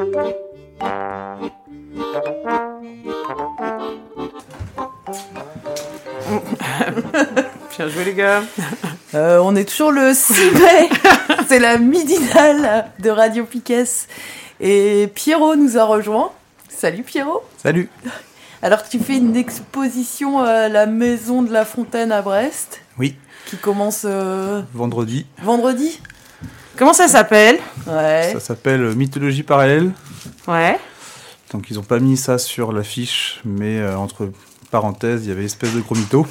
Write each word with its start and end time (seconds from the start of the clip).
Bien 7.76 7.88
joué 7.88 8.04
les 8.04 8.14
gars. 8.14 8.42
Euh, 9.14 9.40
on 9.42 9.56
est 9.56 9.68
toujours 9.68 9.92
le 9.92 10.12
6 10.14 10.32
mai. 10.52 10.88
C'est 11.48 11.58
la 11.58 11.78
midinale 11.78 12.86
de 12.98 13.10
Radio 13.10 13.44
Piquet. 13.44 13.84
Et 14.60 15.08
Pierrot 15.14 15.56
nous 15.56 15.78
a 15.78 15.84
rejoint. 15.84 16.30
Salut 16.68 17.02
Pierrot. 17.02 17.42
Salut. 17.62 17.88
Alors 18.62 18.86
tu 18.88 18.98
fais 18.98 19.16
une 19.16 19.36
exposition 19.36 20.40
à 20.40 20.68
la 20.68 20.86
Maison 20.86 21.42
de 21.42 21.52
la 21.52 21.64
Fontaine 21.64 22.12
à 22.12 22.22
Brest. 22.22 22.80
Oui. 22.98 23.16
Qui 23.46 23.56
commence 23.56 24.02
euh, 24.04 24.60
Vendredi. 24.74 25.26
vendredi? 25.42 26.00
Comment 26.80 26.94
ça 26.94 27.08
s'appelle 27.08 27.58
Ouais. 27.86 28.30
Ça 28.32 28.40
s'appelle 28.40 28.94
Mythologie 28.96 29.42
parallèle. 29.42 29.90
Ouais. 30.48 30.78
Donc 31.52 31.70
ils 31.70 31.78
ont 31.78 31.82
pas 31.82 31.98
mis 31.98 32.16
ça 32.16 32.38
sur 32.38 32.72
l'affiche, 32.72 33.42
mais 33.44 33.78
euh, 33.80 33.98
entre 33.98 34.32
parenthèses, 34.70 35.26
il 35.26 35.28
y 35.28 35.32
avait 35.32 35.44
espèce 35.44 35.74
de 35.74 35.80
gros 35.82 35.94
mytho. 35.94 36.26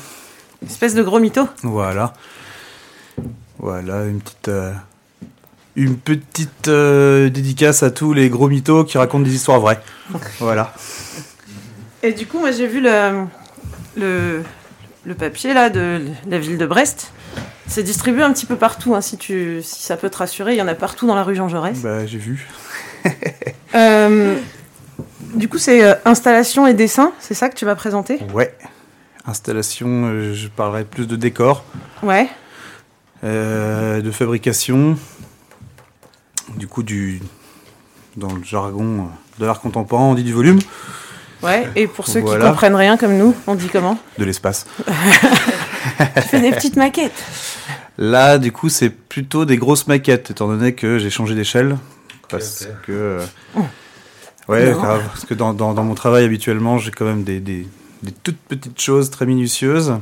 Espèce 0.66 0.96
de 0.96 1.04
gros 1.04 1.20
mytho. 1.20 1.48
Voilà. 1.62 2.14
Voilà, 3.60 4.06
une 4.06 4.22
petite, 4.22 4.48
euh, 4.48 4.74
une 5.76 5.98
petite 5.98 6.68
euh, 6.68 7.30
dédicace 7.30 7.84
à 7.84 7.92
tous 7.92 8.14
les 8.14 8.32
gros 8.32 8.48
mythos 8.48 8.86
qui 8.86 8.98
racontent 8.98 9.24
des 9.24 9.36
histoires 9.36 9.60
vraies. 9.60 9.80
Voilà. 10.40 10.74
Et 12.02 12.12
du 12.12 12.26
coup, 12.26 12.40
moi 12.40 12.50
j'ai 12.50 12.66
vu 12.66 12.82
le, 12.82 13.26
le, 13.96 14.42
le 15.06 15.14
papier 15.14 15.54
là 15.54 15.70
de 15.70 16.02
la 16.28 16.40
ville 16.40 16.58
de 16.58 16.66
Brest. 16.66 17.12
C'est 17.70 17.84
distribué 17.84 18.24
un 18.24 18.34
petit 18.34 18.46
peu 18.48 18.56
partout, 18.56 18.96
hein, 18.96 19.02
si, 19.02 19.16
tu, 19.18 19.62
si 19.64 19.84
ça 19.84 19.96
peut 19.96 20.10
te 20.10 20.18
rassurer. 20.18 20.54
Il 20.54 20.58
y 20.58 20.62
en 20.62 20.68
a 20.68 20.74
partout 20.76 21.06
dans 21.08 21.16
la 21.16 21.24
rue 21.24 21.36
Jean 21.36 21.48
Jaurès. 21.48 21.80
Bah, 21.82 22.06
j'ai 22.06 22.18
vu. 22.18 22.48
Euh, 23.76 24.36
du 25.36 25.48
coup, 25.48 25.60
c'est 25.60 25.84
euh, 25.84 25.94
installation 26.04 26.66
et 26.66 26.74
dessin, 26.74 27.14
c'est 27.20 27.36
ça 27.36 27.50
que 27.50 27.56
tu 27.56 27.66
vas 27.66 27.76
présenter? 27.76 28.18
Ouais. 28.34 28.52
Installation, 29.28 30.06
euh, 30.06 30.34
je 30.34 30.48
parlerai 30.48 30.86
plus 30.86 31.06
de 31.06 31.16
décor, 31.16 31.64
Ouais. 32.02 32.28
euh, 33.24 34.02
de 34.02 34.10
fabrication, 34.10 34.98
du 36.58 36.68
coup 36.68 36.82
du 36.82 37.22
dans 38.18 38.34
le 38.34 38.44
jargon 38.44 39.10
de 39.38 39.46
l'art 39.46 39.62
contemporain, 39.62 40.06
on 40.06 40.16
dit 40.16 40.24
du 40.24 40.34
volume, 40.34 40.60
Ouais. 41.44 41.70
Et 41.76 41.86
pour 41.86 42.08
ceux 42.08 42.22
Voilà. 42.22 42.46
qui 42.46 42.50
comprennent 42.52 42.76
rien 42.76 42.98
comme 42.98 43.16
nous, 43.20 43.36
on 43.46 43.54
dit 43.54 43.68
comment? 43.72 44.00
De 44.18 44.26
l'espace. 44.26 44.66
Tu 46.16 46.22
fais 46.22 46.42
des 46.42 46.52
petites 46.52 46.76
maquettes. 46.76 47.24
Là, 47.98 48.38
du 48.38 48.52
coup, 48.52 48.70
c'est 48.70 48.90
plutôt 48.90 49.46
des 49.46 49.58
grosses 49.58 49.88
maquettes, 49.88 50.32
étant 50.32 50.48
donné 50.48 50.74
que 50.74 51.00
j'ai 51.00 51.10
changé 51.10 51.36
d'échelle. 51.36 51.78
Parce 52.30 52.68
que. 52.86 52.92
euh, 52.92 53.26
Ouais, 54.48 54.72
Non. 54.72 54.80
grave, 54.82 55.04
parce 55.08 55.26
que 55.26 55.34
dans, 55.36 55.54
dans- 55.54 55.74
dans 55.76 55.84
mon 55.84 55.94
travail 55.94 56.24
habituellement, 56.26 56.80
j'ai 56.80 56.90
quand 56.92 57.06
même 57.06 57.24
des, 57.24 57.40
des- 57.40 57.68
des 58.02 58.12
toutes 58.12 58.38
petites 58.40 58.82
choses 58.82 59.12
très 59.12 59.26
minutieuses. 59.28 59.94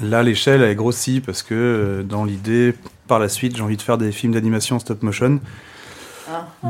Là, 0.00 0.22
l'échelle, 0.22 0.62
elle 0.62 0.70
est 0.70 0.74
grossie 0.76 1.20
parce 1.20 1.42
que 1.42 1.54
euh, 1.54 2.02
dans 2.04 2.24
l'idée, 2.24 2.74
par 3.08 3.18
la 3.18 3.28
suite, 3.28 3.56
j'ai 3.56 3.62
envie 3.62 3.76
de 3.76 3.82
faire 3.82 3.98
des 3.98 4.12
films 4.12 4.32
d'animation 4.34 4.76
en 4.76 4.78
stop 4.78 5.02
motion. 5.02 5.40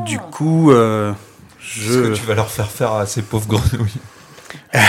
Du 0.07 0.19
coup, 0.19 0.71
euh, 0.73 1.13
je. 1.61 2.13
que 2.13 2.15
tu 2.15 2.23
vas 2.25 2.35
leur 2.35 2.51
faire 2.51 2.71
faire 2.71 2.93
à 2.93 3.05
ces 3.05 3.21
pauvres 3.23 3.47
grenouilles. 3.47 4.01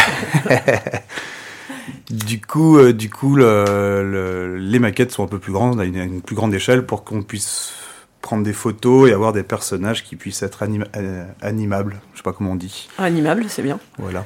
Du 2.10 2.40
coup, 2.42 2.78
euh, 2.78 2.94
du 2.94 3.10
coup 3.10 3.36
le- 3.36 4.04
le- 4.10 4.58
les 4.58 4.80
maquettes 4.80 5.12
sont 5.12 5.24
un 5.24 5.28
peu 5.28 5.40
plus 5.40 5.52
grandes, 5.54 5.80
à 5.80 5.86
une, 5.86 5.98
à 5.98 6.04
une 6.04 6.22
plus 6.22 6.36
grande 6.36 6.54
échelle, 6.54 6.86
pour 6.86 7.04
qu'on 7.04 7.24
puisse 7.24 7.74
prendre 8.22 8.44
des 8.44 8.54
photos 8.54 9.10
et 9.10 9.14
avoir 9.14 9.34
des 9.34 9.44
personnages 9.44 10.04
qui 10.04 10.16
puissent 10.16 10.44
être 10.44 10.62
anima- 10.64 10.86
euh, 10.96 11.26
animables. 11.42 12.00
Je 12.14 12.18
sais 12.18 12.24
pas 12.24 12.34
comment 12.34 12.52
on 12.52 12.56
dit. 12.56 12.88
Animable, 12.98 13.46
c'est 13.48 13.64
bien. 13.64 13.80
Voilà. 13.98 14.26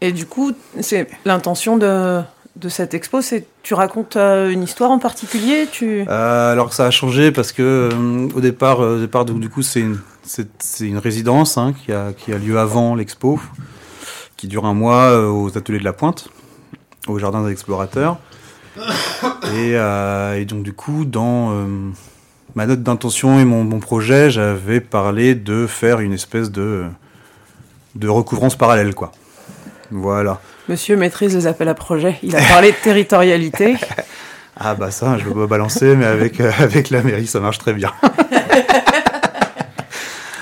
Et 0.00 0.12
du 0.12 0.26
coup, 0.26 0.52
c'est 0.80 1.08
l'intention 1.24 1.76
de, 1.76 2.20
de 2.56 2.68
cette 2.68 2.94
expo, 2.94 3.20
c'est 3.20 3.46
tu 3.62 3.74
racontes 3.74 4.16
euh, 4.16 4.50
une 4.50 4.62
histoire 4.62 4.90
en 4.90 4.98
particulier, 4.98 5.66
tu 5.70 6.04
Euh, 6.08 6.52
alors 6.52 6.72
ça 6.72 6.86
a 6.86 6.90
changé 6.90 7.32
parce 7.32 7.52
que 7.52 7.90
euh, 7.92 8.28
au 8.34 8.40
départ, 8.40 8.80
au 8.80 8.98
départ 8.98 9.24
donc, 9.26 9.40
du 9.40 9.48
coup, 9.50 9.62
c'est 9.62 9.80
une, 9.80 10.98
résidence 10.98 11.58
hein, 11.58 11.74
qui, 11.74 11.92
a, 11.92 12.12
qui 12.12 12.32
a 12.32 12.38
lieu 12.38 12.58
avant 12.58 12.94
l'expo, 12.94 13.38
qui 14.36 14.48
dure 14.48 14.64
un 14.66 14.74
mois 14.74 15.30
aux 15.30 15.56
ateliers 15.56 15.78
de 15.80 15.84
la 15.84 15.92
Pointe, 15.94 16.28
au 17.08 17.18
jardin 17.18 17.44
des 17.44 17.52
explorateurs. 17.52 18.18
Et, 19.54 19.72
euh, 19.74 20.38
et 20.38 20.44
donc 20.44 20.62
du 20.62 20.72
coup, 20.72 21.04
dans 21.04 21.50
euh, 21.52 21.66
ma 22.54 22.66
note 22.66 22.82
d'intention 22.82 23.38
et 23.40 23.44
mon, 23.44 23.64
mon 23.64 23.80
projet, 23.80 24.30
j'avais 24.30 24.80
parlé 24.80 25.34
de 25.34 25.66
faire 25.66 26.00
une 26.00 26.12
espèce 26.12 26.50
de 26.50 26.84
de 27.94 28.08
recouvrance 28.08 28.56
parallèle, 28.56 28.94
quoi. 28.94 29.12
Voilà. 29.90 30.40
Monsieur 30.68 30.96
maîtrise 30.96 31.34
les 31.34 31.46
appels 31.46 31.68
à 31.68 31.74
projets. 31.74 32.18
Il 32.22 32.36
a 32.36 32.42
parlé 32.42 32.72
de 32.72 32.76
territorialité. 32.76 33.76
Ah 34.58 34.74
bah 34.74 34.90
ça, 34.90 35.18
je 35.18 35.24
veux 35.24 35.34
pas 35.34 35.46
balancer, 35.46 35.94
mais 35.96 36.06
avec 36.06 36.40
euh, 36.40 36.50
avec 36.58 36.88
la 36.88 37.02
mairie, 37.02 37.26
ça 37.26 37.40
marche 37.40 37.58
très 37.58 37.74
bien. 37.74 37.92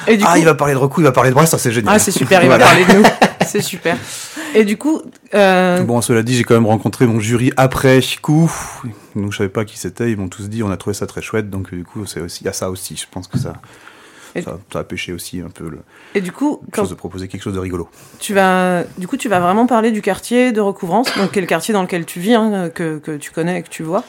Et 0.07 0.17
du 0.17 0.25
ah, 0.25 0.33
coup, 0.35 0.39
il 0.39 0.45
va 0.45 0.55
parler 0.55 0.75
de 0.75 0.79
recours, 0.79 1.01
il 1.01 1.05
va 1.07 1.11
parler 1.11 1.31
de 1.31 1.35
Brest, 1.35 1.51
ça 1.51 1.59
c'est 1.59 1.73
génial. 1.73 1.95
ah 1.97 1.99
c'est 1.99 2.11
super, 2.13 2.41
il 2.45 2.49
va 2.49 2.57
Voilà. 2.57 2.71
parler 2.71 2.85
de 2.85 2.93
nous. 2.93 3.05
C'est 3.47 3.61
super. 3.61 3.97
Et 4.55 4.65
du 4.65 4.77
coup, 4.77 5.03
euh, 5.35 5.83
Bon, 5.83 6.01
cela 6.01 6.23
dit, 6.23 6.35
j'ai 6.37 6.45
quand 6.45 6.55
même 6.55 6.67
rencontré 6.67 7.07
mon 7.07 7.21
jury 7.21 7.53
après 7.57 8.01
coup. 8.23 8.51
Donc 9.17 9.33
je 9.33 9.37
savais 9.39 9.49
pas 9.51 9.65
qui 9.65 9.79
c'était. 9.79 10.11
Ils 10.11 10.17
m'ont 10.17 10.29
tous 10.29 10.49
dit, 10.49 10.63
on 10.63 10.71
a 10.71 10.77
trouvé 10.77 10.95
ça 10.95 11.07
très 11.07 11.23
chouette. 11.23 11.51
Donc 11.51 11.75
du 11.75 11.85
coup, 11.85 12.05
il 12.17 12.45
y 12.45 12.49
a 12.49 12.53
ça 12.53 12.71
aussi. 12.71 12.97
Je 12.97 13.07
pense 13.11 13.27
que 13.29 13.39
ça, 13.39 13.55
Et- 14.37 14.43
ça, 14.43 14.59
ça 14.73 14.79
a 14.81 14.85
pêché 14.85 15.13
aussi 15.13 15.41
un 15.41 15.49
peu 15.51 15.69
le 15.69 15.79
et 16.15 16.21
du 16.21 16.31
coup, 16.33 16.61
chose 16.75 16.91
de 16.91 16.95
proposer 16.95 17.27
quelque 17.29 17.43
chose 17.43 17.55
de 17.55 17.59
rigolo. 17.59 17.89
tu 18.21 18.35
vas, 18.35 18.85
du 18.99 19.09
coup, 19.09 19.17
tu 19.17 19.29
vas 19.29 19.41
vraiment 19.41 19.67
parler 19.67 19.91
du 19.91 20.01
quartier 20.03 20.53
de 20.53 20.61
recouvrance, 20.61 21.09
donc 21.17 21.31
quel 21.33 21.47
quartier 21.47 21.75
dans 21.75 21.83
lequel 21.83 22.07
tu 22.07 22.21
vis, 22.21 22.35
hein, 22.35 22.69
que, 22.71 22.99
que 22.99 23.17
tu 23.17 23.31
connais 23.33 23.59
et 23.59 23.63
que 23.63 23.69
tu 23.69 23.83
vois? 23.83 24.05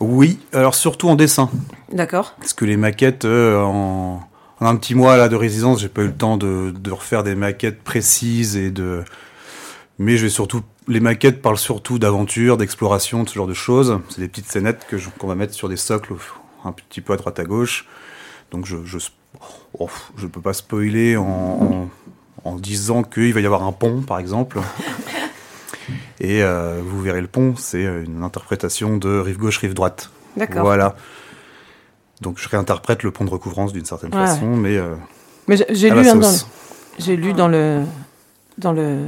Oui, 0.00 0.38
alors 0.52 0.76
surtout 0.76 1.08
en 1.08 1.16
dessin, 1.16 1.50
D'accord. 1.92 2.34
parce 2.38 2.52
que 2.52 2.64
les 2.64 2.76
maquettes, 2.76 3.24
euh, 3.24 3.60
en, 3.60 4.20
en 4.60 4.66
un 4.66 4.76
petit 4.76 4.94
mois 4.94 5.16
là 5.16 5.28
de 5.28 5.34
résidence, 5.34 5.80
j'ai 5.80 5.88
pas 5.88 6.02
eu 6.02 6.06
le 6.06 6.14
temps 6.14 6.36
de, 6.36 6.70
de 6.70 6.90
refaire 6.92 7.24
des 7.24 7.34
maquettes 7.34 7.82
précises 7.82 8.56
et 8.56 8.70
de. 8.70 9.02
Mais 9.98 10.16
je 10.16 10.22
vais 10.24 10.30
surtout, 10.30 10.62
les 10.86 11.00
maquettes 11.00 11.42
parlent 11.42 11.58
surtout 11.58 11.98
d'aventure, 11.98 12.56
d'exploration, 12.56 13.24
de 13.24 13.28
ce 13.28 13.34
genre 13.34 13.46
de 13.48 13.54
choses. 13.54 13.98
C'est 14.10 14.20
des 14.20 14.28
petites 14.28 14.50
scénettes 14.50 14.86
que 14.88 14.96
qu'on 15.18 15.26
va 15.26 15.34
mettre 15.34 15.54
sur 15.54 15.68
des 15.68 15.76
socles, 15.76 16.14
un 16.64 16.72
petit 16.72 17.00
peu 17.00 17.12
à 17.12 17.16
droite 17.16 17.38
à 17.40 17.44
gauche. 17.44 17.86
Donc 18.52 18.64
je 18.64 18.76
je, 18.84 18.98
oh, 19.78 19.90
je 20.16 20.26
peux 20.26 20.40
pas 20.40 20.52
spoiler 20.52 21.16
en, 21.16 21.24
en, 21.24 21.90
en 22.44 22.54
disant 22.56 23.02
qu'il 23.02 23.34
va 23.34 23.40
y 23.40 23.46
avoir 23.46 23.64
un 23.64 23.72
pont, 23.72 24.02
par 24.02 24.18
exemple. 24.20 24.58
Et 26.20 26.42
euh, 26.42 26.80
vous 26.84 27.00
verrez 27.00 27.20
le 27.20 27.26
pont, 27.28 27.54
c'est 27.56 27.82
une 27.84 28.22
interprétation 28.22 28.96
de 28.96 29.18
rive 29.18 29.38
gauche, 29.38 29.58
rive 29.58 29.74
droite. 29.74 30.10
D'accord. 30.36 30.62
Voilà. 30.62 30.96
Donc 32.20 32.38
je 32.38 32.48
réinterprète 32.48 33.02
le 33.04 33.10
pont 33.12 33.24
de 33.24 33.30
recouvrance 33.30 33.72
d'une 33.72 33.84
certaine 33.84 34.12
Ouais. 34.14 34.26
façon, 34.26 34.56
mais 34.56 34.76
euh, 34.76 34.94
Mais 35.46 35.56
j'ai- 35.70 35.90
lu, 35.90 35.98
hein, 36.08 36.16
dans 36.16 36.28
le, 36.30 36.36
j'ai 36.98 37.16
lu 37.16 37.32
dans 37.32 37.46
le 37.48 37.84
dans 38.58 38.72
le, 38.72 38.98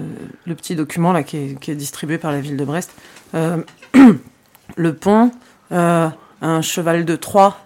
le 0.47 0.55
petit 0.55 0.75
document 0.77 1.13
là 1.13 1.23
qui 1.23 1.37
est, 1.37 1.61
qui 1.61 1.71
est 1.71 1.75
distribué 1.77 2.17
par 2.19 2.33
la 2.33 2.41
ville 2.41 2.57
de 2.57 2.65
Brest. 2.65 2.91
euh, 3.35 3.59
le 4.77 4.95
pont, 4.95 5.33
euh, 5.73 6.09
un 6.41 6.63
cheval 6.63 7.05
de 7.05 7.17
Troie 7.17 7.59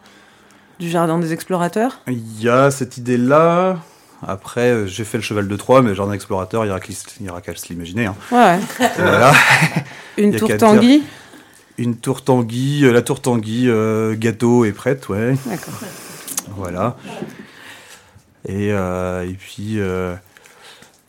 du 0.80 0.90
jardin 0.90 1.18
des 1.18 1.32
explorateurs. 1.32 2.00
Il 2.08 2.42
y 2.42 2.48
a 2.48 2.70
cette 2.70 2.96
idée-là. 2.96 3.78
Après, 4.26 4.70
euh, 4.70 4.86
j'ai 4.86 5.04
fait 5.04 5.18
le 5.18 5.22
cheval 5.22 5.46
de 5.46 5.56
Troie, 5.56 5.82
mais 5.82 5.90
le 5.90 5.94
jardin 5.94 6.12
explorateur, 6.12 6.64
il 6.64 6.68
y 6.68 6.70
aura 6.70 6.80
qu'à 6.80 6.92
il 7.20 7.26
y 7.26 7.28
aura 7.30 7.40
qu'à 7.40 7.54
se 7.54 7.68
l'imaginer. 7.68 8.06
hein. 8.06 8.14
Ouais. 8.32 8.58
voilà. 8.96 9.32
Une 10.16 10.34
tour 10.34 10.50
Tanguy. 10.56 11.02
Une 11.76 11.96
tour 11.96 12.22
Tanguy, 12.22 12.80
la 12.90 13.02
tour 13.02 13.20
Tanguy, 13.20 13.68
euh, 13.68 14.14
gâteau 14.16 14.64
est 14.64 14.72
prête, 14.72 15.08
ouais. 15.08 15.34
D'accord. 15.46 15.74
Voilà. 16.56 16.96
Et, 18.46 18.72
euh, 18.72 19.28
et 19.28 19.34
puis, 19.34 19.80
euh, 19.80 20.14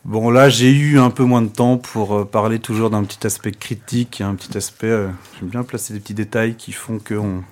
bon, 0.05 0.29
là, 0.29 0.49
j'ai 0.49 0.71
eu 0.71 0.99
un 0.99 1.09
peu 1.09 1.23
moins 1.23 1.41
de 1.41 1.49
temps 1.49 1.77
pour 1.77 2.15
euh, 2.15 2.25
parler 2.25 2.59
toujours 2.59 2.89
d'un 2.89 3.03
petit 3.03 3.25
aspect 3.27 3.51
critique, 3.51 4.21
un 4.21 4.35
petit 4.35 4.55
aspect. 4.57 4.87
euh, 4.87 5.09
J'aime 5.39 5.49
bien 5.49 5.63
placer 5.63 5.93
des 5.93 5.99
petits 5.99 6.13
détails 6.13 6.55
qui 6.55 6.71
font 6.71 6.99
que 6.99 7.15
on- 7.15 7.43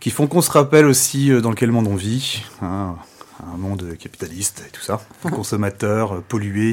qui 0.00 0.10
font 0.10 0.26
qu'on 0.26 0.42
se 0.42 0.50
rappelle 0.50 0.86
aussi 0.86 1.30
euh, 1.32 1.40
dans 1.40 1.52
quel 1.52 1.70
monde 1.72 1.86
on 1.88 1.96
vit. 1.96 2.42
hein, 2.62 2.96
un 3.52 3.56
monde 3.58 3.96
capitaliste 3.98 4.64
et 4.66 4.70
tout 4.70 4.80
ça. 4.82 5.00
Consommateur, 5.22 6.22
pollué. 6.22 6.72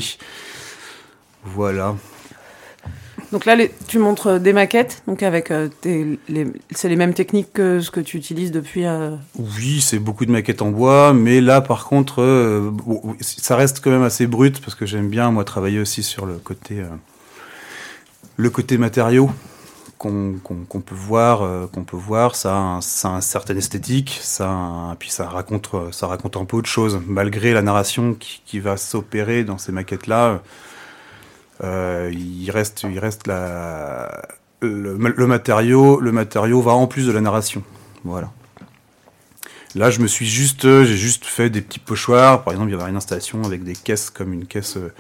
Voilà. 1.43 1.95
Donc 3.33 3.45
là, 3.45 3.57
tu 3.87 3.97
montres 3.97 4.39
des 4.39 4.53
maquettes, 4.53 5.01
donc 5.07 5.23
avec 5.23 5.49
euh, 5.49 5.67
c'est 5.83 6.87
les 6.87 6.95
mêmes 6.95 7.15
techniques 7.15 7.51
que 7.51 7.79
ce 7.79 7.89
que 7.89 7.99
tu 7.99 8.15
utilises 8.15 8.51
depuis. 8.51 8.85
euh, 8.85 9.15
Oui, 9.39 9.81
c'est 9.81 9.97
beaucoup 9.97 10.27
de 10.27 10.31
maquettes 10.31 10.61
en 10.61 10.69
bois, 10.69 11.13
mais 11.13 11.41
là, 11.41 11.59
par 11.59 11.85
contre, 11.85 12.21
euh, 12.21 12.69
ça 13.21 13.55
reste 13.55 13.81
quand 13.83 13.89
même 13.89 14.03
assez 14.03 14.27
brut 14.27 14.61
parce 14.61 14.75
que 14.75 14.85
j'aime 14.85 15.09
bien 15.09 15.31
moi 15.31 15.43
travailler 15.45 15.79
aussi 15.79 16.03
sur 16.03 16.27
le 16.27 16.35
côté, 16.35 16.81
euh, 16.81 16.85
le 18.37 18.51
côté 18.51 18.77
matériaux 18.77 19.31
qu'on 19.97 20.81
peut 20.85 20.93
voir, 20.95 21.41
euh, 21.41 21.65
qu'on 21.65 21.83
peut 21.83 21.97
voir. 21.97 22.35
Ça, 22.35 22.75
a 22.77 22.81
ça 22.81 23.09
a 23.09 23.11
un 23.13 23.21
certain 23.21 23.55
esthétique, 23.57 24.19
ça, 24.21 24.95
puis 24.99 25.09
ça 25.09 25.27
raconte, 25.27 25.69
euh, 25.73 25.91
ça 25.91 26.05
raconte 26.05 26.37
un 26.37 26.45
peu 26.45 26.57
autre 26.57 26.69
chose, 26.69 27.01
malgré 27.07 27.51
la 27.53 27.63
narration 27.63 28.15
qui, 28.19 28.59
va 28.59 28.77
s'opérer 28.77 29.43
dans 29.43 29.57
ces 29.57 29.71
maquettes-là. 29.71 30.25
euh, 30.27 30.37
il 31.61 32.49
reste, 32.51 32.83
il 32.89 32.99
reste 32.99 33.27
la, 33.27 34.21
le, 34.61 34.97
le 34.97 35.27
matériau, 35.27 35.99
le 35.99 36.11
matériau 36.11 36.61
va 36.61 36.71
en 36.73 36.87
plus 36.87 37.05
de 37.07 37.11
la 37.11 37.21
narration. 37.21 37.63
Voilà. 38.03 38.31
Là, 39.75 39.89
je 39.89 40.01
me 40.01 40.07
suis 40.07 40.27
juste, 40.27 40.65
euh, 40.65 40.85
j'ai 40.85 40.97
juste 40.97 41.25
fait 41.25 41.49
des 41.49 41.61
petits 41.61 41.79
pochoirs. 41.79 42.43
Par 42.43 42.53
exemple, 42.53 42.69
il 42.71 42.77
y 42.77 42.79
avait 42.79 42.89
une 42.89 42.95
installation 42.97 43.43
avec 43.43 43.63
des 43.63 43.73
caisses 43.73 44.09
comme 44.11 44.31
une 44.33 44.45
caisse. 44.45 44.77
euh, 44.77 44.93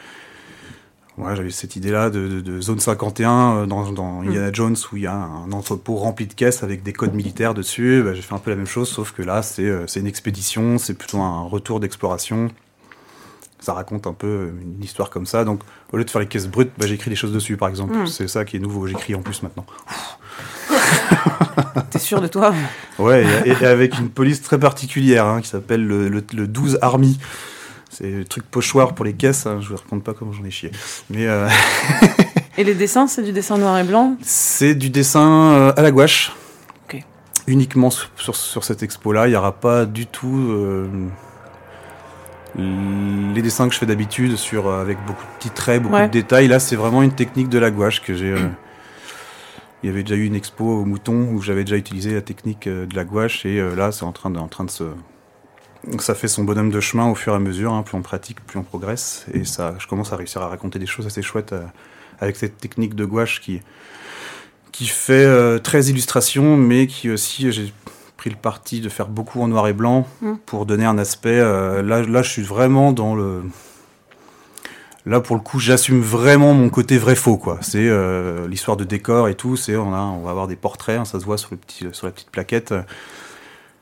ouais, 1.17 1.35
j'avais 1.35 1.51
cette 1.51 1.75
idée-là 1.75 2.09
de, 2.09 2.27
de- 2.27 2.41
de 2.41 2.61
zone 2.61 2.79
51 2.79 3.57
euh, 3.57 3.65
dans, 3.67 3.91
dans 3.91 4.21
Indiana 4.21 4.49
Jones 4.51 4.75
où 4.91 4.97
il 4.97 5.03
y 5.03 5.07
a 5.07 5.13
un 5.13 5.51
entrepôt 5.51 5.95
rempli 5.95 6.25
de 6.25 6.33
caisses 6.33 6.63
avec 6.63 6.81
des 6.81 6.91
codes 6.93 7.13
militaires 7.13 7.53
dessus. 7.53 8.01
Bah, 8.03 8.13
j'ai 8.15 8.23
fait 8.23 8.33
un 8.33 8.39
peu 8.39 8.49
la 8.49 8.57
même 8.57 8.65
chose, 8.65 8.89
sauf 8.89 9.11
que 9.11 9.21
là, 9.21 9.41
euh, 9.59 9.83
c'est 9.87 9.99
une 9.99 10.07
expédition, 10.07 10.77
c'est 10.79 10.95
plutôt 10.95 11.19
un 11.21 11.43
retour 11.43 11.79
d'exploration. 11.79 12.49
Ça 13.63 13.73
raconte 13.73 14.07
un 14.07 14.13
peu 14.13 14.27
euh, 14.27 14.51
une 14.61 14.83
histoire 14.83 15.09
comme 15.09 15.25
ça. 15.25 15.45
Donc, 15.45 15.61
au 15.93 15.97
lieu 15.97 16.03
de 16.03 16.09
faire 16.09 16.19
les 16.19 16.27
caisses 16.27 16.47
brutes, 16.47 16.71
bah, 16.77 16.85
j'écris 16.85 17.09
des 17.09 17.15
choses 17.15 17.31
dessus, 17.31 17.55
par 17.55 17.69
exemple. 17.69 17.95
Mm. 17.95 18.07
C'est 18.07 18.27
ça 18.27 18.43
qui 18.43 18.57
est 18.57 18.59
nouveau. 18.59 18.87
J'écris 18.87 19.15
en 19.15 19.21
plus 19.21 19.41
maintenant. 19.41 19.65
T'es 21.89 21.99
sûr 21.99 22.19
de 22.19 22.27
toi? 22.27 22.53
Ouais, 22.99 23.25
et, 23.45 23.49
et 23.49 23.65
avec 23.65 23.97
une 23.97 24.09
police 24.09 24.41
très 24.41 24.59
particulière 24.59 25.25
hein, 25.25 25.39
qui 25.41 25.47
s'appelle 25.47 25.85
le, 25.85 26.09
le, 26.09 26.21
le 26.33 26.47
12 26.47 26.79
Army. 26.81 27.19
C'est 27.89 28.09
le 28.09 28.25
truc 28.25 28.43
pochoir 28.49 28.95
pour 28.95 29.05
les 29.05 29.13
caisses, 29.13 29.45
hein, 29.45 29.59
je 29.61 29.69
vous 29.69 29.75
raconte 29.75 30.03
pas 30.03 30.13
comment 30.13 30.33
j'en 30.33 30.43
ai 30.43 30.51
chié. 30.51 30.71
Mais 31.09 31.27
euh, 31.27 31.47
Et 32.57 32.63
les 32.63 32.75
dessins, 32.75 33.07
c'est 33.07 33.23
du 33.23 33.31
dessin 33.31 33.57
noir 33.57 33.77
et 33.79 33.83
blanc? 33.83 34.17
C'est 34.21 34.75
du 34.75 34.89
dessin 34.89 35.53
euh, 35.53 35.73
à 35.77 35.81
la 35.81 35.91
gouache. 35.91 36.33
Ok. 36.85 37.03
Uniquement 37.47 37.89
sur, 37.89 38.09
sur, 38.15 38.35
sur 38.35 38.63
cette 38.63 38.83
expo-là, 38.83 39.27
il 39.27 39.31
n'y 39.31 39.35
aura 39.35 39.53
pas 39.53 39.85
du 39.85 40.05
tout 40.05 40.49
euh, 40.49 40.87
les 42.57 43.41
dessins 43.41 43.67
que 43.67 43.73
je 43.73 43.79
fais 43.79 43.85
d'habitude 43.85 44.35
sur 44.35 44.67
euh, 44.67 44.81
avec 44.81 44.97
beaucoup 45.05 45.23
de 45.23 45.37
petits 45.39 45.49
traits, 45.49 45.81
beaucoup 45.81 45.95
Ouais. 45.95 46.07
de 46.07 46.11
détails. 46.11 46.47
Là, 46.47 46.59
c'est 46.59 46.75
vraiment 46.75 47.01
une 47.03 47.13
technique 47.13 47.49
de 47.49 47.57
la 47.59 47.71
gouache 47.71 48.01
que 48.01 48.13
j'ai. 48.13 48.31
euh, 48.31 48.47
il 49.81 49.87
y 49.87 49.89
avait 49.89 50.03
déjà 50.03 50.15
eu 50.15 50.25
une 50.25 50.35
expo 50.35 50.63
au 50.63 50.85
Mouton 50.85 51.29
où 51.33 51.41
j'avais 51.41 51.63
déjà 51.65 51.75
utilisé 51.75 52.13
la 52.13 52.21
technique 52.21 52.67
euh, 52.67 52.85
de 52.85 52.95
la 52.95 53.03
gouache 53.03 53.45
et 53.45 53.59
euh, 53.59 53.75
là, 53.75 53.91
c'est 53.91 54.03
en 54.05 54.13
train 54.13 54.29
de, 54.29 54.39
en 54.39 54.47
train 54.47 54.63
de 54.63 54.71
se 54.71 54.83
ça 55.99 56.15
fait 56.15 56.29
son 56.29 56.45
bonhomme 56.45 56.69
de 56.69 56.79
chemin 56.79 57.09
au 57.09 57.15
fur 57.15 57.33
et 57.33 57.35
à 57.35 57.39
mesure. 57.39 57.73
hein. 57.73 57.83
plus 57.83 57.97
on 57.97 58.01
pratique, 58.01 58.39
plus 58.45 58.57
on 58.57 58.63
progresse. 58.63 59.25
Et 59.33 59.43
ça, 59.43 59.75
je 59.79 59.87
commence 59.87 60.13
à 60.13 60.15
réussir 60.15 60.41
à 60.41 60.47
raconter 60.47 60.79
des 60.79 60.85
choses 60.85 61.05
assez 61.05 61.21
chouettes 61.21 61.53
avec 62.21 62.37
cette 62.37 62.57
technique 62.57 62.95
de 62.95 63.03
gouache 63.03 63.41
qui, 63.41 63.59
qui 64.71 64.85
fait 64.87 65.25
euh, 65.25 65.59
très 65.59 65.87
illustration, 65.87 66.55
mais 66.55 66.87
qui 66.87 67.09
aussi, 67.09 67.51
j'ai 67.51 67.73
pris 68.23 68.29
le 68.29 68.37
parti 68.37 68.79
de 68.79 68.87
faire 68.87 69.09
beaucoup 69.09 69.41
en 69.41 69.49
noir 69.49 69.67
et 69.67 69.73
blanc 69.73 70.07
Mm. 70.21 70.35
pour 70.45 70.65
donner 70.65 70.85
un 70.85 70.97
aspect. 70.97 71.41
euh, 71.41 71.81
là, 71.81 72.03
là, 72.03 72.21
je 72.21 72.29
suis 72.29 72.41
vraiment 72.41 72.93
dans 72.93 73.15
le. 73.15 73.43
Là, 75.05 75.19
pour 75.19 75.35
le 75.35 75.41
coup, 75.41 75.59
j'assume 75.59 75.99
vraiment 75.99 76.53
mon 76.53 76.69
côté 76.69 76.97
vrai 76.97 77.15
faux, 77.15 77.35
quoi. 77.35 77.57
C'est 77.59 77.85
euh, 77.89 78.47
l'histoire 78.47 78.77
de 78.77 78.85
décor 78.85 79.27
et 79.27 79.35
tout. 79.35 79.57
C'est 79.57 79.75
on 79.75 79.93
a, 79.93 79.99
on 79.99 80.21
va 80.23 80.29
avoir 80.31 80.47
des 80.47 80.55
portraits, 80.55 80.97
hein, 80.97 81.03
ça 81.03 81.19
se 81.19 81.25
voit 81.25 81.37
sur 81.37 81.49
le 81.51 81.57
petit, 81.57 81.85
sur 81.91 82.05
la 82.07 82.13
petite 82.13 82.29
plaquette. 82.29 82.73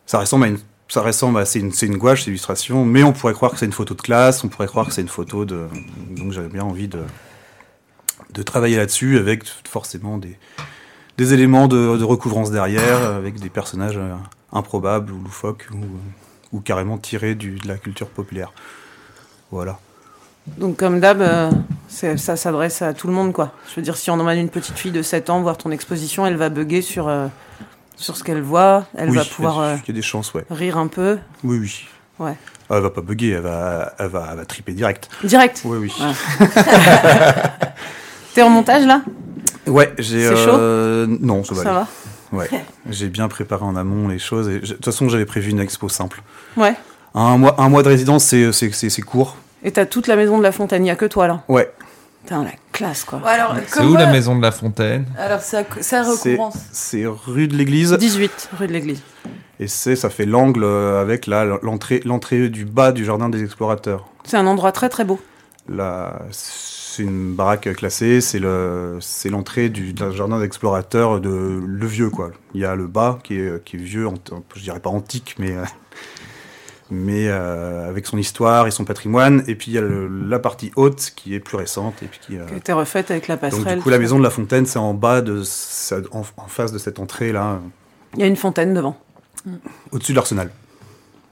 Ça 0.07 0.17
ressemble 0.17 0.45
à 0.45 0.47
une, 0.47 0.57
ça 0.87 1.01
ressemble 1.03 1.37
à 1.37 1.45
c'est 1.45 1.59
une, 1.59 1.71
c'est 1.71 1.85
une 1.85 1.97
gouache, 1.97 2.23
c'est 2.23 2.31
illustration, 2.31 2.83
mais 2.83 3.03
on 3.03 3.13
pourrait 3.13 3.33
croire 3.35 3.51
que 3.51 3.59
c'est 3.59 3.67
une 3.67 3.71
photo 3.73 3.93
de 3.93 4.01
classe, 4.01 4.43
on 4.43 4.47
pourrait 4.47 4.65
croire 4.65 4.87
que 4.87 4.93
c'est 4.93 5.01
une 5.03 5.07
photo 5.07 5.45
de. 5.45 5.67
Donc 6.17 6.31
j'avais 6.31 6.49
bien 6.49 6.63
envie 6.63 6.87
de 6.87 7.01
de 8.33 8.41
travailler 8.41 8.77
là-dessus 8.77 9.19
avec 9.19 9.43
forcément 9.69 10.17
des 10.17 10.35
des 11.21 11.35
éléments 11.35 11.67
de, 11.67 11.97
de 11.97 12.03
recouvrance 12.03 12.49
derrière, 12.49 13.03
avec 13.03 13.39
des 13.39 13.49
personnages 13.49 13.97
euh, 13.97 14.15
improbables 14.51 15.11
ou 15.13 15.21
loufoques 15.21 15.67
ou, 15.71 15.85
ou 16.51 16.61
carrément 16.61 16.97
tirés 16.97 17.35
du, 17.35 17.57
de 17.59 17.67
la 17.67 17.77
culture 17.77 18.07
populaire. 18.07 18.51
Voilà. 19.51 19.77
Donc 20.57 20.77
comme 20.77 20.99
d'hab, 20.99 21.21
euh, 21.21 21.51
ça 21.87 22.35
s'adresse 22.35 22.81
à 22.81 22.95
tout 22.95 23.05
le 23.05 23.13
monde, 23.13 23.33
quoi. 23.33 23.51
Je 23.69 23.75
veux 23.75 23.83
dire, 23.83 23.97
si 23.97 24.09
on 24.09 24.15
emmène 24.15 24.39
une 24.39 24.49
petite 24.49 24.79
fille 24.79 24.91
de 24.91 25.03
7 25.03 25.29
ans 25.29 25.41
voir 25.43 25.57
ton 25.59 25.69
exposition, 25.69 26.25
elle 26.25 26.37
va 26.37 26.49
bugger 26.49 26.81
sur, 26.81 27.07
euh, 27.07 27.27
sur 27.97 28.17
ce 28.17 28.23
qu'elle 28.23 28.41
voit, 28.41 28.87
elle 28.97 29.11
oui, 29.11 29.17
va 29.17 29.23
pouvoir 29.23 29.59
euh, 29.59 29.75
y 29.87 29.91
a 29.91 29.93
des 29.93 30.01
chances, 30.01 30.33
ouais. 30.33 30.45
rire 30.49 30.79
un 30.79 30.87
peu. 30.87 31.19
Oui, 31.43 31.59
oui. 31.59 31.85
Ouais. 32.17 32.35
Ah, 32.67 32.77
elle 32.77 32.81
va 32.81 32.89
pas 32.89 33.01
bugger, 33.01 33.29
elle 33.29 33.41
va, 33.41 33.93
elle 33.99 34.07
va, 34.07 34.29
elle 34.31 34.37
va 34.37 34.45
triper 34.45 34.73
direct. 34.73 35.07
Direct. 35.23 35.61
Oui, 35.65 35.77
oui. 35.77 35.93
Ouais. 36.01 36.47
T'es 38.33 38.41
en 38.41 38.49
montage 38.49 38.87
là? 38.87 39.03
Ouais, 39.67 39.93
j'ai. 39.97 40.27
C'est 40.27 40.33
euh, 40.35 41.07
Non, 41.19 41.43
ça 41.43 41.53
va. 41.55 41.63
Ça 41.63 41.69
aller. 41.69 41.79
va 41.79 42.37
Ouais. 42.37 42.47
j'ai 42.89 43.09
bien 43.09 43.27
préparé 43.27 43.63
en 43.63 43.75
amont 43.75 44.07
les 44.07 44.19
choses. 44.19 44.47
Et 44.49 44.59
je- 44.63 44.71
de 44.71 44.73
toute 44.75 44.85
façon, 44.85 45.09
j'avais 45.09 45.25
prévu 45.25 45.51
une 45.51 45.59
expo 45.59 45.89
simple. 45.89 46.21
Ouais. 46.57 46.75
Un 47.13 47.37
mois, 47.37 47.55
un 47.59 47.67
mois 47.69 47.83
de 47.83 47.89
résidence, 47.89 48.23
c'est, 48.23 48.51
c'est, 48.53 48.71
c'est, 48.71 48.89
c'est 48.89 49.01
court. 49.01 49.35
Et 49.63 49.71
t'as 49.71 49.85
toute 49.85 50.07
la 50.07 50.15
maison 50.15 50.37
de 50.37 50.43
la 50.43 50.51
Fontaine, 50.51 50.85
il 50.85 50.87
y 50.87 50.91
a 50.91 50.95
que 50.95 51.05
toi 51.05 51.27
là? 51.27 51.43
Ouais. 51.49 51.71
Putain, 52.23 52.43
la 52.43 52.51
classe 52.71 53.03
quoi. 53.03 53.21
Alors, 53.25 53.55
C'est 53.67 53.83
où 53.83 53.95
la 53.95 54.05
maison 54.11 54.35
de 54.37 54.41
la 54.43 54.51
fontaine? 54.51 55.05
Alors, 55.17 55.41
ça, 55.41 55.63
recommence. 56.03 56.55
c'est 56.71 57.05
rue 57.05 57.47
de 57.47 57.55
l'église. 57.57 57.91
18 57.93 58.49
rue 58.59 58.67
de 58.67 58.73
l'église. 58.73 59.01
Et 59.59 59.67
c'est, 59.67 59.95
ça 59.95 60.09
fait 60.09 60.25
l'angle 60.25 60.63
euh, 60.63 61.01
avec 61.01 61.25
là, 61.27 61.45
l'entrée, 61.63 61.99
l'entrée 62.05 62.49
du 62.49 62.63
bas 62.65 62.91
du 62.91 63.05
jardin 63.05 63.27
des 63.29 63.43
explorateurs. 63.43 64.07
C'est 64.23 64.37
un 64.37 64.45
endroit 64.47 64.71
très 64.71 64.87
très 64.89 65.03
beau. 65.03 65.19
Là, 65.67 66.21
c'est 66.93 67.03
une 67.03 67.33
baraque 67.35 67.73
classée, 67.75 68.19
c'est 68.21 68.39
le, 68.39 68.97
c'est 68.99 69.29
l'entrée 69.29 69.69
du 69.69 69.93
d'un 69.93 70.11
jardin 70.11 70.39
d'explorateurs 70.39 71.19
de 71.21 71.61
le 71.65 71.85
vieux 71.87 72.09
quoi. 72.09 72.31
Il 72.53 72.61
y 72.61 72.65
a 72.65 72.75
le 72.75 72.87
bas 72.87 73.19
qui 73.23 73.35
est, 73.39 73.63
qui 73.63 73.77
est 73.77 73.79
vieux, 73.79 74.07
je 74.55 74.61
dirais 74.61 74.79
pas 74.79 74.89
antique, 74.89 75.35
mais 75.39 75.51
euh, 75.55 75.63
mais 76.89 77.27
euh, 77.29 77.87
avec 77.87 78.05
son 78.05 78.17
histoire 78.17 78.67
et 78.67 78.71
son 78.71 78.83
patrimoine. 78.83 79.43
Et 79.47 79.55
puis 79.55 79.71
il 79.71 79.73
y 79.75 79.77
a 79.77 79.81
le- 79.81 80.07
la 80.27 80.39
partie 80.39 80.71
haute 80.75 81.13
qui 81.15 81.33
est 81.33 81.39
plus 81.39 81.55
récente 81.57 82.03
et 82.03 82.07
puis 82.07 82.19
qui. 82.21 82.37
euh, 82.37 82.45
Qui 82.47 82.53
a 82.53 82.57
été 82.57 82.73
refaite 82.73 83.09
avec 83.11 83.27
la 83.29 83.35
donc 83.37 83.41
passerelle. 83.51 83.77
du 83.77 83.83
coup 83.83 83.89
la 83.89 83.99
maison 83.99 84.17
de 84.19 84.23
la 84.23 84.29
Fontaine, 84.29 84.65
c'est 84.65 84.79
en 84.79 84.93
bas 84.93 85.21
de, 85.21 85.41
en, 86.11 86.21
en 86.37 86.47
face 86.47 86.71
de 86.73 86.77
cette 86.77 86.99
entrée 86.99 87.31
là. 87.31 87.59
Il 88.15 88.19
y 88.19 88.23
a 88.23 88.27
une 88.27 88.35
fontaine 88.35 88.73
devant. 88.73 88.97
au-dessus 89.91 90.11
de 90.11 90.17
l'arsenal. 90.17 90.51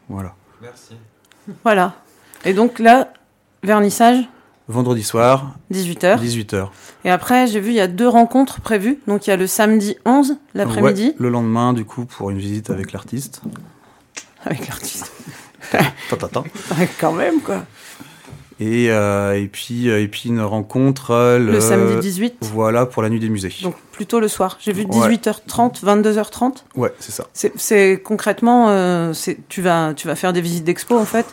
Voilà. 0.07 0.34
Merci. 0.62 0.95
Voilà. 1.63 1.95
Et 2.45 2.53
donc 2.53 2.79
là, 2.79 3.12
vernissage, 3.63 4.24
Vendredi 4.69 5.01
soir, 5.03 5.55
18h. 5.73 6.19
18h. 6.21 6.67
Et 7.03 7.09
après, 7.09 7.47
j'ai 7.47 7.59
vu, 7.59 7.71
il 7.71 7.75
y 7.75 7.79
a 7.79 7.88
deux 7.88 8.07
rencontres 8.07 8.61
prévues. 8.61 8.99
Donc 9.07 9.25
il 9.25 9.31
y 9.31 9.33
a 9.33 9.35
le 9.35 9.47
samedi 9.47 9.97
11, 10.05 10.38
l'après-midi, 10.53 11.07
Ouais, 11.07 11.15
le 11.17 11.29
lendemain, 11.29 11.73
du 11.73 11.85
coup, 11.85 12.05
pour 12.05 12.29
une 12.29 12.38
visite 12.38 12.69
avec 12.69 12.93
l'artiste. 12.93 13.41
avec 14.45 14.67
l'artiste. 14.67 15.11
Tatatin. 16.11 16.43
Ouais, 16.77 16.88
quand 16.99 17.11
même, 17.13 17.41
quoi. 17.41 17.65
Et, 18.59 18.91
euh, 18.91 19.41
et, 19.41 19.47
puis, 19.47 19.89
euh, 19.89 20.01
et 20.03 20.07
puis 20.07 20.29
une 20.29 20.41
rencontre 20.41 21.11
euh, 21.11 21.39
Le, 21.39 21.59
samedi 21.61 21.95
18, 22.01 22.35
Voilà, 22.53 22.85
pour 22.85 23.01
la 23.01 23.09
nuit 23.09 23.19
des 23.19 23.29
musées. 23.29 23.53
donc 23.63 23.75
plutôt 23.93 24.19
le 24.19 24.27
soir. 24.27 24.57
J'ai 24.59 24.73
vu 24.73 24.83
Ouais. 24.85 25.15
18h30, 25.17 25.81
22h30. 25.83 26.65
Ouais, 26.75 26.93
c'est 26.99 27.11
ça. 27.13 27.25
C'est- 27.55 28.01
concrètement, 28.03 28.69
euh, 28.69 29.13
tu, 29.47 29.61
vas, 29.63 29.93
tu 29.95 30.05
vas 30.07 30.15
faire 30.15 30.31
des 30.33 30.41
visites 30.41 30.63
d'expo 30.65 30.95
en 30.97 31.05
fait. 31.05 31.25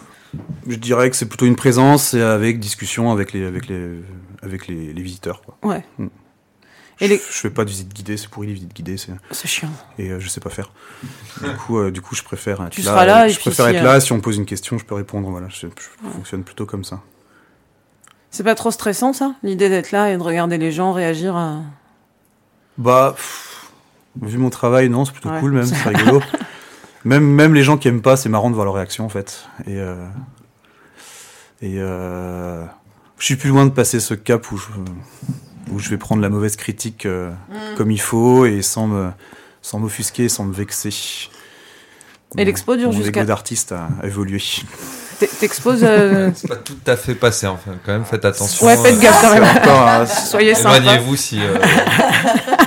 Je 0.69 0.77
dirais 0.77 1.11
que 1.11 1.17
c'est 1.17 1.27
plutôt 1.29 1.47
une 1.47 1.57
présence 1.57 2.15
et 2.15 2.23
avec 2.23 2.59
discussion 2.61 3.11
avec 3.13 3.33
les, 3.33 3.45
avec 3.45 3.69
les, 3.69 4.01
avec 4.43 4.67
les, 4.67 4.93
les 4.93 5.03
visiteurs. 5.03 5.43
Quoi. 5.43 5.57
Ouais. 5.63 5.85
Mm. 5.99 6.07
Et 6.99 7.07
je, 7.07 7.11
les- 7.13 7.17
je 7.19 7.23
fais 7.41 7.51
pas 7.51 7.65
de 7.65 7.71
visite 7.71 7.93
guidée, 7.93 8.17
c'est 8.17 8.29
pourri 8.31 8.47
les 8.47 8.55
visites 8.55 8.75
guidées, 8.75 8.97
c'est- 8.97 9.13
C'est 9.31 9.49
chiant. 9.49 9.69
et 9.99 10.11
euh, 10.11 10.19
je 10.21 10.29
sais 10.29 10.41
pas 10.41 10.49
faire. 10.51 10.71
Du 11.43 11.51
coup, 11.57 11.79
euh, 11.79 11.91
du 11.91 12.01
coup, 12.01 12.15
je 12.15 12.23
préfère 12.23 12.63
être 12.63 12.71
Tu 12.71 12.81
là. 12.81 12.91
seras 12.91 13.05
là, 13.05 13.23
euh, 13.25 13.27
et 13.27 13.31
je 13.31 13.39
préfère 13.39 13.67
si, 13.67 13.73
être 13.73 13.83
euh, 13.83 13.85
là. 13.85 14.01
Si 14.01 14.13
on 14.13 14.17
me 14.17 14.23
pose 14.23 14.39
une 14.39 14.47
question, 14.47 14.79
je 14.79 14.85
peux 14.87 14.95
répondre. 14.95 15.29
Voilà, 15.29 15.49
je, 15.51 15.67
je 15.67 16.09
fonctionne 16.11 16.43
plutôt 16.43 16.65
comme 16.65 16.85
ça. 16.85 17.03
C'est 18.31 18.43
pas 18.45 18.55
trop 18.55 18.71
stressant 18.71 19.13
ça 19.13 19.35
L'idée 19.43 19.69
d'être 19.69 19.93
là 19.93 20.11
et 20.13 20.17
de 20.17 20.23
regarder 20.23 20.57
les 20.59 20.73
gens 20.73 20.93
réagir 20.93 21.37
à. 21.37 21.61
Bah, 22.79 23.13
pff, 23.17 23.67
vu 24.23 24.39
mon 24.39 24.51
travail, 24.51 24.89
non, 24.89 25.05
c'est 25.05 25.13
plutôt 25.13 25.29
Ouais. 25.31 25.41
cool 25.41 25.53
même, 25.53 25.67
c'est 25.67 25.77
rigolo. 25.89 26.21
Même, 27.07 27.25
même 27.25 27.55
les 27.55 27.63
gens 27.63 27.77
qui 27.79 27.89
aiment 27.89 28.03
pas, 28.03 28.17
c'est 28.17 28.29
marrant 28.29 28.51
de 28.51 28.55
voir 28.55 28.65
leur 28.67 28.75
réaction 28.75 29.05
en 29.05 29.09
fait. 29.09 29.45
Et, 29.67 29.79
euh, 29.79 29.95
et 31.63 31.77
euh, 31.79 32.65
je 33.19 33.25
suis 33.25 33.37
plus 33.37 33.49
loin 33.51 33.65
de 33.65 33.71
passer 33.71 34.01
ce 34.01 34.15
cap 34.15 34.51
où 34.53 34.57
je, 34.59 34.67
où 35.73 35.79
je 35.79 35.89
vais 35.89 35.97
prendre 35.99 36.21
la 36.23 36.29
mauvaise 36.29 36.57
critique 36.57 37.07
euh, 37.07 37.31
Mm. 37.49 37.77
comme 37.77 37.91
il 37.91 38.01
faut 38.01 38.45
et 38.47 38.61
sans 38.63 38.87
me, 38.87 39.11
sans 39.63 39.79
m'offusquer, 39.79 40.29
sans 40.29 40.45
me 40.45 40.53
vexer. 40.53 40.91
Et 42.37 42.45
l'expo 42.45 42.77
dure 42.77 42.93
mon 42.93 42.97
jusqu'à. 42.99 43.21
ego 43.21 43.29
d'artiste 43.29 43.73
a, 43.73 43.89
évolué. 44.05 44.43
T'e- 45.21 45.27
T'exposes. 45.41 45.85
euh, 45.85 46.31
C'est 46.35 46.49
pas 46.49 46.57
tout 46.57 46.77
à 46.87 46.97
fait 46.97 47.15
passé, 47.15 47.47
enfin, 47.47 47.71
quand 47.87 47.93
même, 47.93 48.05
faites 48.05 48.25
attention. 48.25 48.67
Ouais, 48.67 48.77
faites 48.77 48.97
euh, 48.99 49.01
gaffe 49.01 49.23
quand 49.65 49.87
même. 49.99 50.07
Soyez 50.07 50.55
sympa. 50.55 50.77
Éloignez-vous 50.79 51.17
si. 51.17 51.39
euh, 51.41 51.57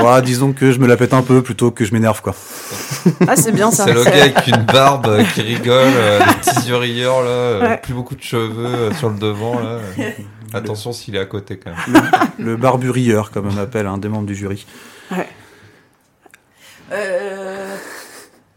voilà, 0.00 0.20
disons 0.20 0.52
que 0.52 0.72
je 0.72 0.78
me 0.78 0.86
la 0.86 0.96
pète 0.96 1.14
un 1.14 1.22
peu 1.22 1.42
plutôt 1.42 1.70
que 1.70 1.84
je 1.84 1.92
m'énerve 1.92 2.20
quoi. 2.22 2.34
Ah, 3.28 3.36
c'est 3.36 3.52
bien 3.52 3.70
ça. 3.70 3.84
c'est 3.84 3.92
le 3.92 4.04
gars 4.04 4.10
avec 4.24 4.46
une 4.46 4.62
barbe 4.64 5.06
euh, 5.06 5.24
qui 5.34 5.40
rigole, 5.54 5.74
euh, 5.94 6.18
des 6.18 6.34
petits 6.50 6.68
yeux 6.68 6.76
rieurs, 6.76 7.22
là, 7.22 7.28
euh, 7.28 7.60
Ouais. 7.68 7.78
plus 7.78 7.94
beaucoup 7.94 8.14
de 8.14 8.22
cheveux 8.22 8.66
euh, 8.66 8.94
sur 8.94 9.08
le 9.10 9.18
devant, 9.18 9.58
là. 9.60 9.78
Attention 10.52 10.92
s'il 10.92 11.14
est 11.16 11.20
à 11.20 11.26
côté, 11.26 11.58
quand 11.58 11.70
même. 11.70 12.10
Le 12.38 12.56
barburieur, 12.56 13.30
comme 13.30 13.48
on 13.54 13.58
appelle 13.58 13.86
un 13.86 13.98
des 13.98 14.08
membres 14.08 14.26
du 14.26 14.34
jury. 14.34 14.66
Euh, 16.92 17.76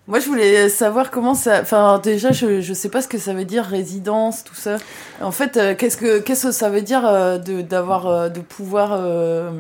Moi, 0.08 0.20
je 0.20 0.26
voulais 0.26 0.70
savoir 0.70 1.12
comment 1.12 1.36
ça. 1.36 1.60
Enfin, 1.62 2.00
déjà, 2.04 2.32
je, 2.32 2.62
je 2.62 2.74
sais 2.74 2.90
pas 2.90 3.02
ce 3.02 3.08
que 3.08 3.18
ça 3.20 3.34
veut 3.34 3.46
dire 3.46 3.64
résidence, 3.64 4.44
tout 4.44 4.56
ça. 4.56 4.78
En 5.22 5.32
fait, 5.32 5.56
euh, 5.58 5.76
qu'est-ce 5.76 5.98
que 5.98 6.20
qu'est-ce 6.20 6.48
que 6.48 6.52
ça 6.52 6.70
veut 6.70 6.82
dire 6.82 7.06
euh, 7.06 7.38
de 7.38 7.62
d'avoir 7.62 8.08
euh, 8.08 8.30
de 8.30 8.40
pouvoir 8.42 8.90
euh, 8.94 9.52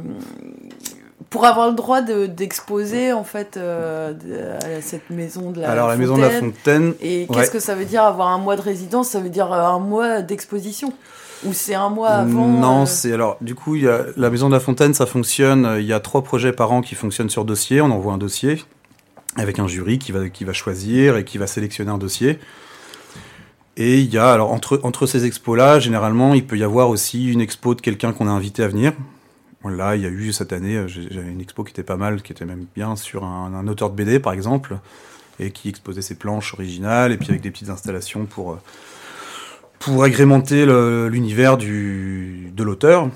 pour 1.33 1.45
avoir 1.45 1.67
le 1.67 1.73
droit 1.73 2.01
de 2.01 2.27
d'exposer 2.27 3.11
en 3.11 3.23
fait 3.23 3.57
euh, 3.57 4.13
à 4.59 4.81
cette 4.83 5.09
maison 5.09 5.49
de 5.49 5.61
la. 5.61 5.71
Alors 5.71 5.87
la 5.87 5.97
maison 5.97 6.15
de 6.15 6.21
la 6.21 6.29
Fontaine, 6.29 6.93
Et 7.01 7.27
qu'est-ce 7.33 7.49
que 7.49 7.59
ça 7.59 7.73
veut 7.73 7.85
dire 7.85 8.03
avoir 8.03 8.27
un 8.27 8.37
mois 8.37 8.55
de 8.55 8.61
résidence 8.61 9.09
Ça 9.09 9.19
veut 9.19 9.31
dire 9.31 9.51
euh, 9.51 9.65
un 9.65 9.79
mois 9.79 10.21
d'exposition? 10.21 10.93
Ou 11.43 11.51
c'est 11.51 11.73
un 11.73 11.89
mois 11.89 12.09
avant 12.09 12.47
Non, 12.47 12.83
euh, 12.83 12.85
c'est 12.85 13.11
alors 13.13 13.37
du 13.41 13.55
coup 13.55 13.75
y 13.75 13.87
a 13.87 14.05
la 14.15 14.29
Maison 14.29 14.47
de 14.47 14.53
la 14.53 14.59
Fontaine, 14.59 14.93
ça 14.93 15.07
fonctionne. 15.07 15.77
Il 15.79 15.85
y 15.87 15.91
a 15.91 15.99
trois 15.99 16.21
projets 16.21 16.53
par 16.53 16.71
an 16.71 16.81
qui 16.81 16.93
fonctionnent 16.93 17.31
sur 17.31 17.45
dossier. 17.45 17.81
On 17.81 17.89
envoie 17.89 18.13
un 18.13 18.19
dossier 18.19 18.63
avec 19.35 19.57
un 19.57 19.67
jury 19.67 19.97
qui 19.97 20.11
va 20.11 20.29
qui 20.29 20.43
va 20.43 20.53
choisir 20.53 21.17
et 21.17 21.25
qui 21.25 21.39
va 21.39 21.47
sélectionner 21.47 21.89
un 21.89 21.97
dossier. 21.97 22.37
Et 23.75 23.97
il 23.97 24.13
y 24.13 24.19
a 24.19 24.31
alors 24.31 24.51
entre 24.51 24.79
entre 24.83 25.07
ces 25.07 25.25
expos 25.25 25.57
là, 25.57 25.79
généralement 25.79 26.35
il 26.35 26.45
peut 26.45 26.59
y 26.59 26.63
avoir 26.63 26.89
aussi 26.89 27.31
une 27.31 27.41
expo 27.41 27.73
de 27.73 27.81
quelqu'un 27.81 28.13
qu'on 28.13 28.27
a 28.27 28.31
invité 28.31 28.61
à 28.61 28.67
venir. 28.67 28.93
Là, 29.69 29.95
il 29.95 30.01
y 30.01 30.05
a 30.05 30.09
eu 30.09 30.33
cette 30.33 30.53
année, 30.53 30.75
euh, 30.75 30.87
j'avais 30.87 31.31
une 31.31 31.41
expo 31.41 31.63
qui 31.63 31.71
était 31.71 31.83
pas 31.83 31.95
mal, 31.95 32.21
qui 32.21 32.31
était 32.31 32.45
même 32.45 32.65
bien 32.75 32.95
sur 32.95 33.23
un, 33.23 33.53
un 33.53 33.67
auteur 33.67 33.89
de 33.89 33.95
BD 33.95 34.19
par 34.19 34.33
exemple, 34.33 34.77
et 35.39 35.51
qui 35.51 35.69
exposait 35.69 36.01
ses 36.01 36.15
planches 36.15 36.53
originales 36.53 37.11
et 37.11 37.17
puis 37.17 37.29
avec 37.29 37.41
des 37.41 37.51
petites 37.51 37.69
installations 37.69 38.25
pour 38.25 38.53
euh, 38.53 38.59
pour 39.79 40.03
agrémenter 40.03 40.65
l'univers 40.65 41.57
de 41.57 42.63
l'auteur. 42.63 43.09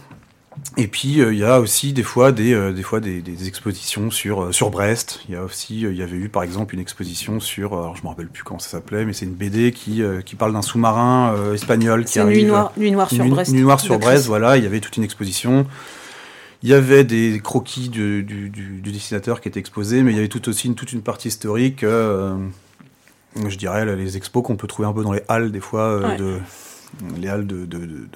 Et 0.76 0.88
puis 0.88 1.22
euh, 1.22 1.34
il 1.34 1.40
y 1.40 1.44
a 1.44 1.60
aussi 1.60 1.94
des 1.94 2.04
fois 2.04 2.32
des 2.32 2.54
euh, 2.54 2.72
des 2.72 2.84
fois 2.84 3.00
des, 3.00 3.22
des 3.22 3.48
expositions 3.48 4.12
sur 4.12 4.44
euh, 4.44 4.52
sur 4.52 4.70
Brest. 4.70 5.22
Il 5.28 5.34
y 5.34 5.38
a 5.38 5.44
aussi 5.44 5.82
il 5.82 5.96
y 5.96 6.04
avait 6.04 6.18
eu 6.18 6.30
par 6.30 6.44
exemple 6.44 6.74
une 6.74 6.82
exposition 6.82 7.40
sur 7.40 7.74
alors 7.74 7.96
je 7.96 8.04
me 8.04 8.10
rappelle 8.10 8.28
plus 8.28 8.44
comment 8.44 8.60
ça 8.60 8.70
s'appelait 8.70 9.06
mais 9.06 9.14
c'est 9.14 9.26
une 9.26 9.34
BD 9.34 9.72
qui 9.72 10.02
qui 10.26 10.36
parle 10.36 10.54
d'un 10.54 10.62
sous-marin 10.62 11.54
espagnol 11.54 12.06
qui 12.06 12.20
arrive 12.20 12.38
Nuit 12.38 12.46
Noire, 12.46 12.72
Nuit 12.78 12.92
Noire 12.92 13.10
sur 13.10 13.26
Brest. 13.26 13.52
Nuit 13.52 13.62
Noire 13.62 13.80
sur 13.80 13.98
Brest, 13.98 14.26
voilà, 14.28 14.58
il 14.58 14.64
y 14.64 14.68
avait 14.68 14.80
toute 14.80 14.98
une 14.98 15.04
exposition. 15.04 15.66
Il 16.64 16.70
y 16.70 16.74
avait 16.74 17.04
des 17.04 17.40
croquis 17.44 17.90
du, 17.90 18.24
du, 18.24 18.50
du- 18.50 18.82
du 18.82 18.92
dessinateur 18.92 19.42
qui 19.42 19.48
étaient 19.48 19.60
exposés, 19.60 20.02
mais 20.04 20.12
il 20.12 20.16
y 20.16 20.20
avait 20.20 20.28
tout 20.28 20.48
aussi 20.50 20.68
une, 20.68 20.76
toute 20.76 20.92
une 20.94 21.02
partie 21.04 21.28
historique. 21.28 21.84
euh, 21.84 22.36
je 23.48 23.56
dirais 23.58 23.86
les 23.96 24.18
expos 24.18 24.44
qu'on 24.44 24.56
peut 24.56 24.68
trouver 24.68 24.88
un 24.88 24.94
peu 24.94 25.04
dans 25.04 25.12
les 25.12 25.22
halles 25.28 25.52
des 25.52 25.60
fois, 25.60 25.82
euh, 25.84 26.08
Ouais. 26.10 26.18
de, 26.18 26.40
les 27.20 27.28
halles 27.28 27.46
de, 27.46 27.66
de, 27.66 27.78
de, 27.78 27.86
de- 27.86 28.08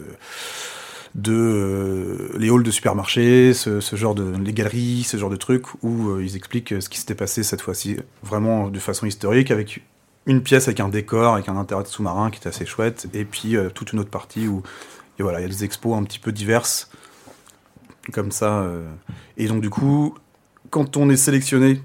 de, 1.13 1.33
euh, 1.33 2.29
les 2.39 2.49
halls 2.49 2.63
de 2.63 2.71
supermarchés, 2.71 3.53
ce, 3.53 3.79
ce 3.81 3.95
genre 3.95 4.15
de 4.15 4.33
les 4.43 4.53
galeries, 4.53 5.03
ce 5.03 5.17
genre 5.17 5.29
de 5.29 5.35
trucs 5.35 5.65
où 5.83 6.09
euh, 6.11 6.23
ils 6.23 6.35
expliquent 6.37 6.73
ce 6.81 6.87
qui 6.89 6.97
s'était 6.99 7.15
passé 7.15 7.43
cette 7.43 7.61
fois-ci 7.61 7.97
vraiment 8.23 8.69
de 8.69 8.79
façon 8.79 9.05
historique 9.05 9.51
avec 9.51 9.81
une 10.25 10.41
pièce 10.41 10.67
avec 10.69 10.79
un 10.79 10.87
décor, 10.87 11.33
avec 11.33 11.49
un 11.49 11.61
de 11.61 11.87
sous-marin 11.87 12.31
qui 12.31 12.37
était 12.39 12.47
assez 12.49 12.65
chouette, 12.65 13.07
et 13.13 13.25
puis 13.25 13.57
euh, 13.57 13.69
toute 13.69 13.91
une 13.91 13.99
autre 13.99 14.09
partie 14.09 14.47
où 14.47 14.63
et 15.19 15.23
voilà, 15.23 15.39
il 15.39 15.43
y 15.43 15.45
a 15.45 15.49
des 15.49 15.63
expos 15.65 15.95
un 15.99 16.03
petit 16.03 16.17
peu 16.19 16.31
diverses 16.31 16.89
comme 18.11 18.31
ça. 18.31 18.61
euh. 18.61 18.89
Et 19.37 19.47
donc 19.47 19.61
du 19.61 19.69
coup, 19.69 20.15
quand 20.69 20.97
on 20.97 21.09
est 21.09 21.17
sélectionné 21.17 21.81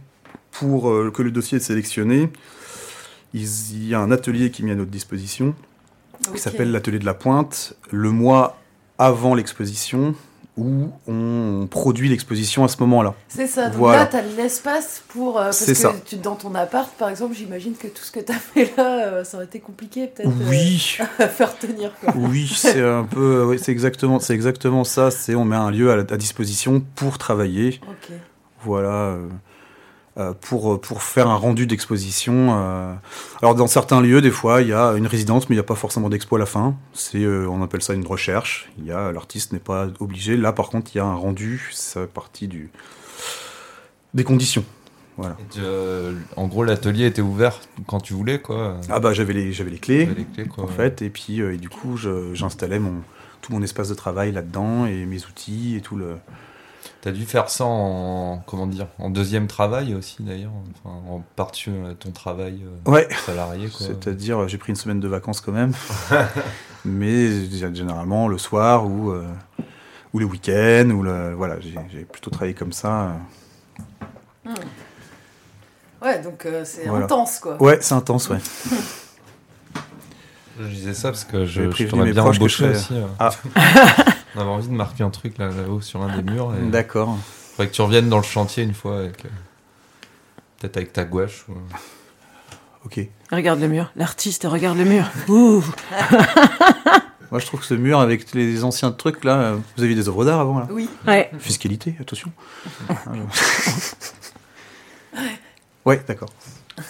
pour 0.51 0.91
euh, 0.91 1.11
que 1.11 1.23
le 1.23 1.31
dossier 1.31 1.57
est 1.59 1.61
sélectionné, 1.61 2.31
il 3.35 3.87
y 3.87 3.95
a 3.95 4.01
un 4.01 4.11
atelier 4.11 4.51
qui 4.51 4.63
est 4.63 4.65
mis 4.65 4.71
à 4.71 4.75
notre 4.77 4.91
disposition 4.91 5.55
qui 6.33 6.41
s'appelle 6.41 6.73
l'atelier 6.73 6.99
de 6.99 7.05
la 7.05 7.15
pointe, 7.15 7.77
le 7.91 8.11
mois 8.11 8.59
avant 8.99 9.35
l'exposition, 9.35 10.15
où 10.57 10.89
on 11.07 11.67
produit 11.71 12.09
l'exposition 12.09 12.65
à 12.65 12.69
ce 12.69 12.77
moment-là. 12.81 13.15
C'est 13.29 13.47
ça, 13.47 13.69
donc 13.69 13.79
Voilà. 13.79 14.01
là, 14.01 14.07
tu 14.07 14.17
as 14.17 14.23
de 14.23 14.37
l'espace 14.37 15.03
pour. 15.09 15.39
euh, 15.39 15.45
parce 15.45 15.59
C'est 15.59 15.73
que 15.73 15.79
ça. 15.79 15.93
Tu, 16.07 16.17
dans 16.17 16.35
ton 16.35 16.55
appart, 16.55 16.91
par 16.97 17.09
exemple, 17.11 17.35
j'imagine 17.35 17.75
que 17.75 17.89
tout 17.89 18.03
ce 18.03 18.11
que 18.11 18.21
tu 18.21 18.33
as 18.33 18.37
fait 18.39 18.73
là, 18.77 19.07
euh, 19.07 19.25
ça 19.25 19.37
aurait 19.37 19.47
été 19.47 19.61
compliqué 19.61 20.07
peut-être 20.07 20.29
euh, 20.29 20.49
Oui, 20.51 20.97
à 21.19 21.29
faire 21.29 21.59
tenir. 21.59 21.93
Quoi. 22.01 22.15
oui, 22.17 22.51
c'est 22.55 22.81
un 22.83 23.05
peu, 23.05 23.45
oui, 23.45 23.59
c'est 23.63 23.73
exactement, 23.73 24.19
c'est 24.19 24.35
exactement 24.35 24.85
ça. 24.85 25.11
C'est 25.11 25.35
on 25.35 25.45
met 25.45 25.57
un 25.57 25.71
lieu 25.71 25.91
à, 25.91 25.95
à 25.95 26.17
disposition 26.17 26.83
pour 26.95 27.19
travailler. 27.19 27.81
Ok. 27.89 28.17
Voilà, 28.65 28.89
euh, 28.89 29.17
euh, 29.17 29.29
pour, 30.41 30.75
euh, 30.75 30.81
pour 30.81 31.03
faire 31.03 31.29
un 31.29 31.35
rendu 31.37 31.67
d'exposition. 31.67 32.57
euh. 32.59 32.95
Alors, 33.43 33.55
dans 33.55 33.67
certains 33.67 34.01
lieux, 34.01 34.21
des 34.23 34.31
fois, 34.31 34.63
il 34.63 34.69
y 34.69 34.73
a 34.73 34.93
une 34.93 35.07
résidence, 35.07 35.49
mais 35.49 35.55
il 35.55 35.59
n'y 35.59 35.61
a 35.61 35.67
pas 35.67 35.75
forcément 35.75 36.09
d'expo 36.09 36.37
à 36.37 36.39
la 36.39 36.47
fin. 36.47 36.75
C'est, 36.95 37.23
euh, 37.23 37.47
on 37.51 37.63
appelle 37.63 37.83
ça 37.83 37.93
une 37.95 38.07
recherche. 38.07 38.71
Il 38.79 38.87
y 38.87 38.93
a, 38.93 39.13
l'artiste 39.13 39.53
n'est 39.53 39.59
pas 39.59 39.89
obligé. 40.01 40.37
Là, 40.37 40.53
par 40.53 40.69
contre, 40.71 40.91
il 40.95 40.99
y 40.99 41.01
a 41.01 41.05
un 41.05 41.15
rendu. 41.15 41.69
Ça 41.73 42.01
fait 42.01 42.07
partie 42.07 42.49
du, 42.49 42.71
des 44.15 44.25
conditions. 44.25 44.65
Voilà. 45.19 45.37
Et 45.57 45.61
euh, 45.61 46.13
en 46.37 46.47
gros, 46.47 46.63
l'atelier 46.65 47.07
était 47.07 47.23
ouvert 47.23 47.61
quand 47.87 48.01
tu 48.01 48.13
voulais, 48.15 48.39
quoi. 48.41 48.77
Ah 48.91 49.01
bah, 49.01 49.13
j'avais 49.15 49.33
les, 49.33 49.53
j'avais 49.53 49.71
les 49.71 49.79
clés, 49.79 50.07
T'avais 50.07 50.19
les 50.21 50.25
clés, 50.27 50.47
quoi. 50.47 50.65
en 50.65 50.67
fait, 50.67 51.01
et 51.03 51.09
puis, 51.11 51.41
euh, 51.41 51.55
et 51.55 51.57
du 51.57 51.69
coup, 51.71 51.99
j'installais 52.35 52.79
mon, 52.79 52.95
tout 53.41 53.53
mon 53.53 53.63
espace 53.63 53.89
de 53.89 53.95
travail 53.95 54.33
là-dedans 54.33 54.85
et 54.87 55.07
mes 55.07 55.25
outils 55.25 55.77
et 55.77 55.81
tout 55.81 55.97
le. 55.97 56.17
T'as 57.01 57.13
dû 57.13 57.25
faire 57.25 57.49
ça 57.51 57.65
en, 57.65 58.43
comment 58.47 58.67
dire, 58.67 58.89
en 58.99 59.11
deuxième 59.11 59.47
travail 59.47 59.95
aussi, 59.95 60.17
d'ailleurs. 60.21 60.51
Enfin, 60.85 60.97
en 61.09 61.23
par-dessus 61.37 61.71
euh, 61.71 61.95
ton 61.95 62.11
travail 62.11 62.63
euh, 62.65 62.91
Ouais. 62.91 63.09
salarié, 63.25 63.69
quoi. 63.69 63.87
C'est-à-dire, 63.87 64.49
j'ai 64.49 64.59
pris 64.59 64.71
une 64.71 64.77
semaine 64.77 65.01
de 65.01 65.09
vacances 65.09 65.41
quand 65.41 65.53
même. 65.53 65.73
mais 66.85 67.47
généralement 67.51 68.29
le 68.29 68.39
soir 68.39 68.87
ou, 68.87 69.11
euh, 69.11 69.25
ou 70.13 70.19
le 70.19 70.25
week-end. 70.27 70.91
Ou 70.91 71.03
le, 71.03 71.35
voilà, 71.35 71.57
j'ai 71.61 72.05
plutôt 72.05 72.31
travaillé 72.31 72.55
comme 72.55 72.73
ça. 72.73 73.13
Ouais, 76.03 76.21
donc 76.23 76.45
euh, 76.47 76.63
c'est 76.65 76.87
Voilà. 76.87 77.05
intense 77.07 77.39
quoi. 77.39 77.61
Ouais, 77.63 77.79
c'est 77.81 77.95
intense, 77.95 78.29
ouais. 78.31 78.39
Je 80.59 80.65
disais 80.69 80.95
ça 80.95 81.11
parce 81.11 81.25
que 81.25 81.45
je, 81.45 81.71
je 81.71 81.85
t'aurais 81.85 82.13
bien 82.13 82.23
embauché 82.25 82.71
aussi. 82.71 82.95
euh. 82.95 83.05
Ah. 83.19 83.31
On 84.37 84.41
avait 84.41 84.51
envie 84.51 84.69
de 84.69 84.73
marquer 84.75 85.03
un 85.03 85.11
truc 85.11 85.39
là, 85.39 85.49
là-haut 85.49 85.81
sur 85.81 86.03
un 86.03 86.15
des 86.17 86.23
murs. 86.31 86.53
Et... 86.55 86.67
D'accord. 86.71 87.17
Faudrait 87.57 87.69
que 87.71 87.75
tu 87.75 87.83
reviennes 87.83 88.09
dans 88.11 88.19
le 88.19 88.23
chantier 88.23 88.63
une 88.65 88.75
fois 88.75 88.99
avec. 88.99 89.25
euh, 89.25 89.29
Peut-être 90.61 90.77
avec 90.77 90.93
ta 90.93 91.05
gouache. 91.05 91.45
ou- 91.49 91.55
Ok. 92.85 93.01
Regarde 93.33 93.61
le 93.61 93.69
mur. 93.69 93.91
L'artiste 93.97 94.45
regarde 94.49 94.77
le 94.79 94.85
mur. 94.85 95.05
Ouh. 95.29 95.65
Moi, 97.33 97.41
je 97.41 97.47
trouve 97.47 97.59
que 97.61 97.67
ce 97.67 97.75
mur 97.75 97.99
avec 97.99 98.33
les 98.35 98.63
anciens 98.63 98.93
trucs 98.93 99.25
là, 99.25 99.35
euh, 99.39 99.57
vous 99.77 99.83
aviez 99.83 99.97
des 99.97 100.07
œuvres 100.09 100.25
d'art 100.25 100.39
avant 100.41 100.61
là. 100.61 100.69
Oui. 100.71 100.89
Ouais. 101.07 101.31
Fiscalité, 101.41 101.97
attention. 102.01 102.31
Ah, 105.19 105.19
ouais, 105.87 106.03
d'accord. 106.07 106.29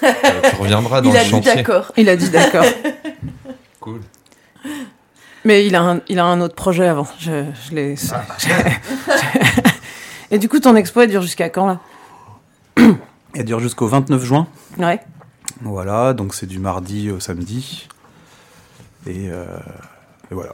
Euh, 0.03 0.13
tu 0.51 0.57
reviendras 0.57 1.01
dans 1.01 1.11
Il 1.11 1.13
le 1.15 1.19
a 1.21 1.25
dit 1.25 1.31
chantier. 1.31 1.55
d'accord. 1.55 1.93
Il 1.97 2.09
a 2.09 2.17
dit 2.17 2.29
d'accord. 2.31 2.65
Cool. 3.81 4.01
Mais 5.47 5.65
il 5.65 5.77
a 5.77 5.83
un, 5.83 6.01
il 6.09 6.19
a 6.19 6.25
un 6.25 6.41
autre 6.41 6.57
projet 6.57 6.89
avant. 6.89 7.07
Je, 7.21 7.45
je 7.69 7.75
l'ai. 7.75 7.95
Et 10.33 10.41
du 10.41 10.49
coup, 10.49 10.59
ton 10.59 10.75
expo, 10.75 11.03
elle 11.03 11.11
dure 11.11 11.23
jusqu'à 11.23 11.51
quand 11.51 11.67
là 11.67 11.79
Elle 13.35 13.45
dure 13.45 13.61
jusqu'au 13.61 13.87
29 13.87 14.25
juin. 14.25 14.49
Ouais. 14.77 14.99
Voilà, 15.63 16.15
donc 16.15 16.35
c'est 16.35 16.47
du 16.47 16.59
mardi 16.59 17.13
au 17.13 17.21
samedi. 17.21 17.87
Et, 19.07 19.29
euh, 19.31 19.45
et 20.33 20.35
voilà. 20.35 20.51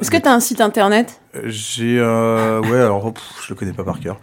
Est-ce 0.00 0.10
que 0.10 0.16
tu 0.16 0.26
as 0.26 0.32
un 0.32 0.40
site 0.40 0.60
internet? 0.60 1.20
J'ai. 1.44 1.96
euh, 2.00 2.60
ouais, 2.60 2.80
alors, 2.80 3.14
pff, 3.14 3.22
je 3.44 3.50
le 3.50 3.54
connais 3.54 3.72
pas 3.72 3.84
par 3.84 4.00
cœur. 4.00 4.18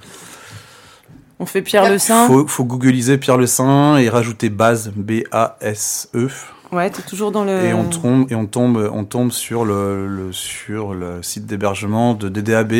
On 1.40 1.46
fait 1.46 1.62
Pierre 1.62 1.90
Le 1.90 1.98
Saint. 1.98 2.28
Faut, 2.28 2.46
faut 2.48 2.66
googliser 2.66 3.18
Pierre 3.18 3.38
Le 3.38 3.48
Saint 3.48 3.96
et 3.96 4.10
rajouter 4.10 4.50
base, 4.50 4.92
B-A-S-E. 4.94 6.28
Ouais, 6.72 6.90
t'es 6.90 7.02
toujours 7.02 7.32
dans 7.32 7.44
le. 7.44 7.52
Et 7.66 7.74
on 7.74 7.90
tombe, 7.90 8.32
et 8.32 8.36
on 8.36 8.46
tombe, 8.46 8.90
on 8.94 9.04
tombe 9.04 9.32
sur, 9.32 9.66
le, 9.66 10.08
le- 10.08 10.32
sur 10.32 10.94
le 10.94 11.22
site 11.22 11.46
d'hébergement 11.46 12.14
de 12.14 12.30
DDAB, 12.30 12.74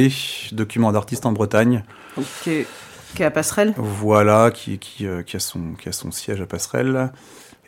document 0.54 0.92
d'artiste 0.92 1.26
en 1.26 1.32
Bretagne. 1.34 1.84
Qui 2.44 2.50
est, 2.52 2.68
qui 3.16 3.24
est 3.24 3.26
à 3.26 3.32
Passerelle. 3.32 3.74
Voilà, 3.78 4.52
qui, 4.52 4.80
qui, 4.80 5.06
euh, 5.06 5.24
qui, 5.24 5.36
a 5.36 5.40
son, 5.40 5.74
qui 5.80 5.90
a 5.90 5.92
son 5.92 6.12
siège 6.12 6.40
à 6.42 6.46
Passerelle. 6.46 7.12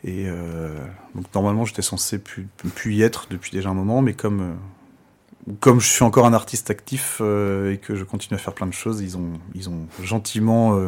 Et 0.02 0.24
euh, 0.28 0.68
donc 1.14 1.26
normalement, 1.34 1.64
j'étais 1.64 1.82
censé 1.82 2.18
pu, 2.18 2.46
pu 2.74 2.94
y 2.94 3.02
être 3.02 3.26
depuis 3.30 3.50
déjà 3.52 3.68
un 3.70 3.74
moment, 3.74 4.00
mais 4.02 4.14
comme, 4.14 4.40
euh, 4.40 5.52
comme 5.60 5.80
je 5.80 5.88
suis 5.88 6.04
encore 6.04 6.24
un 6.26 6.32
artiste 6.34 6.70
actif 6.70 7.20
et 7.20 7.78
que 7.78 7.94
je 7.94 8.04
continue 8.04 8.36
à 8.36 8.38
faire 8.38 8.54
plein 8.54 8.66
de 8.66 8.72
choses, 8.72 9.00
ils 9.02 9.16
ont, 9.18 9.32
ils 9.54 9.68
ont 9.68 9.86
gentiment 10.02 10.78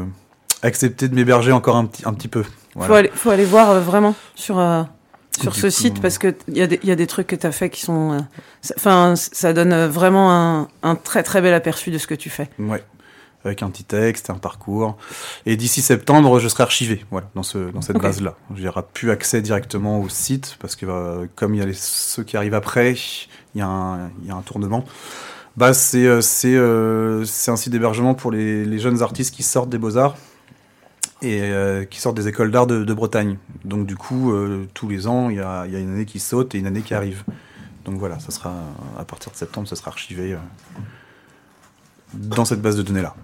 accepté 0.63 1.09
de 1.09 1.15
m'héberger 1.15 1.53
encore 1.53 1.77
un 1.77 1.85
petit, 1.87 2.03
un 2.07 2.15
petit 2.15 2.29
peu. 2.29 2.43
Voilà. 2.75 2.89
Faut, 2.89 2.95
aller, 2.95 3.11
faut 3.15 3.31
aller 3.31 3.45
voir 3.45 3.81
vraiment 3.81 4.15
sur, 4.35 4.59
sur 5.43 5.55
ce 5.55 5.63
coup, 5.67 5.71
site 5.71 6.01
parce 6.03 6.19
que 6.19 6.35
il 6.49 6.57
y, 6.57 6.63
a 6.63 6.67
des- 6.67 6.81
il 6.83 6.89
y 6.89 6.93
a 6.93 6.97
des 6.97 7.07
trucs 7.07 7.27
que 7.27 7.37
tu 7.37 7.47
as 7.47 7.53
fait 7.53 7.71
qui 7.71 7.81
sont. 7.83 8.13
euh, 8.13 8.21
ça- 8.63 8.75
Enfin, 8.77 9.15
ça 9.17 9.53
donne 9.53 9.73
euh, 9.73 9.89
vraiment 9.89 10.33
un, 10.33 10.69
un 10.83 10.95
très 10.97 11.23
très 11.23 11.41
bel 11.41 11.55
aperçu 11.55 11.91
de 11.91 11.99
ce 11.99 12.07
que 12.07 12.15
tu 12.15 12.31
fais. 12.31 12.49
Ouais. 12.59 12.83
Avec 13.45 13.63
un 13.63 13.71
petit 13.71 13.85
texte, 13.85 14.29
un 14.31 14.35
parcours. 14.39 14.97
Et 15.47 15.57
d'ici 15.57 15.81
septembre, 15.81 16.41
je 16.41 16.49
serai 16.49 16.65
archivé, 16.65 17.05
voilà, 17.13 17.29
dans, 17.37 17.45
ce, 17.45 17.71
dans 17.71 17.81
cette 17.81 17.99
base-là. 17.99 18.35
J'aurai 18.57 18.83
plus 18.93 19.13
accès 19.13 19.41
directement 19.41 20.01
au 20.01 20.09
site, 20.09 20.57
parce 20.59 20.75
que 20.75 20.85
euh, 20.87 21.27
comme 21.37 21.55
il 21.55 21.59
y 21.59 21.63
a 21.63 21.67
les, 21.67 21.73
ceux 21.75 22.25
qui 22.25 22.37
arrivent 22.37 22.55
après, 22.55 22.95
il 23.55 23.59
y 23.59 23.63
a 23.63 23.69
un, 23.69 24.09
il 24.23 24.27
y 24.27 24.31
a 24.33 24.35
un 24.35 24.43
tournement. 24.43 24.85
Bah, 25.57 25.75
c'est 25.75 26.07
euh, 26.07 26.21
c'est 26.21 26.57
euh, 26.57 27.25
c'est 27.25 27.51
un 27.53 27.57
site 27.57 27.71
d'hébergement 27.73 28.15
pour 28.15 28.33
les, 28.33 28.65
les 28.65 28.79
jeunes 28.81 29.01
artistes 29.01 29.33
qui 29.35 29.45
sortent 29.45 29.71
des 29.71 29.79
beaux-arts 29.79 30.17
et 31.23 31.41
euh, 31.43 31.85
qui 31.85 32.01
sortent 32.01 32.17
des 32.17 32.29
écoles 32.29 32.51
d'art 32.51 32.67
de, 32.67 32.85
de 32.85 32.95
Bretagne. 32.95 33.39
Donc 33.65 33.87
du 33.87 33.97
coup, 33.97 34.33
euh, 34.33 34.67
tous 34.75 34.89
les 34.89 35.07
ans, 35.07 35.31
il 35.31 35.37
y 35.37 35.41
a, 35.41 35.65
il 35.67 35.73
y 35.73 35.77
a 35.77 35.79
une 35.79 35.91
année 35.93 36.05
qui 36.05 36.21
saute 36.21 36.55
et 36.55 36.59
une 36.59 36.67
année 36.67 36.83
qui 36.83 36.95
arrive. 36.95 37.25
Donc 37.85 37.99
voilà, 37.99 38.19
ça 38.19 38.31
sera 38.31 38.53
à 38.99 39.05
partir 39.05 39.31
de 39.33 39.37
septembre, 39.37 39.69
ça 39.69 39.77
sera 39.77 39.91
archivé 39.91 40.33
euh, 40.33 40.37
dans 42.15 42.45
cette 42.45 42.61
base 42.61 42.77
de 42.77 42.83
données-là. 42.83 43.15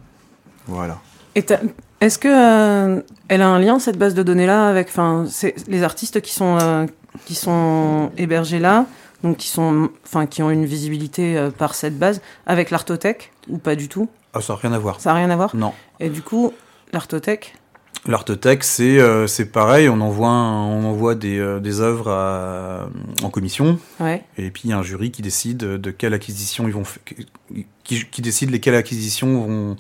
Voilà. 0.67 0.99
Et 1.35 1.43
t'as- 1.43 1.61
est-ce 2.01 2.19
que 2.19 3.03
elle 3.29 3.43
a 3.43 3.49
un 3.49 3.59
lien 3.59 3.79
cette 3.79 3.97
base 3.99 4.15
de 4.15 4.23
données 4.23 4.47
là 4.47 4.69
avec, 4.69 4.89
enfin, 4.89 5.27
les 5.69 5.83
artistes 5.83 6.21
qui 6.21 6.33
sont 6.33 6.87
qui 7.25 7.35
sont 7.35 8.11
hébergés 8.17 8.59
là, 8.59 8.87
donc 9.23 9.37
qui 9.37 9.49
sont, 9.49 9.91
enfin, 10.05 10.27
qui 10.27 10.43
ont 10.43 10.51
une 10.51 10.65
visibilité 10.65 11.49
par 11.59 11.75
cette 11.75 11.99
base 11.99 12.21
avec 12.47 12.71
l'artothèque 12.71 13.33
ou 13.49 13.59
pas 13.59 13.77
du 13.77 13.89
tout? 13.89 14.09
Ah, 14.35 14.41
ça 14.41 14.55
n'a 14.55 14.59
rien 14.61 14.73
à 14.73 14.79
voir. 14.79 15.01
Ça 15.01 15.13
a 15.13 15.15
rien 15.15 15.31
à 15.31 15.37
voir? 15.37 15.55
Non. 15.55 15.73
Et 16.01 16.09
du 16.09 16.23
coup, 16.23 16.53
l'artothèque, 16.93 17.55
L'Artotech, 18.07 18.65
c'est 18.65 18.99
euh, 18.99 19.29
c'est 19.29 19.47
pareil, 19.47 19.89
on 19.89 20.01
envoie, 20.01 20.29
un- 20.29 20.65
on 20.67 20.85
envoie 20.85 21.15
des, 21.15 21.39
euh, 21.39 21.61
des 21.61 21.81
œuvres 21.81 22.11
à- 22.11 22.89
en 23.23 23.31
commission, 23.31 23.79
ouais. 24.01 24.25
et 24.37 24.51
puis 24.51 24.63
il 24.65 24.71
y 24.71 24.73
a 24.73 24.79
un 24.79 24.83
jury 24.83 25.13
qui 25.13 25.23
décide 25.23 25.59
de 25.59 25.91
quelle 25.93 26.13
acquisition 26.13 26.67
ils 26.67 26.75
vont 26.75 26.83
qui, 27.85 28.05
qui 28.11 28.23
décide 28.23 28.51
lesquelles 28.51 28.75
acquisitions 28.75 29.43
vont, 29.47 29.77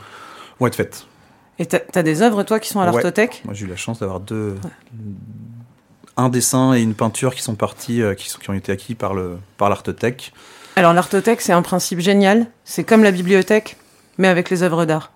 vont 0.60 0.66
être 0.68 0.76
faites. 0.76 1.06
Et 1.58 1.66
t'as 1.66 1.80
as 1.94 2.02
des 2.04 2.22
œuvres 2.22 2.44
toi 2.44 2.60
qui 2.60 2.68
sont 2.68 2.80
à 2.80 2.86
Ouais. 2.86 2.92
l'artothèque 2.92 3.42
Moi 3.44 3.54
j'ai 3.54 3.64
eu 3.66 3.68
la 3.68 3.76
chance 3.76 3.98
d'avoir 3.98 4.20
deux 4.20 4.54
un 6.16 6.28
dessin 6.28 6.74
et 6.74 6.80
une 6.82 6.94
peinture 6.94 7.34
qui 7.34 7.42
sont 7.42 7.54
partis, 7.56 8.02
euh, 8.02 8.14
qui, 8.14 8.28
sont, 8.28 8.38
qui 8.38 8.50
ont 8.50 8.54
été 8.54 8.70
acquis 8.70 8.94
par 8.94 9.14
le 9.14 9.38
par. 9.56 10.32
Alors 10.76 10.92
l'artothèque, 10.92 11.40
c'est 11.40 11.52
un 11.54 11.62
principe 11.62 12.00
génial. 12.00 12.46
C'est 12.64 12.84
comme 12.84 13.02
la 13.02 13.10
bibliothèque, 13.10 13.76
mais 14.18 14.28
avec 14.28 14.48
les 14.50 14.62
œuvres 14.62 14.84
d'art. 14.84 15.10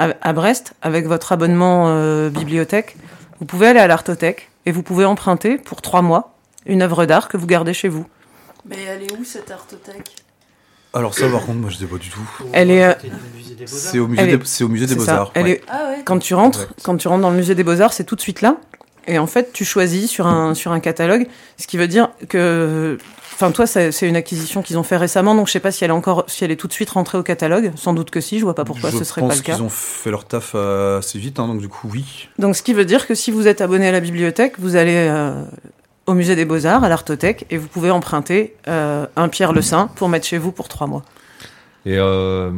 À, 0.00 0.14
à 0.22 0.32
Brest, 0.32 0.72
avec 0.82 1.06
votre 1.06 1.32
abonnement 1.32 1.84
euh, 1.88 2.30
bibliothèque, 2.30 2.96
vous 3.38 3.44
pouvez 3.44 3.66
aller 3.68 3.80
à 3.80 3.86
l'artothèque 3.86 4.48
et 4.64 4.72
vous 4.72 4.82
pouvez 4.82 5.04
emprunter 5.04 5.58
pour 5.58 5.82
trois 5.82 6.00
mois 6.02 6.34
une 6.66 6.80
œuvre 6.82 7.04
d'art 7.06 7.28
que 7.28 7.36
vous 7.36 7.46
gardez 7.46 7.74
chez 7.74 7.88
vous. 7.88 8.06
Mais 8.64 8.76
elle 8.88 9.02
est 9.02 9.12
où 9.12 9.24
cette 9.24 9.50
artothèque? 9.50 10.16
Alors 10.92 11.14
ça 11.14 11.28
par 11.28 11.40
contre 11.46 11.58
moi 11.58 11.70
je 11.70 11.76
sais 11.76 11.86
pas 11.86 11.98
du 11.98 12.08
tout. 12.08 12.28
Elle 12.52 12.70
est, 12.70 12.84
euh, 12.84 12.92
C'est 13.66 13.98
au 13.98 14.08
musée 14.08 14.26
des, 14.26 14.44
c'est 14.44 14.64
au 14.64 14.68
musée 14.68 14.86
des. 14.86 14.94
Beaux-Arts. 14.96 15.30
Elle 15.34 15.44
ouais. 15.44 15.50
est- 15.52 15.62
Ah 15.68 15.90
ouais. 15.90 16.02
quand 16.04 16.18
tu 16.18 16.34
rentres, 16.34 16.62
Exact. 16.62 16.80
quand 16.82 16.96
tu 16.96 17.06
rentres 17.08 17.22
dans 17.22 17.30
le 17.30 17.36
musée 17.36 17.54
des 17.54 17.62
Beaux-Arts, 17.62 17.92
c'est 17.92 18.04
tout 18.04 18.16
de 18.16 18.20
suite 18.20 18.40
là. 18.40 18.56
Et 19.06 19.18
en 19.18 19.26
fait, 19.26 19.52
tu 19.52 19.64
choisis 19.64 20.10
sur 20.10 20.26
un, 20.26 20.54
sur 20.54 20.72
un 20.72 20.80
catalogue, 20.80 21.26
ce 21.58 21.66
qui 21.66 21.76
veut 21.78 21.88
dire 21.88 22.10
que, 22.28 22.98
enfin, 23.40 23.52
toi, 23.52 23.66
c'est 23.66 24.08
une 24.08 24.16
acquisition 24.16 24.62
qu'ils 24.62 24.78
ont 24.78 24.82
fait 24.82 24.96
récemment, 24.96 25.34
donc 25.34 25.46
je 25.46 25.52
sais 25.52 25.60
pas 25.60 25.72
si 25.72 25.84
elle 25.84 25.90
est 25.90 25.94
encore, 25.94 26.24
si 26.26 26.44
elle 26.44 26.50
est 26.50 26.56
tout 26.56 26.68
de 26.68 26.72
suite 26.72 26.90
rentrée 26.90 27.18
au 27.18 27.22
catalogue. 27.22 27.72
Sans 27.76 27.94
doute 27.94 28.10
que 28.10 28.20
si, 28.20 28.38
je 28.38 28.44
vois 28.44 28.54
pas 28.54 28.64
pourquoi 28.64 28.90
je 28.90 28.98
ce 28.98 29.04
serait 29.04 29.22
pas 29.22 29.34
le 29.34 29.40
cas. 29.40 29.54
qu'ils 29.54 29.62
ont 29.62 29.68
fait 29.70 30.10
leur 30.10 30.24
taf 30.26 30.52
euh, 30.54 30.98
assez 30.98 31.18
vite, 31.18 31.40
hein, 31.40 31.46
donc 31.46 31.60
du 31.60 31.68
coup 31.68 31.88
oui. 31.92 32.28
Donc, 32.38 32.54
ce 32.56 32.62
qui 32.62 32.74
veut 32.74 32.84
dire 32.84 33.06
que 33.06 33.14
si 33.14 33.30
vous 33.30 33.46
êtes 33.48 33.60
abonné 33.60 33.88
à 33.88 33.92
la 33.92 34.00
bibliothèque, 34.00 34.54
vous 34.58 34.76
allez 34.76 34.96
euh, 35.08 35.42
au 36.06 36.14
musée 36.14 36.36
des 36.36 36.44
Beaux-Arts, 36.44 36.84
à 36.84 36.88
l'Artothèque, 36.88 37.46
et 37.50 37.56
vous 37.56 37.68
pouvez 37.68 37.90
emprunter 37.90 38.56
euh, 38.68 39.06
un 39.16 39.28
Pierre 39.28 39.52
Le 39.52 39.62
Saint 39.62 39.88
pour 39.94 40.08
mettre 40.08 40.26
chez 40.26 40.38
vous 40.38 40.52
pour 40.52 40.68
trois 40.68 40.86
mois. 40.86 41.02
Et, 41.86 41.96
euh, 41.96 42.50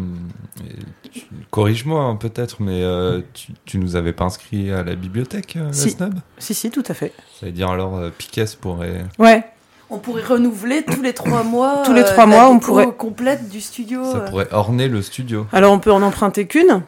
corrige-moi 1.50 2.02
hein, 2.02 2.16
peut-être, 2.16 2.60
mais 2.60 2.82
euh, 2.82 3.20
tu, 3.34 3.52
tu 3.64 3.78
nous 3.78 3.94
avais 3.94 4.12
pas 4.12 4.24
inscrit 4.24 4.72
à 4.72 4.82
la 4.82 4.94
bibliothèque, 4.96 5.56
euh, 5.56 5.66
la 5.66 5.72
Si. 5.72 5.90
Snob 5.90 6.14
Si, 6.38 6.54
si, 6.54 6.70
tout 6.70 6.82
à 6.88 6.94
fait. 6.94 7.12
Ça 7.38 7.46
veut 7.46 7.52
dire 7.52 7.70
alors 7.70 7.96
euh, 7.98 8.10
Piquet 8.10 8.46
pourrait. 8.60 9.04
Ouais, 9.18 9.44
On 9.94 9.98
pourrait 9.98 10.22
renouveler 10.22 10.82
tous 10.84 11.02
les 11.02 11.12
trois 11.12 11.42
mois. 11.42 11.82
Tous 11.84 11.92
les 11.92 12.00
euh, 12.00 12.04
trois 12.04 12.24
la 12.24 12.34
mois, 12.34 12.48
on 12.48 12.58
pourrait- 12.58 12.88
complète 12.96 13.50
du 13.50 13.60
studio. 13.60 14.02
Ça 14.10 14.16
euh. 14.16 14.28
pourrait 14.30 14.48
orner 14.50 14.88
le 14.88 15.02
studio. 15.02 15.46
alors 15.52 15.70
on 15.70 15.78
peut 15.80 15.92
en 15.92 16.00
emprunter 16.00 16.46
qu'une. 16.46 16.80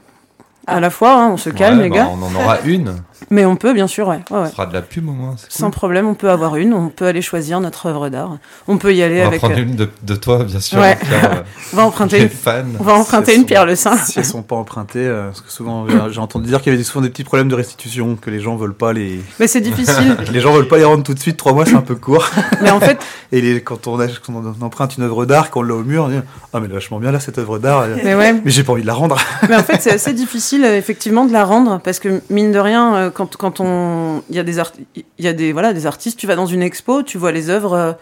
À 0.67 0.81
la 0.81 0.89
fois, 0.89 1.13
hein, 1.13 1.29
on 1.33 1.37
se 1.37 1.51
calme, 1.51 1.77
Ouais, 1.77 1.85
les 1.85 1.91
bah, 1.91 1.97
gars. 1.97 2.09
On 2.11 2.23
en 2.23 2.35
aura 2.35 2.61
une. 2.65 2.97
Mais 3.31 3.45
on 3.45 3.57
peut, 3.57 3.73
bien 3.73 3.87
sûr, 3.87 4.09
ouais. 4.09 4.21
ouais, 4.31 4.37
ouais. 4.39 4.47
On 4.47 4.51
fera 4.51 4.67
de 4.67 4.73
la 4.75 4.83
pub 4.83 5.09
au 5.09 5.13
moins. 5.13 5.35
Sans 5.49 5.71
problème, 5.71 6.07
on 6.07 6.15
peut 6.15 6.31
avoir 6.31 6.57
une, 6.57 6.73
on 6.75 6.89
peut 6.89 7.07
aller 7.07 7.23
choisir 7.23 7.61
notre 7.61 7.87
œuvre 7.87 8.09
d'art. 8.09 8.39
On 8.69 8.79
peut 8.79 8.95
y 8.95 9.03
aller 9.03 9.19
On 9.19 9.23
va 9.23 9.27
avec. 9.29 9.39
prendre 9.41 9.55
euh, 9.57 9.63
une 9.63 9.77
de, 9.77 9.89
de 10.03 10.15
toi, 10.15 10.45
bien 10.45 10.61
sûr. 10.61 10.79
Ouais. 10.79 10.97
Euh, 11.13 11.43
on 11.73 11.77
va 11.77 11.85
emprunter, 11.87 12.23
une- 12.23 12.29
fans. 12.29 12.63
on 12.79 12.83
va 12.85 12.95
emprunter 12.95 13.27
Si 13.27 13.31
elles 13.33 13.37
une 13.37 13.43
sont- 13.43 13.47
Pierre 13.47 13.67
Le 13.67 13.77
Saint. 13.77 13.97
Si 13.97 14.19
elles 14.19 14.25
sont 14.25 14.43
pas 14.43 14.57
empruntées, 14.57 14.99
euh, 15.07 15.27
parce 15.29 15.41
que 15.41 15.51
souvent 15.51 15.87
j'ai- 16.11 16.19
entendu 16.19 16.47
dire 16.49 16.61
qu'il 16.63 16.73
y 16.73 16.75
avait 16.75 16.85
souvent 16.85 17.03
des 17.03 17.11
petits 17.11 17.25
problèmes 17.25 17.49
de 17.49 17.55
restitution, 17.55 18.17
que 18.17 18.31
les 18.31 18.41
gens 18.41 18.57
veulent 18.57 18.75
pas 18.75 18.93
les, 18.93 19.21
Mais 19.41 19.47
c'est 19.47 19.61
difficile. 19.61 20.17
les 20.33 20.41
gens 20.41 20.53
veulent 20.53 20.69
pas 20.69 20.79
les 20.79 20.85
rendre 20.85 21.03
tout 21.03 21.15
de 21.15 21.19
suite. 21.21 21.37
Trois 21.37 21.53
mois 21.53 21.67
c'est 21.67 21.75
un 21.77 21.81
peu 21.83 21.95
court. 21.97 22.29
mais 22.63 22.71
en 22.71 22.81
fait, 22.81 22.99
Et 23.33 23.41
les, 23.41 23.61
quand, 23.63 23.87
on 23.87 23.99
a- 24.01 24.07
quand 24.07 24.33
on 24.35 24.65
emprunte 24.65 24.97
une 24.97 25.05
œuvre 25.05 25.25
d'art, 25.27 25.51
qu'on 25.51 25.63
l'a 25.63 25.75
au 25.75 25.83
mur, 25.83 26.05
on 26.05 26.09
dit 26.09 26.17
ah 26.53 26.61
mais 26.61 26.67
elle 26.67 26.71
est 26.71 26.75
vachement 26.75 26.99
bien 27.01 27.11
là 27.13 27.21
cette 27.21 27.39
œuvre 27.39 27.59
d'art. 27.59 27.85
mais 28.05 28.15
ouais. 28.15 28.33
Mais 28.45 28.51
j'ai 28.51 28.63
pas 28.65 28.73
envie 28.73 28.83
de 28.83 28.87
la 28.87 28.95
rendre. 28.95 29.17
Mais 29.49 29.57
en 29.57 29.63
fait, 29.63 29.81
c'est 29.81 29.93
assez 29.93 30.13
difficile, 30.13 30.65
effectivement, 30.65 31.25
de 31.25 31.33
la 31.33 31.45
rendre 31.45 31.81
parce 31.83 31.99
que 31.99 32.21
mine 32.31 32.53
de 32.53 32.59
rien, 32.59 33.11
quand 33.15 33.37
quand 33.37 33.61
on, 33.61 34.23
il 34.31 34.37
y 34.37 34.39
a 34.39 34.43
des 34.43 34.61
il 34.97 35.25
y 35.25 35.29
a 35.29 35.33
des 35.33 35.53
voilà 35.53 35.73
des 35.73 35.87
artistes, 35.87 36.19
tu 36.19 36.27
vas 36.27 36.37
dans 36.37 36.47
une 36.47 36.63
expo, 36.63 37.03
tu 37.03 37.17
vois 37.19 37.33
les 37.33 37.49
œuvres. 37.51 37.73
euh, 37.75 37.93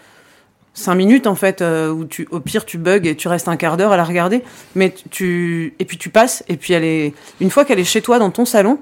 Cinq 0.75 0.95
minutes 0.95 1.27
en 1.27 1.35
fait 1.35 1.61
euh, 1.61 1.91
où 1.91 2.03
tu 2.03 2.27
au 2.31 2.39
pire 2.39 2.65
tu 2.65 2.79
bugs 2.79 3.01
et 3.03 3.15
tu 3.15 3.27
restes 3.27 3.47
un 3.47 3.57
quart 3.57 3.77
d'heure 3.77 3.91
à 3.91 3.97
la 3.97 4.03
regarder. 4.03 4.41
Mais 4.73 4.91
tu- 5.11 5.75
et 5.77 5.85
puis 5.85 5.97
tu 5.99 6.09
passes 6.09 6.43
et 6.47 6.57
puis 6.57 6.73
elle 6.73 6.83
est 6.83 7.13
une 7.39 7.51
fois 7.51 7.63
qu'elle 7.63 7.77
est 7.79 7.83
chez 7.83 8.01
toi 8.01 8.17
dans 8.17 8.31
ton 8.31 8.43
salon 8.43 8.79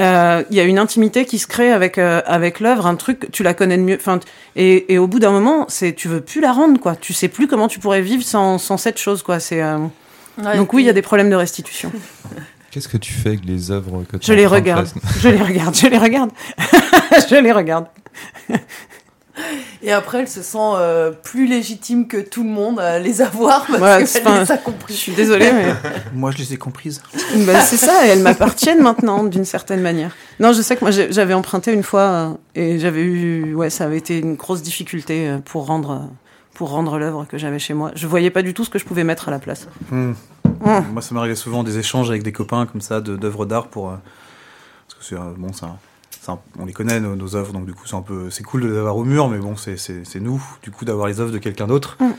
euh, 0.00 0.42
il 0.50 0.56
y 0.56 0.60
a 0.60 0.64
une 0.64 0.78
intimité 0.78 1.24
qui 1.24 1.38
se 1.38 1.46
crée 1.46 1.70
avec 1.72 1.98
euh, 1.98 2.20
avec 2.26 2.58
l'œuvre 2.58 2.86
un 2.86 2.96
truc 2.96 3.28
tu 3.30 3.44
la 3.44 3.54
connais 3.54 3.76
de 3.76 3.82
mieux 3.82 3.96
enfin 3.96 4.18
et, 4.56 4.92
et 4.92 4.98
au 4.98 5.06
bout 5.06 5.20
d'un 5.20 5.30
moment 5.30 5.66
c'est 5.68 5.92
tu 5.92 6.08
veux 6.08 6.20
plus 6.20 6.40
la 6.40 6.50
rendre 6.52 6.80
quoi. 6.80 6.96
Tu 6.96 7.12
sais 7.12 7.28
plus 7.28 7.46
comment 7.46 7.68
tu 7.68 7.78
pourrais 7.78 8.02
vivre 8.02 8.24
sans, 8.24 8.58
sans 8.58 8.76
cette 8.76 8.98
chose 8.98 9.22
quoi. 9.22 9.38
C'est 9.38 9.62
euh, 9.62 9.78
Ouais, 10.42 10.56
donc 10.56 10.72
oui 10.72 10.82
il 10.82 10.86
y 10.86 10.90
a 10.90 10.92
des 10.92 11.02
problèmes 11.02 11.30
de 11.30 11.36
restitution 11.36 11.92
Qu'est-ce 12.70 12.88
que 12.88 12.96
tu 12.98 13.12
fais 13.12 13.30
avec 13.30 13.44
les 13.44 13.70
œuvres 13.70 14.04
que 14.10 14.16
tu 14.18 14.26
Je 14.28 14.32
les 14.34 14.46
regarde. 14.46 14.88
Je 15.20 15.28
les 15.28 15.42
regarde, 15.42 15.74
je 15.80 15.86
les 15.86 15.98
regarde. 15.98 16.30
je 17.30 17.34
les 17.36 17.52
regarde. 17.52 17.86
Et 19.82 19.92
après, 19.92 20.18
elle 20.18 20.28
se 20.28 20.42
sent 20.42 20.58
euh, 20.58 21.12
plus 21.12 21.46
légitime 21.46 22.08
que 22.08 22.16
tout 22.16 22.42
le 22.42 22.48
monde 22.50 22.80
à 22.80 22.98
les 22.98 23.22
avoir 23.22 23.64
parce 23.66 23.80
Ouais, 23.80 24.20
qu'elle 24.22 24.32
les 24.42 24.52
a 24.52 24.56
Je 24.56 24.62
compris. 24.64 24.94
suis 24.94 25.12
désolée, 25.12 25.52
mais 25.52 25.72
Moi 26.12 26.32
je 26.32 26.38
les 26.38 26.54
ai 26.54 26.56
comprises. 26.56 27.00
bah, 27.46 27.60
c'est 27.60 27.76
ça, 27.76 28.04
et 28.04 28.08
elles 28.10 28.22
m'appartiennent 28.22 28.82
maintenant, 28.82 29.22
d'une 29.22 29.44
certaine 29.44 29.80
manière. 29.80 30.10
Non, 30.40 30.52
je 30.52 30.60
sais 30.60 30.74
que 30.74 30.80
moi, 30.84 30.90
j'avais 30.90 31.34
emprunté 31.34 31.72
une 31.72 31.84
fois, 31.84 32.00
euh, 32.00 32.30
et 32.56 32.80
j'avais 32.80 33.02
eu, 33.02 33.54
ouais, 33.54 33.70
ça 33.70 33.84
avait 33.84 33.98
été 33.98 34.18
une 34.18 34.34
grosse 34.34 34.60
difficulté 34.62 35.28
euh, 35.28 35.38
pour 35.38 35.66
rendre, 35.66 36.10
pour 36.54 36.70
rendre 36.70 36.98
l'œuvre 36.98 37.24
que 37.30 37.38
j'avais 37.38 37.60
chez 37.60 37.74
moi. 37.74 37.92
Je 37.94 38.08
voyais 38.08 38.30
pas 38.30 38.42
du 38.42 38.54
tout 38.54 38.64
ce 38.64 38.70
que 38.70 38.80
je 38.80 38.84
pouvais 38.84 39.04
mettre 39.04 39.28
à 39.28 39.30
la 39.30 39.38
place. 39.38 39.68
Hmm. 39.92 40.14
Hmm. 40.60 40.92
Moi 40.92 41.02
ça 41.02 41.14
m'arrivait 41.14 41.34
souvent 41.36 41.62
des 41.64 41.78
échanges 41.78 42.10
avec 42.10 42.22
des 42.22 42.32
copains 42.32 42.66
comme 42.66 42.80
ça 42.80 43.00
d'œuvres 43.00 43.46
d'art 43.46 43.68
pour. 43.68 43.90
euh, 43.90 43.96
parce 44.88 44.98
que 45.00 45.04
c'est 45.04 45.14
euh, 45.20 45.32
bon 45.36 45.52
ça. 45.52 45.76
on 46.58 46.64
les 46.66 46.72
connaît 46.72 47.00
nos, 47.00 47.14
nos 47.16 47.36
œuvres 47.36 47.52
donc 47.52 47.64
du 47.66 47.72
coup 47.74 47.86
c'est 47.86 47.96
un 47.96 48.02
peu 48.02 48.30
c'est 48.30 48.42
cool 48.42 48.62
de 48.62 48.68
les 48.68 48.76
avoir 48.78 48.96
au 48.96 49.04
mur 49.04 49.28
mais 49.28 49.38
bon 49.38 49.54
c'est 49.56 50.20
nous 50.20 50.42
du 50.62 50.70
coup 50.70 50.84
d'avoir 50.84 51.06
les 51.06 51.20
œuvres 51.20 51.32
de 51.32 51.38
quelqu'un 51.38 51.66
d'autre 51.66 51.96
Mm. 52.00 52.10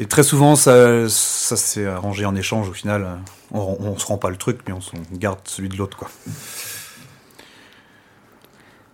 et 0.00 0.06
très 0.06 0.22
souvent 0.22 0.56
ça 0.56 1.08
ça 1.08 1.56
s'est 1.56 1.86
arrangé 1.86 2.24
en 2.24 2.34
échange 2.36 2.68
au 2.68 2.72
final 2.72 3.06
on, 3.52 3.76
on 3.80 3.98
se 3.98 4.06
rend 4.06 4.16
pas 4.18 4.30
le 4.30 4.36
truc 4.36 4.58
mais 4.66 4.72
on, 4.72 4.80
garde 5.16 5.38
celui 5.44 5.68
de 5.68 5.76
l'autre 5.76 5.96
quoi 5.96 6.08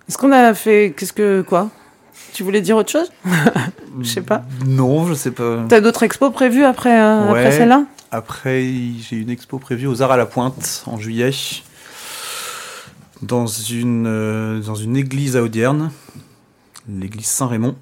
Est-ce 0.09 0.19
qu'on 0.19 0.33
a 0.33 0.53
fait, 0.55 0.95
qu'est-ce 0.97 1.13
que, 1.15 1.43
quoi? 1.43 1.71
Tu 2.35 2.43
voulais 2.43 2.61
dire 2.61 2.77
autre 2.77 2.91
chose? 2.91 3.11
Je 4.01 4.09
sais 4.09 4.21
pas. 4.23 4.43
non 4.67 5.07
je 5.07 5.15
sais 5.15 5.31
pas 5.31 5.65
T'as 5.69 5.81
d'autres 5.81 6.03
expos 6.03 6.33
prévues 6.33 6.65
après, 6.65 7.01
euh, 7.01 7.31
Ouais. 7.33 7.39
après 7.47 7.53
celle-là? 7.53 7.85
Après, 8.25 8.63
j'ai 9.01 9.17
une 9.17 9.29
expo 9.29 9.59
prévue 9.59 9.89
aux 9.89 10.01
Arts 10.01 10.13
à 10.13 10.17
la 10.17 10.25
Pointe 10.25 10.85
en 10.87 10.99
juillet, 11.01 11.33
dans 13.23 13.49
une, 13.49 14.07
euh, 14.07 14.61
dans 14.61 14.77
une 14.77 14.97
église 14.97 15.37
à 15.37 15.43
Audierne, 15.43 15.91
l'église 16.89 17.27
Saint-Raymond. 17.27 17.75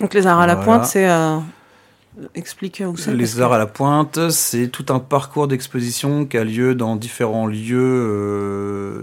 Donc 0.00 0.14
les 0.14 0.26
arts 0.26 0.40
à 0.40 0.46
la 0.46 0.54
Voilà. 0.54 0.64
pointe, 0.78 0.86
c'est, 0.86 1.10
euh, 1.10 1.38
explique 2.34 2.82
où 2.86 2.96
c'est. 2.96 3.12
Les 3.12 3.26
que- 3.26 3.40
Arts 3.42 3.52
à 3.52 3.58
la 3.58 3.66
Pointe, 3.66 4.30
c'est 4.30 4.68
tout 4.68 4.86
un 4.88 4.98
parcours 4.98 5.46
d'exposition 5.46 6.24
qui 6.24 6.38
a 6.38 6.44
lieu 6.44 6.74
dans 6.74 6.96
différents 6.96 7.46
lieux, 7.46 7.76
euh, 7.82 9.02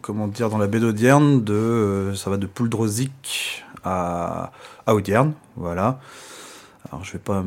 comment 0.00 0.28
dire, 0.28 0.48
dans 0.48 0.56
la 0.56 0.66
baie 0.66 0.80
d'Audierne, 0.80 1.44
de, 1.44 1.52
euh, 1.52 2.14
ça 2.14 2.30
va 2.30 2.38
de 2.38 2.46
Pouldrosic 2.46 3.64
à, 3.84 4.50
à 4.86 4.94
Audierne, 4.94 5.34
voilà. 5.56 6.00
Alors 6.90 7.04
je 7.04 7.12
vais 7.12 7.18
pas, 7.18 7.44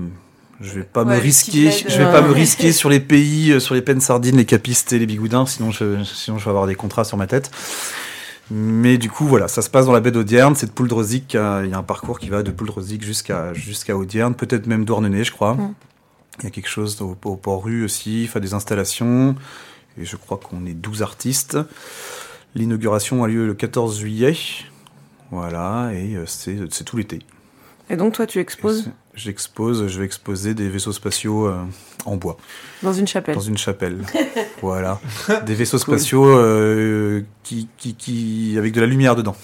je 0.62 0.74
vais 0.74 0.84
pas 0.84 1.04
Ouais, 1.04 1.16
me 1.16 1.22
risquer, 1.22 1.72
je 1.72 1.98
vais 1.98 2.04
euh, 2.06 2.12
pas 2.12 2.22
me 2.22 2.32
risquer 2.32 2.72
sur 2.72 2.90
les 2.90 3.00
pays, 3.00 3.52
euh, 3.52 3.60
sur 3.60 3.74
les 3.76 3.82
pennes 3.82 4.02
sardines, 4.02 4.38
les 4.38 4.46
capistes 4.46 4.94
et 4.94 5.00
les 5.00 5.06
bigoudins, 5.06 5.46
sinon 5.46 5.72
je, 5.72 6.04
sinon 6.04 6.38
je 6.38 6.44
vais 6.46 6.50
avoir 6.50 6.68
des 6.68 6.76
contrats 6.76 7.04
sur 7.04 7.18
ma 7.18 7.28
tête. 7.28 7.52
Mais 8.54 8.98
du 8.98 9.10
coup, 9.10 9.26
voilà, 9.26 9.48
ça 9.48 9.62
se 9.62 9.70
passe 9.70 9.86
dans 9.86 9.94
la 9.94 10.02
baie 10.02 10.12
d'Audierne. 10.12 10.56
C'est 10.56 10.66
de 10.66 10.72
Pouldreuzic. 10.72 11.36
euh, 11.36 11.62
Il 11.66 11.72
y 11.72 11.74
a 11.74 11.78
un 11.78 11.84
parcours 11.84 12.20
qui 12.20 12.28
va 12.30 12.44
de 12.44 12.52
Pouldreuzic 12.52 13.02
jusqu'à 13.04 13.54
jusqu'à 13.54 13.96
Audierne, 13.96 14.36
peut-être 14.36 14.68
même 14.68 14.84
Douarnenez, 14.84 15.24
je 15.24 15.32
crois. 15.32 15.54
Mm. 15.56 15.74
Il 16.40 16.44
y 16.44 16.48
a 16.48 16.50
quelque 16.50 16.68
chose 16.70 17.02
au, 17.02 17.18
au 17.24 17.36
Port-Rue 17.38 17.86
aussi. 17.86 18.24
Il 18.24 18.28
fait 18.28 18.42
des 18.42 18.54
installations. 18.54 19.36
Et 19.98 20.04
je 20.06 20.16
crois 20.18 20.38
qu'on 20.38 20.66
est 20.66 20.74
12 20.74 21.02
artistes. 21.02 21.58
L'inauguration 22.56 23.24
a 23.24 23.28
lieu 23.28 23.48
le 23.48 23.54
14 23.54 24.00
juillet. 24.00 24.36
Voilà, 25.32 25.92
et 25.94 26.18
c'est 26.26 26.58
c'est 26.72 26.84
tout 26.84 26.98
l'été. 26.98 27.20
Et 27.90 27.96
donc, 27.96 28.14
toi, 28.14 28.26
tu 28.28 28.40
exposes? 28.40 28.84
c'est- 28.86 28.92
J'expose, 29.14 29.88
je 29.88 30.00
vais 30.00 30.06
exposer 30.06 30.54
des 30.54 30.70
vaisseaux 30.70 30.94
spatiaux 30.94 31.48
euh, 31.48 31.58
en 32.06 32.16
bois 32.16 32.38
dans 32.82 32.94
une 32.94 33.08
chapelle. 33.08 33.36
dans 33.36 33.42
une 33.42 33.58
chapelle. 33.58 34.00
voilà, 34.62 35.00
des 35.46 35.54
vaisseaux 35.54 35.78
spatiaux 35.78 36.28
euh, 36.28 37.22
qui, 37.44 37.68
qui, 37.78 37.94
qui 37.96 38.56
avec 38.58 38.74
de 38.74 38.80
la 38.80 38.88
lumière 38.88 39.16
dedans. 39.16 39.36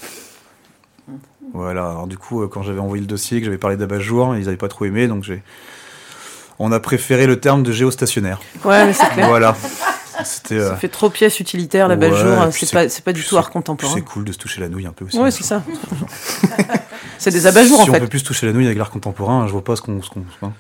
Voilà. 1.53 1.89
Alors 1.89 2.07
du 2.07 2.17
coup, 2.17 2.43
euh, 2.43 2.47
quand 2.47 2.63
j'avais 2.63 2.79
envoyé 2.79 3.01
le 3.01 3.07
dossier, 3.07 3.39
que 3.39 3.45
j'avais 3.45 3.57
parlé 3.57 3.75
d'abat-jour, 3.77 4.35
ils 4.37 4.45
n'avaient 4.45 4.57
pas 4.57 4.67
trop 4.69 4.85
aimé, 4.85 5.07
donc 5.07 5.23
j'ai. 5.23 5.43
On 6.59 6.71
a 6.71 6.79
préféré 6.79 7.27
le 7.27 7.39
terme 7.39 7.61
de 7.61 7.71
géostationnaire. 7.71 8.39
Ouais, 8.65 8.85
mais 8.85 8.93
c'est 8.93 9.07
clair. 9.09 9.27
voilà. 9.27 9.55
Euh, 10.51 10.69
Ça 10.69 10.75
fait 10.75 10.87
trop 10.87 11.09
pièce 11.09 11.39
utilitaire, 11.39 11.87
la 11.87 11.95
ouais, 11.95 12.51
C'est 12.51 12.71
pas, 12.71 12.85
pas 13.05 13.13
du 13.13 13.23
tout 13.23 13.37
art 13.37 13.51
contemporain. 13.51 13.93
C'est 13.93 14.01
cool 14.01 14.23
de 14.23 14.31
se 14.31 14.37
toucher 14.37 14.61
la 14.61 14.69
nouille 14.69 14.87
un 14.87 14.91
peu 14.91 15.05
aussi. 15.05 15.19
Ouais, 15.19 15.29
c'est 15.29 15.43
ça. 15.43 15.61
c'est 17.17 17.31
des 17.31 17.47
abat-jours, 17.47 17.81
si 17.83 17.89
en 17.89 17.91
on 17.91 17.93
fait. 17.95 17.99
peut 18.01 18.07
plus 18.07 18.23
toucher 18.23 18.45
la 18.47 18.53
nouille 18.53 18.65
avec 18.65 18.77
l'art 18.77 18.89
contemporain, 18.91 19.47
je 19.47 19.51
vois 19.51 19.63
pas 19.63 19.75
ce 19.75 19.81
qu'on, 19.81 19.99
hein, 20.43 20.51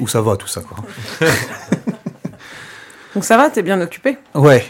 où 0.00 0.08
ça 0.08 0.20
va 0.20 0.36
tout 0.36 0.46
ça 0.48 0.60
quoi. 0.62 0.78
Donc 3.14 3.24
ça 3.24 3.36
va, 3.36 3.48
t'es 3.50 3.62
bien 3.62 3.80
occupé. 3.80 4.18
Ouais. 4.34 4.64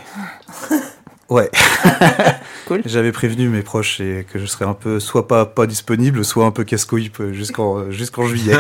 Ouais. 1.29 1.51
Cool. 2.67 2.83
J'avais 2.85 3.13
prévenu 3.13 3.49
mes 3.49 3.63
proches 3.63 4.01
et 4.01 4.27
que 4.29 4.41
je 4.41 4.47
serais 4.47 4.65
un 4.65 4.75
peu 4.75 4.99
soit 4.99 5.29
pas 5.29 5.47
pas 5.47 5.69
disponible, 5.69 6.25
soit 6.25 6.45
un 6.47 6.51
peu 6.51 6.65
casse-couille 6.65 7.13
jusqu'en 7.31 7.93
jusqu'en 7.93 8.27
juillet. 8.27 8.57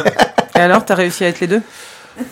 Et 0.54 0.60
alors, 0.60 0.84
t'as 0.84 0.94
réussi 0.94 1.24
à 1.24 1.28
être 1.28 1.40
les 1.40 1.48
deux? 1.48 1.60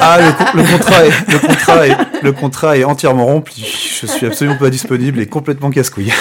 Ah 0.00 0.18
le, 0.20 0.32
con- 0.32 0.56
le 0.56 0.62
contrat 0.64 1.04
est 1.06 1.32
le 1.32 1.38
contrat 1.38 1.86
est 1.86 1.96
le 2.22 2.32
contrat 2.32 2.76
est 2.78 2.84
entièrement 2.84 3.26
rempli. 3.26 3.62
Je 4.00 4.06
suis 4.06 4.26
absolument 4.26 4.56
pas 4.58 4.70
disponible 4.70 5.20
et 5.20 5.26
complètement 5.26 5.70
casse-couille. 5.70 6.12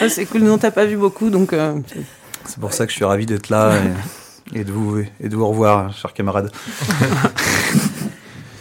Ouais, 0.00 0.08
C'est 0.08 0.24
cool, 0.26 0.42
nous 0.42 0.52
on 0.52 0.58
t'a 0.58 0.70
pas 0.70 0.84
vu 0.86 0.96
beaucoup, 0.96 1.30
donc 1.30 1.52
euh, 1.52 1.74
c'est- 2.46 2.58
pour 2.58 2.72
ça 2.72 2.86
que 2.86 2.90
je 2.92 2.96
suis 2.96 3.04
ravi 3.04 3.26
d'être 3.26 3.48
là 3.50 3.74
et, 4.54 4.60
et 4.60 4.64
de 4.64 4.72
vous 4.72 4.98
et 4.98 5.28
de 5.28 5.36
vous 5.36 5.46
revoir, 5.46 5.92
chers 5.92 6.12
camarades. 6.12 6.50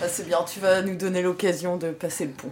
Ah, 0.02 0.06
c'est 0.08 0.28
bien, 0.28 0.38
tu 0.52 0.60
vas 0.60 0.82
nous 0.82 0.96
donner 0.96 1.22
l'occasion 1.22 1.78
de 1.78 1.88
passer 1.92 2.26
le 2.26 2.32
pont. 2.32 2.50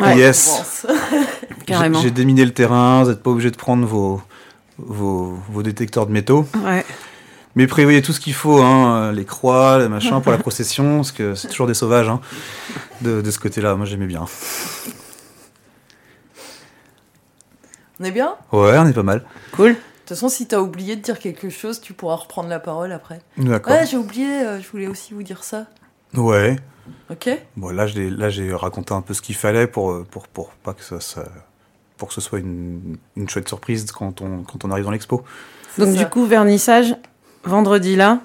Ouais. 0.00 0.16
yes. 0.16 0.86
Carrément. 1.66 1.98
J'ai 2.00 2.08
j'ai 2.08 2.10
déminé 2.10 2.44
le 2.44 2.52
terrain. 2.52 3.02
Vous 3.04 3.10
n'êtes 3.10 3.22
pas 3.22 3.30
obligé 3.30 3.50
de 3.50 3.56
prendre 3.56 3.86
vos 3.86 4.22
vos, 4.78 5.38
vos 5.52 5.62
détecteurs 5.62 6.06
de 6.06 6.12
métaux. 6.12 6.46
Ouais. 6.64 6.84
Mais 7.54 7.66
prévoyez 7.66 8.00
tout 8.00 8.12
ce 8.12 8.20
qu'il 8.20 8.32
faut, 8.32 8.62
hein, 8.62 9.12
les 9.12 9.24
croix, 9.26 9.78
les 9.78 9.88
machins 9.88 10.22
pour 10.22 10.30
la 10.32 10.38
procession, 10.38 10.96
parce 10.98 11.12
que 11.12 11.34
c'est 11.34 11.48
toujours 11.48 11.66
des 11.66 11.74
sauvages 11.74 12.08
hein, 12.08 12.20
de, 13.02 13.20
de 13.20 13.30
ce 13.30 13.38
côté-là. 13.38 13.74
Moi, 13.74 13.84
j'aimais 13.86 14.06
bien. 14.06 14.24
On 18.00 18.04
est 18.04 18.10
bien 18.10 18.34
Ouais, 18.52 18.76
on 18.78 18.86
est 18.86 18.92
pas 18.92 19.02
mal. 19.02 19.24
Cool. 19.52 19.72
De 19.72 19.74
toute 19.74 20.08
façon, 20.08 20.28
si 20.28 20.46
t'as 20.48 20.58
oublié 20.60 20.96
de 20.96 21.02
dire 21.02 21.18
quelque 21.18 21.50
chose, 21.50 21.80
tu 21.80 21.92
pourras 21.92 22.16
reprendre 22.16 22.48
la 22.48 22.58
parole 22.58 22.90
après. 22.92 23.20
D'accord. 23.36 23.72
Ouais, 23.72 23.86
j'ai 23.86 23.96
oublié, 23.96 24.26
euh, 24.26 24.60
je 24.60 24.68
voulais 24.68 24.86
aussi 24.88 25.14
vous 25.14 25.22
dire 25.22 25.44
ça. 25.44 25.66
Ouais. 26.14 26.56
Ok 27.10 27.28
Bon, 27.56 27.68
là, 27.68 27.86
j'ai 27.86 28.52
raconté 28.54 28.92
un 28.94 29.02
peu 29.02 29.14
ce 29.14 29.22
qu'il 29.22 29.36
fallait 29.36 29.66
pour, 29.68 29.92
euh, 29.92 30.06
pour, 30.10 30.26
pour 30.26 30.48
pas 30.50 30.72
que 30.74 30.82
ça, 30.82 30.98
ça- 30.98 31.28
pour 31.96 32.08
que 32.08 32.14
ce 32.14 32.20
soit 32.20 32.38
une, 32.40 32.96
une 33.16 33.28
chouette 33.28 33.46
surprise 33.46 33.86
quand 33.92 34.20
on, 34.22 34.42
quand 34.42 34.64
on 34.64 34.70
arrive 34.72 34.84
dans 34.86 34.90
l'expo. 34.90 35.22
Donc 35.78 35.88
ça. 35.94 36.02
du 36.02 36.06
coup, 36.08 36.24
vernissage, 36.26 36.96
vendredi 37.44 37.94
là, 37.94 38.20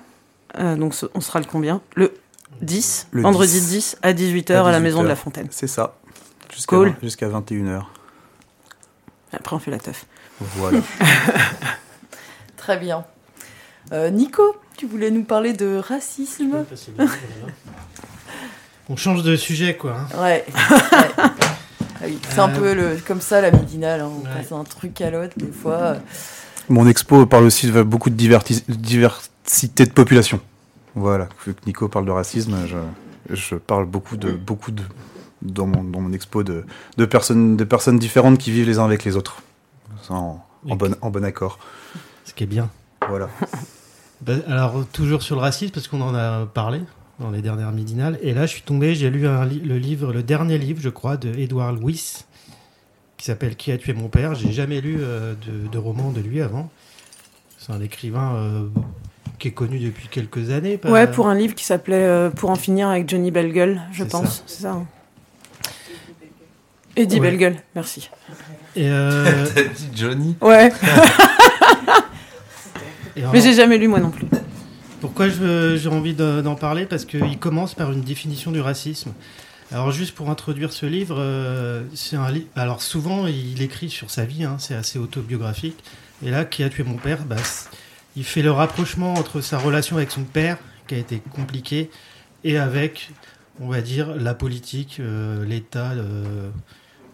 euh, 0.58 0.76
donc 0.78 0.96
on 1.14 1.22
sera 1.22 1.40
le 1.40 1.46
combien? 1.46 1.82
Le 1.96 2.14
10, 2.62 3.10
Le 3.12 3.22
vendredi 3.22 3.60
10. 3.60 3.68
10 3.70 3.98
à 4.02 4.14
18h 4.14 4.54
à, 4.54 4.68
À 4.70 4.72
la 4.72 4.80
maison 4.80 5.00
de 5.04 5.08
18h. 5.08 5.10
la 5.10 5.16
Fontaine. 5.18 5.48
C'est 5.52 5.68
ça. 5.68 5.96
Jusqu'à 6.52 6.78
Cool. 6.78 6.96
jusqu'à 7.04 7.28
21h. 7.28 7.84
Après 9.36 9.56
on 9.56 9.60
fait 9.60 9.71
la 9.71 9.80
teuf. 9.80 10.06
Voilà. 10.39 10.80
Très 12.58 12.78
bien. 12.78 13.06
Euh, 13.91 14.10
Nico, 14.10 14.56
tu 14.78 14.88
voulais 14.88 15.12
nous 15.12 15.24
parler 15.24 15.54
de 15.54 15.78
racisme 15.78 16.65
On 18.89 18.95
change 18.95 19.24
de 19.24 19.36
sujet, 19.36 19.76
quoi. 19.76 19.95
hein. 19.98 20.21
Ouais. 20.21 20.45
ouais. 20.48 21.13
Ah 21.17 22.06
oui, 22.06 22.19
c'est 22.30 22.39
un 22.39 22.50
Euh, 22.50 22.60
peu 22.60 22.74
le, 22.74 22.98
comme 23.08 23.21
ça 23.21 23.41
la 23.41 23.52
midinale, 23.52 24.02
hein. 24.02 24.10
on 24.13 24.24
Ouais. 24.28 24.34
passe 24.36 24.50
d'un 24.50 24.63
truc 24.63 25.00
à 25.02 25.10
l'autre 25.10 25.34
des 25.38 25.52
fois. 25.52 25.95
Mon 26.69 26.88
expo 26.88 27.26
parle 27.26 27.45
aussi 27.45 27.71
de 27.71 27.84
beaucoup 27.84 28.10
de 28.10 28.15
diverti- 28.15 28.63
diversité 28.67 29.86
de 29.86 29.91
population. 29.91 30.39
Voilà, 30.95 31.30
vu 31.45 31.54
que 31.54 31.60
Nico 31.65 31.88
parle 31.88 32.06
de 32.06 32.12
racisme, 32.12 32.56
je, 32.67 32.78
je 33.36 33.56
parle 33.56 33.86
beaucoup 33.86 34.17
de 34.17 34.32
beaucoup 34.32 34.71
de 34.71 34.82
dans 35.41 35.67
mon, 35.67 35.84
dans 35.84 36.02
mon 36.02 36.13
expo 36.13 36.43
de, 36.43 36.65
de 36.98 37.06
personnes 37.06 37.58
de 37.58 37.63
personnes 37.63 38.00
différentes 38.00 38.38
qui 38.38 38.52
vivent 38.52 38.67
les 38.67 38.80
uns 38.80 38.86
avec 38.86 39.04
les 39.04 39.15
autres, 39.15 39.41
en, 40.10 40.39
bon 40.63 40.95
en 41.02 41.10
bon 41.10 41.24
accord. 41.26 41.60
Ce 42.26 42.34
qui 42.34 42.43
est 42.43 42.48
bien. 42.48 42.69
Voilà. 43.08 43.30
Bah, 44.21 44.34
alors, 44.48 44.86
toujours 44.93 45.21
sur 45.21 45.36
le 45.36 45.41
racisme, 45.41 45.74
parce 45.74 45.89
qu'on 45.89 46.00
en 46.00 46.15
a 46.15 46.45
parlé 46.45 46.80
dans 47.19 47.32
les 47.32 47.41
dernières 47.41 47.74
midinales. 47.74 48.17
Et 48.21 48.34
là, 48.34 48.45
je 48.45 48.52
suis 48.54 48.62
tombé, 48.62 48.95
j'ai 48.95 49.10
lu 49.10 49.28
un 49.28 49.45
li- 49.45 49.60
le 49.60 49.78
livre, 49.78 50.13
le 50.13 50.24
dernier 50.24 50.58
livre, 50.58 50.80
je 50.82 50.88
crois, 50.89 51.17
de 51.17 51.38
Edward 51.38 51.78
Lewis, 51.80 52.24
qui 53.17 53.26
s'appelle 53.26 53.58
Qui 53.58 53.74
a 53.74 53.78
tué 53.78 53.93
mon 53.93 54.08
père. 54.08 54.34
J'ai 54.34 54.54
jamais 54.54 54.80
lu 54.80 54.98
euh, 55.02 55.34
de, 55.45 55.67
de 55.67 55.78
roman 55.78 56.12
de 56.12 56.21
lui 56.21 56.41
avant. 56.41 56.71
C'est 57.58 57.74
un 57.74 57.82
écrivain 57.82 58.36
euh, 58.36 58.67
qui 59.38 59.50
est 59.50 59.54
connu 59.54 59.80
depuis 59.80 60.08
quelques 60.08 60.50
années. 60.50 60.78
pas- 60.78 60.89
Ouais, 60.89 61.08
pour 61.12 61.28
un 61.28 61.36
livre 61.36 61.54
qui 61.54 61.65
s'appelait 61.65 62.06
euh, 62.06 62.30
Pour 62.30 62.50
en 62.50 62.56
finir 62.56 62.88
avec 62.88 63.10
Johnny 63.10 63.32
Bellegueule, 63.32 63.82
je 63.91 64.06
pense. 64.06 64.43
C'est 64.48 64.62
ça. 64.62 64.82
Eddie 66.95 67.15
Ouais. 67.19 67.21
Bellegueule, 67.27 67.58
merci. 67.75 68.10
Et, 68.75 68.89
euh, 68.89 69.45
T'as 69.55 69.63
dit 69.63 69.89
Johnny 69.95 70.36
Ouais, 70.41 70.71
et 73.15 73.21
alors- 73.21 73.34
mais 73.34 73.41
j'ai 73.41 73.53
jamais 73.53 73.77
lu 73.77 73.88
moi 73.88 73.99
non 73.99 74.12
plus. 74.12 74.25
Pourquoi 75.01 75.27
j'ai 75.29 75.89
envie 75.89 76.13
de- 76.13 76.41
d'en 76.41 76.55
parler? 76.55 76.86
Parce 76.86 77.05
qu'il 77.05 77.38
commence 77.38 77.73
par 77.75 77.91
une 77.91 78.01
définition 78.01 78.51
du 78.51 78.60
racisme. 78.62 79.13
Alors 79.71 79.91
juste 79.91 80.15
pour 80.15 80.29
introduire 80.29 80.71
ce 80.71 80.86
livre, 80.86 81.17
euh, 81.19 81.84
c'est 81.93 82.15
un 82.15 82.31
livre. 82.31 82.47
Alors 82.55 82.81
souvent 82.81 83.27
il 83.27 83.62
écrit 83.62 83.89
sur 83.89 84.10
sa 84.12 84.25
vie, 84.25 84.43
hein, 84.43 84.55
c'est 84.60 84.75
assez 84.75 84.99
autobiographique. 84.99 85.77
Et 86.25 86.31
là, 86.31 86.45
qui 86.45 86.63
a 86.63 86.69
tué 86.69 86.84
mon 86.84 86.95
père? 86.95 87.23
Bah, 87.25 87.36
Il 88.15 88.23
fait 88.23 88.41
le 88.41 88.51
rapprochement 88.51 89.13
entre 89.15 89.41
sa 89.41 89.58
relation 89.58 89.97
avec 89.97 90.12
son 90.12 90.23
père, 90.23 90.58
qui 90.88 90.95
a 90.95 90.97
été 90.97 91.21
compliquée, 91.36 91.89
et 92.45 92.58
avec, 92.58 93.10
on 93.60 93.67
va 93.67 93.81
dire, 93.81 94.15
la 94.15 94.34
politique, 94.34 94.97
euh, 95.01 95.43
l'état 95.45 95.91
euh, 95.91 96.49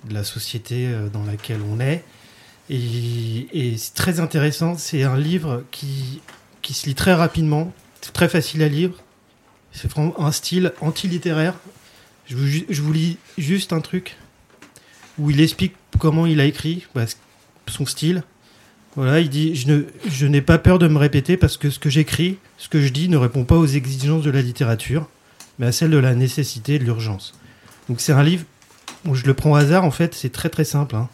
de 0.07 0.13
la 0.13 0.23
société 0.23 0.87
euh, 0.87 1.09
dans 1.09 1.23
laquelle 1.23 1.61
on 1.69 1.79
est. 1.79 2.03
Et, 2.69 3.75
c'est 3.77 3.93
très 3.93 4.19
intéressant. 4.19 4.77
C'est 4.77 5.03
un 5.03 5.17
livre 5.17 5.63
qui 5.71 6.21
qui 6.61 6.73
se 6.73 6.85
lit 6.85 6.95
très 6.95 7.13
rapidement, 7.13 7.73
très 8.13 8.29
facile 8.29 8.61
à 8.61 8.67
lire. 8.67 8.91
C'est 9.71 9.89
vraiment 9.89 10.19
un 10.21 10.31
style 10.31 10.73
anti-littéraire. 10.79 11.55
Je 12.27 12.35
vous, 12.35 12.47
je 12.69 12.81
vous 12.81 12.93
lis 12.93 13.17
juste 13.37 13.73
un 13.73 13.81
truc 13.81 14.15
où 15.17 15.31
il 15.31 15.41
explique 15.41 15.73
comment 15.97 16.27
il 16.27 16.39
a 16.39 16.45
écrit, 16.45 16.85
bah, 16.93 17.05
son 17.67 17.85
style. 17.85 18.23
Voilà, 18.95 19.21
il 19.21 19.29
dit 19.29 19.55
Je 19.55 19.85
je 20.07 20.25
n'ai 20.27 20.41
pas 20.41 20.57
peur 20.57 20.77
de 20.77 20.87
me 20.87 20.97
répéter 20.97 21.35
parce 21.35 21.57
que 21.57 21.69
ce 21.69 21.79
que 21.79 21.89
j'écris, 21.89 22.37
ce 22.57 22.69
que 22.69 22.81
je 22.81 22.89
dis 22.89 23.09
ne 23.09 23.17
répond 23.17 23.43
pas 23.43 23.55
aux 23.55 23.65
exigences 23.65 24.23
de 24.23 24.31
la 24.31 24.41
littérature, 24.41 25.09
mais 25.59 25.67
à 25.67 25.71
celles 25.71 25.91
de 25.91 25.97
la 25.97 26.13
nécessité 26.13 26.75
et 26.75 26.79
de 26.79 26.83
l'urgence. 26.83 27.33
Donc 27.89 28.01
c'est 28.01 28.13
un 28.13 28.23
livre 28.23 28.45
je 29.11 29.25
le 29.25 29.33
prends 29.33 29.51
au 29.51 29.55
hasard, 29.55 29.83
en 29.83 29.91
fait, 29.91 30.13
c'est 30.13 30.31
très 30.31 30.49
très 30.49 30.63
simple. 30.63 30.95
hein. 30.95 31.09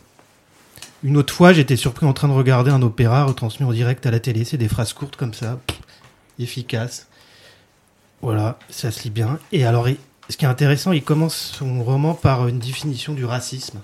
Une 1.04 1.15
autre 1.15 1.34
fois, 1.34 1.54
j'étais 1.54 1.76
surpris 1.76 2.06
en 2.06 2.13
train 2.13 2.28
de 2.28 2.34
regarder 2.34 2.71
un 2.71 2.82
opéra 2.82 3.23
retransmis 3.26 3.65
en 3.65 3.71
direct 3.71 4.06
à 4.06 4.12
la 4.12 4.19
télé. 4.19 4.43
C'est 4.43 4.58
des 4.58 4.67
phrases 4.67 4.93
courtes 4.93 5.15
comme 5.15 5.34
ça, 5.34 5.60
efficaces. 6.39 7.08
Voilà, 8.21 8.58
ça 8.69 8.89
se 8.91 9.04
lit 9.04 9.12
bien. 9.12 9.39
Et 9.52 9.63
alors, 9.63 9.88
ce 10.30 10.38
qui 10.38 10.45
est 10.45 10.47
intéressant, 10.47 10.91
il 10.91 11.04
commence 11.04 11.36
son 11.36 11.84
roman 11.84 12.13
par 12.15 12.47
une 12.47 12.60
définition 12.60 13.13
du 13.13 13.26
racisme. 13.26 13.80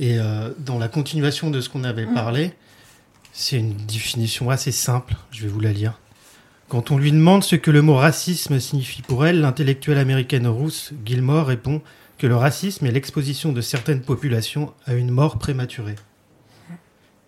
Et 0.00 0.18
euh, 0.18 0.50
dans 0.58 0.78
la 0.78 0.88
continuation 0.88 1.50
de 1.50 1.60
ce 1.60 1.68
qu'on 1.68 1.84
avait 1.84 2.06
parlé, 2.06 2.52
c'est 3.32 3.58
une 3.58 3.74
définition 3.74 4.48
assez 4.48 4.72
simple. 4.72 5.14
Je 5.30 5.42
vais 5.42 5.48
vous 5.48 5.60
la 5.60 5.72
lire. 5.72 5.98
Quand 6.68 6.90
on 6.90 6.98
lui 6.98 7.12
demande 7.12 7.44
ce 7.44 7.56
que 7.56 7.70
le 7.70 7.82
mot 7.82 7.94
racisme 7.94 8.60
signifie 8.60 9.02
pour 9.02 9.26
elle, 9.26 9.40
l'intellectuelle 9.40 9.98
américaine 9.98 10.46
rousse 10.46 10.92
Gilmore 11.04 11.46
répond 11.46 11.82
que 12.18 12.26
le 12.26 12.36
racisme 12.36 12.84
est 12.86 12.90
l'exposition 12.90 13.52
de 13.52 13.60
certaines 13.60 14.02
populations 14.02 14.74
à 14.86 14.94
une 14.94 15.10
mort 15.10 15.38
prématurée. 15.38 15.94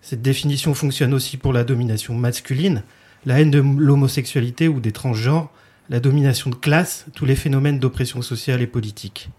Cette 0.01 0.21
définition 0.21 0.73
fonctionne 0.73 1.13
aussi 1.13 1.37
pour 1.37 1.53
la 1.53 1.63
domination 1.63 2.13
masculine, 2.13 2.83
la 3.25 3.39
haine 3.39 3.51
de 3.51 3.59
l'homosexualité 3.59 4.67
ou 4.67 4.79
des 4.79 4.91
transgenres, 4.91 5.49
la 5.89 5.99
domination 5.99 6.49
de 6.49 6.55
classe, 6.55 7.05
tous 7.13 7.25
les 7.25 7.35
phénomènes 7.35 7.79
d'oppression 7.79 8.21
sociale 8.21 8.61
et 8.61 8.67
politique. 8.67 9.29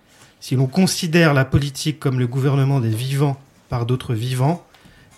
Si 0.40 0.56
l'on 0.56 0.66
considère 0.66 1.34
la 1.34 1.44
politique 1.44 2.00
comme 2.00 2.18
le 2.18 2.26
gouvernement 2.26 2.80
des 2.80 2.88
vivants 2.88 3.40
par 3.68 3.86
d'autres 3.86 4.14
vivants 4.14 4.64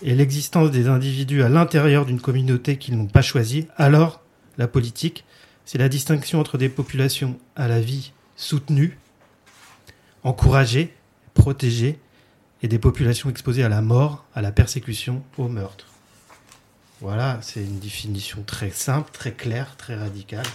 et 0.01 0.15
l'existence 0.15 0.71
des 0.71 0.87
individus 0.87 1.43
à 1.43 1.49
l'intérieur 1.49 2.05
d'une 2.05 2.21
communauté 2.21 2.77
qu'ils 2.77 2.97
n'ont 2.97 3.07
pas 3.07 3.21
choisie, 3.21 3.67
alors 3.77 4.21
la 4.57 4.67
politique, 4.67 5.25
c'est 5.65 5.77
la 5.77 5.89
distinction 5.89 6.39
entre 6.39 6.57
des 6.57 6.69
populations 6.69 7.37
à 7.55 7.67
la 7.67 7.79
vie 7.79 8.11
soutenue, 8.35 8.97
encouragée, 10.25 10.93
protégée, 11.33 11.97
et 12.61 12.67
des 12.67 12.79
populations 12.79 13.29
exposées 13.29 13.63
à 13.63 13.69
la 13.69 13.81
mort, 13.81 14.25
à 14.33 14.41
la 14.41 14.51
persécution, 14.51 15.23
au 15.37 15.47
meurtre. 15.47 15.85
Voilà, 16.99 17.39
c'est 17.41 17.61
une 17.61 17.79
définition 17.79 18.43
très 18.43 18.71
simple, 18.71 19.11
très 19.11 19.33
claire, 19.33 19.77
très 19.77 19.95
radicale. 19.95 20.45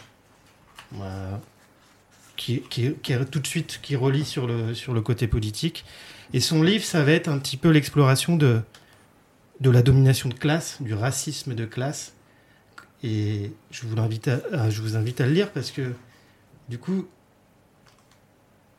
Qui, 2.37 2.63
qui, 2.63 2.95
tout 3.31 3.39
de 3.39 3.47
suite 3.47 3.81
qui 3.83 3.97
relie 3.97 4.25
sur 4.25 4.47
le, 4.47 4.75
sur 4.75 4.95
le 4.95 5.03
côté 5.03 5.29
politique. 5.29 5.85
Et 6.33 6.41
son 6.41 6.63
livre, 6.63 6.85
ça 6.85 7.05
va 7.05 7.13
être 7.13 7.29
un 7.29 7.39
petit 7.39 7.59
peu 7.59 7.69
l'exploration 7.69 8.37
de, 8.37 8.63
de 9.61 9.71
la 9.71 9.83
domination 9.83 10.31
de 10.31 10.35
classe, 10.35 10.81
du 10.81 10.95
racisme 10.95 11.55
de 11.55 11.67
classe. 11.67 12.15
Et 13.03 13.53
je 13.71 13.87
vous, 13.87 14.01
invite 14.01 14.29
à- 14.29 14.71
je 14.71 14.81
vous 14.81 14.97
invite 14.97 15.21
à 15.21 15.27
le 15.27 15.33
lire 15.33 15.51
parce 15.53 15.71
que, 15.71 15.93
du 16.69 16.79
coup, 16.79 17.07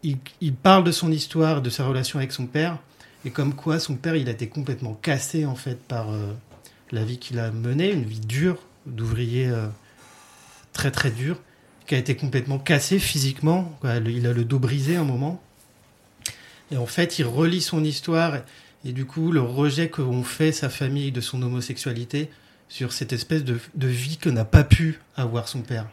il, 0.04 0.18
il 0.40 0.54
parle 0.54 0.84
de 0.84 0.92
son 0.92 1.12
histoire, 1.12 1.62
de 1.62 1.70
sa 1.70 1.86
relation 1.86 2.20
avec 2.20 2.32
son 2.32 2.46
père, 2.46 2.78
et 3.26 3.30
comme 3.30 3.54
quoi 3.54 3.80
son 3.80 3.96
père, 3.96 4.16
il 4.16 4.28
a 4.30 4.32
été 4.32 4.48
complètement 4.48 4.94
cassé 4.94 5.46
en 5.46 5.56
fait 5.56 5.80
par 5.80 6.12
euh, 6.12 6.34
la 6.92 7.04
vie 7.04 7.20
qu'il 7.20 7.40
a 7.40 7.52
menée, 7.52 7.92
une 7.92 8.04
vie 8.04 8.20
dure, 8.20 8.58
d'ouvrier 8.86 9.48
euh, 9.48 9.68
très 10.74 10.92
très 10.92 11.12
dur, 11.12 11.40
qui 11.86 11.96
a 11.96 11.98
été 11.98 12.16
complètement 12.16 12.58
cassé 12.58 13.00
physiquement. 13.00 13.78
quoi. 13.82 13.98
Il 13.98 14.26
a 14.26 14.34
le 14.34 14.46
dos 14.46 14.60
brisé 14.60 14.96
un 14.96 15.04
moment. 15.04 15.42
Et 16.72 16.78
en 16.78 16.86
fait, 16.86 17.20
il 17.20 17.26
relit 17.26 17.62
son 17.62 17.84
histoire 17.84 18.36
et, 18.36 18.44
et 18.86 18.94
du 18.94 19.06
coup, 19.06 19.32
le 19.32 19.42
rejet 19.42 19.90
qu'ont 19.90 20.24
fait 20.24 20.52
sa 20.52 20.70
famille 20.70 21.12
de 21.12 21.22
son 21.22 21.42
homosexualité 21.42 22.30
sur 22.70 22.94
cette 22.94 23.14
espèce 23.14 23.44
de, 23.44 23.60
de 23.76 23.88
vie 23.88 24.18
que 24.18 24.30
n'a 24.30 24.46
pas 24.46 24.64
pu 24.64 25.00
avoir 25.16 25.48
son 25.48 25.62
père. 25.62 25.88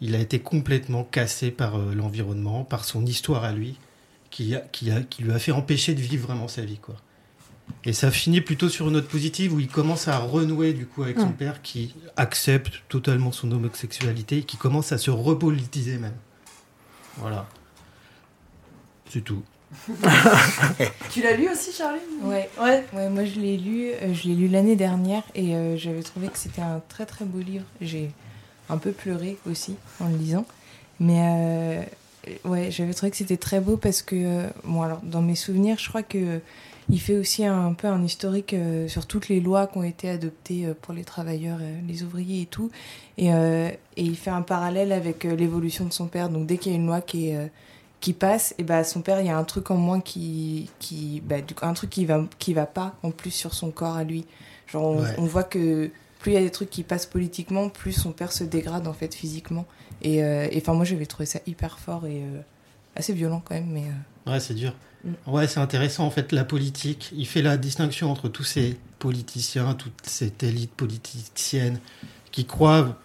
Il 0.00 0.14
a 0.14 0.18
été 0.18 0.38
complètement 0.40 1.04
cassé 1.04 1.50
par 1.50 1.76
euh, 1.78 1.94
l'environnement, 1.94 2.64
par 2.64 2.84
son 2.84 3.04
histoire 3.06 3.44
à 3.44 3.52
lui, 3.52 3.78
qui, 4.30 4.54
a- 4.54 4.60
qui, 4.60 4.90
a- 4.90 5.00
qui 5.02 5.22
lui 5.22 5.32
a 5.32 5.38
fait 5.38 5.52
empêcher 5.52 5.94
de 5.94 6.00
vivre 6.00 6.26
vraiment 6.26 6.48
sa 6.48 6.62
vie. 6.62 6.78
Quoi. 6.78 6.96
Et 7.84 7.92
ça 7.92 8.10
finit 8.10 8.40
plutôt 8.40 8.68
sur 8.68 8.86
une 8.88 8.92
note 8.94 9.08
positive 9.08 9.52
où 9.54 9.58
il 9.60 9.68
commence 9.68 10.06
à 10.08 10.18
renouer 10.18 10.72
du 10.72 10.86
coup 10.86 11.02
avec 11.02 11.18
son 11.18 11.30
père 11.32 11.62
qui 11.62 11.94
accepte 12.16 12.82
totalement 12.88 13.32
son 13.32 13.50
homosexualité 13.50 14.38
et 14.38 14.42
qui 14.44 14.56
commence 14.56 14.92
à 14.92 14.98
se 14.98 15.10
repolitiser 15.10 15.98
même. 15.98 16.14
Voilà. 17.16 17.48
C'est 19.10 19.22
tout. 19.22 19.42
Tu 21.10 21.22
l'as 21.22 21.36
lu 21.36 21.48
aussi, 21.48 21.72
Charlie 21.72 21.98
Ouais. 22.22 22.48
Ouais. 22.60 22.84
Ouais, 22.92 23.08
moi 23.08 23.24
je 23.24 23.40
l'ai 23.40 23.56
lu, 23.56 23.90
euh, 23.90 24.12
je 24.14 24.28
l'ai 24.28 24.34
lu 24.34 24.48
l'année 24.48 24.76
dernière 24.76 25.22
et 25.34 25.56
euh, 25.56 25.76
j'avais 25.76 26.02
trouvé 26.02 26.28
que 26.28 26.38
c'était 26.38 26.62
un 26.62 26.80
très 26.88 27.06
très 27.06 27.24
beau 27.24 27.40
livre. 27.40 27.64
J'ai 27.80 28.10
un 28.68 28.78
peu 28.78 28.92
pleuré 28.92 29.36
aussi 29.50 29.74
en 30.00 30.08
le 30.08 30.16
lisant, 30.16 30.44
mais 31.00 31.20
euh, 31.22 31.82
ouais, 32.44 32.70
j'avais 32.70 32.94
trouvé 32.94 33.10
que 33.10 33.16
c'était 33.16 33.36
très 33.36 33.60
beau 33.60 33.76
parce 33.76 34.02
que 34.02 34.16
euh, 34.16 34.46
bon 34.64 34.82
alors 34.82 35.00
dans 35.02 35.22
mes 35.22 35.34
souvenirs, 35.36 35.78
je 35.78 35.88
crois 35.88 36.02
que 36.02 36.40
il 36.88 37.00
fait 37.00 37.16
aussi 37.16 37.44
un, 37.44 37.72
peu 37.72 37.88
un 37.88 38.02
historique 38.04 38.54
euh, 38.54 38.86
sur 38.86 39.06
toutes 39.06 39.28
les 39.28 39.40
lois 39.40 39.66
qui 39.66 39.78
ont 39.78 39.82
été 39.82 40.08
adoptées 40.08 40.66
euh, 40.66 40.74
pour 40.80 40.94
les 40.94 41.02
travailleurs, 41.02 41.58
euh, 41.60 41.80
les 41.88 42.04
ouvriers 42.04 42.42
et 42.42 42.46
tout, 42.46 42.70
et, 43.18 43.26
et 43.28 43.72
il 43.96 44.16
fait 44.16 44.30
un 44.30 44.42
parallèle 44.42 44.92
avec 44.92 45.24
l'évolution 45.24 45.84
de 45.84 45.92
son 45.92 46.06
père. 46.06 46.28
Donc 46.28 46.46
dès 46.46 46.58
qu'il 46.58 46.70
y 46.72 46.74
a 46.74 46.78
une 46.78 46.86
loi 46.86 47.00
qui 47.00 47.28
est 47.30 47.50
qui 47.98 48.12
passe, 48.12 48.54
et 48.58 48.62
bah 48.62 48.84
son 48.84 49.00
père, 49.00 49.20
il 49.20 49.26
y 49.26 49.30
a 49.30 49.38
un 49.38 49.42
truc 49.44 49.70
en 49.70 49.76
moins 49.76 50.00
qui, 50.00 50.70
qui 50.78 51.22
bah, 51.24 51.40
du 51.40 51.54
coup, 51.54 51.64
un 51.64 51.72
truc 51.72 51.88
qui 51.90 52.04
va, 52.04 52.24
qui 52.38 52.52
va 52.52 52.66
pas 52.66 52.94
en 53.02 53.10
plus 53.10 53.30
sur 53.30 53.54
son 53.54 53.70
corps 53.70 53.96
à 53.96 54.04
lui. 54.04 54.26
Genre, 54.66 54.82
on, 54.84 55.00
Ouais. 55.00 55.14
on 55.16 55.24
voit 55.24 55.44
que 55.44 55.90
plus 56.18 56.32
il 56.32 56.34
y 56.34 56.38
a 56.38 56.42
des 56.42 56.50
trucs 56.50 56.70
qui 56.70 56.82
passent 56.82 57.06
politiquement, 57.06 57.68
plus 57.68 57.92
son 57.92 58.12
père 58.12 58.32
se 58.32 58.44
dégrade 58.44 58.86
en 58.86 58.92
fait 58.92 59.14
physiquement. 59.14 59.66
Et 60.02 60.22
euh, 60.22 60.48
enfin, 60.56 60.74
moi, 60.74 60.84
j'avais 60.84 61.06
trouvé 61.06 61.26
ça 61.26 61.40
hyper 61.46 61.78
fort 61.78 62.06
et 62.06 62.22
euh, 62.22 62.40
assez 62.94 63.12
violent 63.12 63.42
quand 63.44 63.54
même, 63.54 63.70
mais 63.70 63.84
euh, 63.84 64.32
Ouais, 64.32 64.40
c'est 64.40 64.54
dur. 64.54 64.74
Mm. 65.04 65.12
Ouais, 65.26 65.46
c'est 65.46 65.60
intéressant 65.60 66.04
en 66.04 66.10
fait 66.10 66.32
la 66.32 66.44
politique. 66.44 67.12
Il 67.16 67.26
fait 67.26 67.42
la 67.42 67.56
distinction 67.56 68.10
entre 68.10 68.28
tous 68.28 68.44
ces 68.44 68.76
politiciens, 68.98 69.74
toute 69.74 70.02
cette 70.04 70.42
élite 70.42 70.72
politicienne 70.72 71.80
qui 72.32 72.44
croient 72.44 72.98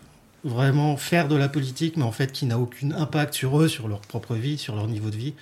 vraiment 0.44 0.98
faire 0.98 1.28
de 1.28 1.36
la 1.36 1.48
politique, 1.48 1.98
mais 1.98 2.04
en 2.04 2.12
fait 2.12 2.32
qui 2.32 2.46
n'a 2.46 2.58
aucun 2.58 2.92
impact 2.92 3.34
sur 3.36 3.62
eux, 3.62 3.68
sur 3.68 3.88
leur 3.88 4.02
propre 4.02 4.36
vie, 4.36 4.58
sur 4.58 4.76
leur 4.76 4.88
niveau 4.88 5.10
de 5.10 5.18
vie. 5.18 5.34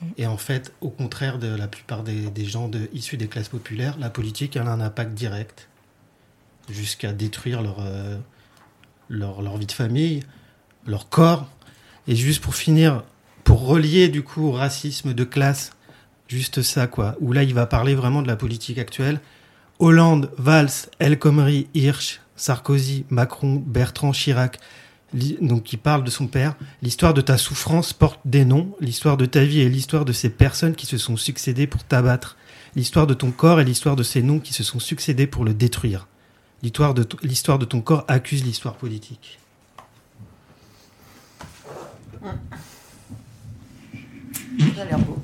Mm. 0.00 0.06
Et 0.18 0.26
en 0.26 0.36
fait, 0.36 0.72
au 0.80 0.90
contraire 0.90 1.38
de 1.38 1.48
la 1.48 1.66
plupart 1.66 2.04
des, 2.04 2.30
des 2.30 2.44
gens 2.44 2.68
de, 2.68 2.88
issus 2.92 3.16
des 3.16 3.26
classes 3.26 3.48
populaires, 3.48 3.96
la 3.98 4.10
politique 4.10 4.56
elle 4.56 4.68
a 4.68 4.72
un 4.72 4.80
impact 4.80 5.12
direct 5.14 5.68
jusqu'à 6.68 7.12
détruire 7.12 7.62
leur, 7.62 7.76
euh, 7.80 8.16
leur, 9.08 9.42
leur 9.42 9.56
vie 9.56 9.66
de 9.66 9.72
famille, 9.72 10.22
leur 10.86 11.08
corps. 11.08 11.48
Et 12.08 12.14
juste 12.14 12.42
pour 12.42 12.54
finir, 12.54 13.02
pour 13.44 13.66
relier 13.66 14.08
du 14.08 14.22
coup 14.22 14.46
au 14.46 14.52
racisme 14.52 15.12
de 15.12 15.24
classe, 15.24 15.72
juste 16.28 16.62
ça 16.62 16.86
quoi, 16.86 17.16
où 17.20 17.32
là 17.32 17.42
il 17.42 17.54
va 17.54 17.66
parler 17.66 17.94
vraiment 17.94 18.22
de 18.22 18.28
la 18.28 18.36
politique 18.36 18.78
actuelle. 18.78 19.20
Hollande, 19.78 20.30
Valls, 20.38 20.88
El 20.98 21.18
Khomri, 21.18 21.68
Hirsch, 21.74 22.20
Sarkozy, 22.36 23.04
Macron, 23.10 23.62
Bertrand, 23.66 24.12
Chirac, 24.12 24.58
donc 25.40 25.64
qui 25.64 25.76
parle 25.76 26.04
de 26.04 26.10
son 26.10 26.26
père. 26.26 26.54
L'histoire 26.82 27.14
de 27.14 27.20
ta 27.20 27.38
souffrance 27.38 27.92
porte 27.92 28.20
des 28.24 28.44
noms. 28.44 28.74
L'histoire 28.80 29.16
de 29.16 29.26
ta 29.26 29.44
vie 29.44 29.60
est 29.60 29.68
l'histoire 29.68 30.04
de 30.04 30.12
ces 30.12 30.30
personnes 30.30 30.74
qui 30.74 30.86
se 30.86 30.98
sont 30.98 31.16
succédées 31.16 31.66
pour 31.66 31.84
t'abattre. 31.84 32.36
L'histoire 32.74 33.06
de 33.06 33.14
ton 33.14 33.30
corps 33.30 33.60
est 33.60 33.64
l'histoire 33.64 33.96
de 33.96 34.02
ces 34.02 34.22
noms 34.22 34.40
qui 34.40 34.52
se 34.52 34.62
sont 34.62 34.80
succédés 34.80 35.26
pour 35.26 35.44
le 35.44 35.54
détruire. 35.54 36.08
L'histoire 36.62 36.94
de, 36.94 37.02
t- 37.02 37.16
l'histoire 37.22 37.58
de 37.58 37.64
ton 37.64 37.80
corps 37.80 38.04
accuse 38.08 38.44
l'histoire 38.44 38.74
politique. 38.74 39.38
Ça 44.74 44.82
a 44.82 44.84
l'air 44.84 44.98
beau. 44.98 45.18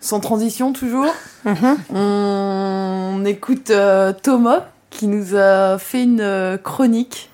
Sans 0.00 0.20
transition, 0.20 0.72
toujours. 0.72 1.06
On 1.90 3.22
écoute 3.26 3.70
euh, 3.70 4.12
Thomas 4.12 4.66
qui 4.90 5.06
nous 5.06 5.34
a 5.36 5.78
fait 5.78 6.04
une 6.04 6.20
euh, 6.20 6.56
chronique. 6.56 7.28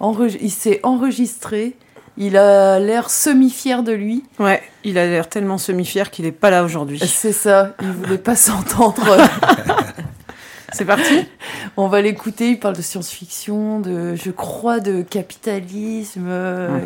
Enreg- 0.00 0.38
Il 0.40 0.50
s'est 0.50 0.80
enregistré. 0.82 1.76
Il 2.20 2.36
a 2.36 2.80
l'air 2.80 3.10
semi-fier 3.10 3.84
de 3.84 3.92
lui. 3.92 4.24
Ouais, 4.40 4.60
il 4.82 4.98
a 4.98 5.06
l'air 5.06 5.28
tellement 5.28 5.56
semi-fier 5.56 6.10
qu'il 6.10 6.26
est 6.26 6.32
pas 6.32 6.50
là 6.50 6.64
aujourd'hui. 6.64 6.98
C'est 6.98 7.32
ça, 7.32 7.74
il 7.80 7.92
voulait 7.92 8.18
pas 8.18 8.34
s'entendre. 8.48 9.16
C'est 10.72 10.84
parti 10.84 11.26
On 11.78 11.86
va 11.88 12.02
l'écouter, 12.02 12.50
il 12.50 12.58
parle 12.60 12.76
de 12.76 12.82
science-fiction, 12.82 13.80
de, 13.80 14.14
je 14.16 14.30
crois, 14.30 14.80
de 14.80 15.00
capitalisme. 15.02 16.26
euh, 16.28 16.80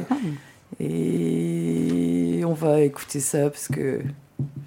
Et 0.80 2.42
on 2.46 2.52
va 2.52 2.80
écouter 2.80 3.18
ça 3.20 3.48
parce 3.50 3.68
que 3.68 4.00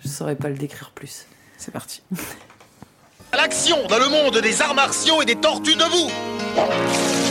je 0.04 0.08
saurais 0.08 0.36
pas 0.36 0.50
le 0.50 0.56
décrire 0.56 0.92
plus. 0.94 1.28
C'est 1.58 1.72
parti. 1.72 2.02
À 3.32 3.38
l'action 3.38 3.78
dans 3.88 4.00
le 4.00 4.10
monde 4.10 4.42
des 4.42 4.62
arts 4.62 4.76
martiaux 4.76 5.22
et 5.22 5.26
des 5.26 5.36
tortues 5.36 5.76
debout 5.76 6.12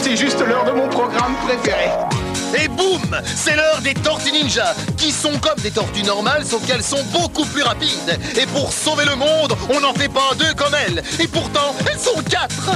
C'est 0.02 0.16
juste 0.16 0.40
l'heure 0.46 0.64
de 0.64 0.70
mon 0.72 0.88
programme 0.88 1.34
préféré. 1.46 1.88
Et 2.56 2.68
boum 2.68 3.00
C'est 3.24 3.56
l'heure 3.56 3.80
des 3.82 3.94
tortues 3.94 4.32
ninja, 4.32 4.74
qui 4.96 5.10
sont 5.10 5.38
comme 5.38 5.58
des 5.62 5.70
tortues 5.70 6.02
normales, 6.02 6.44
sauf 6.44 6.64
qu'elles 6.66 6.82
sont 6.82 7.02
beaucoup 7.12 7.44
plus 7.46 7.62
rapides. 7.62 8.18
Et 8.40 8.46
pour 8.46 8.72
sauver 8.72 9.04
le 9.04 9.16
monde, 9.16 9.54
on 9.70 9.80
n'en 9.80 9.94
fait 9.94 10.08
pas 10.08 10.34
deux 10.38 10.54
comme 10.54 10.74
elles. 10.74 11.02
Et 11.20 11.26
pourtant, 11.26 11.74
elles 11.90 11.98
sont 11.98 12.22
quatre 12.22 12.70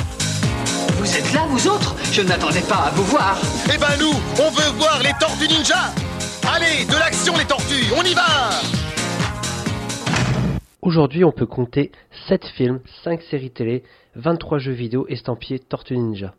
Vous 0.99 1.17
êtes 1.17 1.33
là, 1.33 1.47
vous 1.49 1.69
autres? 1.69 1.95
Je 2.13 2.23
ne 2.23 2.29
m'attendais 2.29 2.63
pas 2.63 2.87
à 2.87 2.91
vous 2.91 3.05
voir. 3.05 3.39
Eh 3.73 3.79
ben 3.79 3.97
nous, 4.01 4.15
on 4.41 4.51
veut 4.51 4.79
voir 4.79 5.01
les 5.03 5.13
tortues 5.21 5.49
ninja 5.49 5.93
Allez, 6.55 6.85
de 6.87 6.99
l'action 6.99 7.37
les 7.37 7.45
tortues, 7.45 7.93
on 7.97 8.03
y 8.03 8.15
va 8.15 8.51
Aujourd'hui, 10.83 11.25
on 11.25 11.33
peut 11.33 11.47
compter 11.47 11.93
7 12.29 12.47
films, 12.57 12.81
5 13.05 13.21
séries 13.31 13.51
télé, 13.51 13.85
23 14.17 14.59
jeux 14.59 14.73
vidéo 14.73 15.07
estampillés 15.09 15.59
Tortue 15.59 15.99
Ninja. 15.99 16.35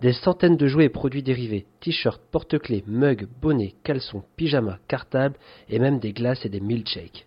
Des 0.00 0.14
centaines 0.14 0.56
de 0.56 0.66
jouets 0.66 0.86
et 0.86 0.88
produits 0.88 1.22
dérivés, 1.22 1.66
t-shirts, 1.80 2.22
porte-clés, 2.30 2.84
mugs, 2.86 3.26
bonnets, 3.42 3.74
caleçons, 3.84 4.22
pyjamas, 4.36 4.78
cartables 4.88 5.36
et 5.68 5.78
même 5.78 5.98
des 5.98 6.14
glaces 6.14 6.46
et 6.46 6.48
des 6.48 6.60
milkshakes. 6.60 7.26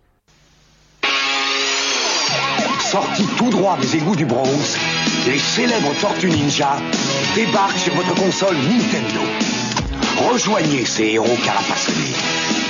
Sortis 2.80 3.28
tout 3.38 3.50
droit 3.50 3.78
des 3.78 3.96
égouts 3.96 4.16
du 4.16 4.24
Bronx, 4.24 4.76
les 5.26 5.38
célèbres 5.38 5.94
Tortues 6.00 6.30
Ninja 6.30 6.76
débarquent 7.36 7.78
sur 7.78 7.94
votre 7.94 8.14
console 8.16 8.56
Nintendo. 8.56 9.20
Rejoignez 10.32 10.84
ces 10.84 11.12
héros 11.12 11.36
carapassonnés. 11.44 12.14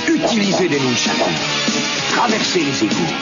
Utilisez 0.07 0.69
des 0.69 0.79
nunchakus. 0.79 1.84
Traversez 2.15 2.59
les 2.61 2.83
égouts. 2.85 3.13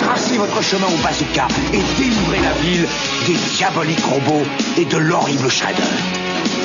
Tracez 0.00 0.36
votre 0.36 0.60
chemin 0.60 0.88
au 0.88 0.96
bazooka 1.02 1.46
et 1.72 1.80
délivrez 1.96 2.40
la 2.40 2.52
ville 2.54 2.84
des 3.24 3.36
diaboliques 3.56 4.04
robots 4.04 4.44
et 4.76 4.84
de 4.84 4.96
l'horrible 4.96 5.48
Shredder. 5.48 5.80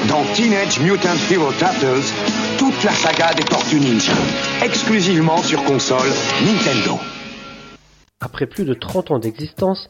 Dans 0.09 0.23
Teenage 0.33 0.79
Mutant 0.79 1.15
Hero 1.29 1.51
Turtles, 1.59 2.11
toute 2.57 2.83
la 2.83 2.91
saga 2.91 3.35
des 3.35 3.43
Tortues 3.43 3.79
Ninja, 3.79 4.13
exclusivement 4.63 5.37
sur 5.43 5.63
console 5.63 6.09
Nintendo. 6.43 6.99
Après 8.19 8.47
plus 8.47 8.65
de 8.65 8.73
30 8.73 9.11
ans 9.11 9.19
d'existence, 9.19 9.87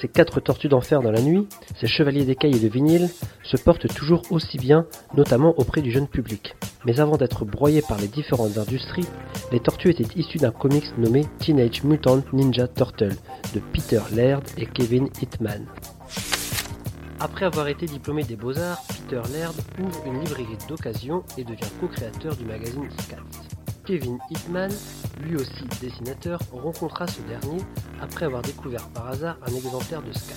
ces 0.00 0.08
quatre 0.08 0.40
tortues 0.40 0.68
d'enfer 0.68 1.00
dans 1.02 1.10
la 1.10 1.22
nuit, 1.22 1.48
ces 1.80 1.86
chevaliers 1.86 2.24
d'écailles 2.24 2.56
et 2.56 2.60
de 2.60 2.68
vinyle, 2.68 3.08
se 3.42 3.56
portent 3.56 3.88
toujours 3.88 4.22
aussi 4.30 4.58
bien, 4.58 4.86
notamment 5.14 5.54
auprès 5.58 5.82
du 5.82 5.90
jeune 5.90 6.08
public. 6.08 6.54
Mais 6.84 7.00
avant 7.00 7.16
d'être 7.16 7.44
broyés 7.44 7.82
par 7.82 7.98
les 7.98 8.08
différentes 8.08 8.58
industries, 8.58 9.06
les 9.52 9.60
tortues 9.60 9.90
étaient 9.90 10.18
issues 10.18 10.38
d'un 10.38 10.50
comics 10.50 10.96
nommé 10.98 11.24
Teenage 11.38 11.82
Mutant 11.84 12.22
Ninja 12.32 12.68
Turtle 12.68 13.16
de 13.54 13.60
Peter 13.72 14.00
Laird 14.14 14.44
et 14.58 14.66
Kevin 14.66 15.08
Hitman. 15.20 15.66
Après 17.18 17.46
avoir 17.46 17.68
été 17.68 17.86
diplômé 17.86 18.24
des 18.24 18.36
Beaux-Arts, 18.36 18.82
Peter 18.88 19.22
Laird 19.32 19.56
ouvre 19.82 20.02
une 20.06 20.20
librairie 20.20 20.58
d'occasion 20.68 21.24
et 21.38 21.44
devient 21.44 21.70
co-créateur 21.80 22.36
du 22.36 22.44
magazine 22.44 22.88
Scats. 22.98 23.45
Kevin 23.86 24.18
Hitman, 24.30 24.70
lui 25.22 25.36
aussi 25.36 25.64
dessinateur, 25.80 26.40
rencontra 26.52 27.06
ce 27.06 27.20
dernier 27.22 27.62
après 28.02 28.26
avoir 28.26 28.42
découvert 28.42 28.88
par 28.88 29.08
hasard 29.08 29.36
un 29.46 29.54
exemplaire 29.54 30.02
de 30.02 30.12
Scats. 30.12 30.34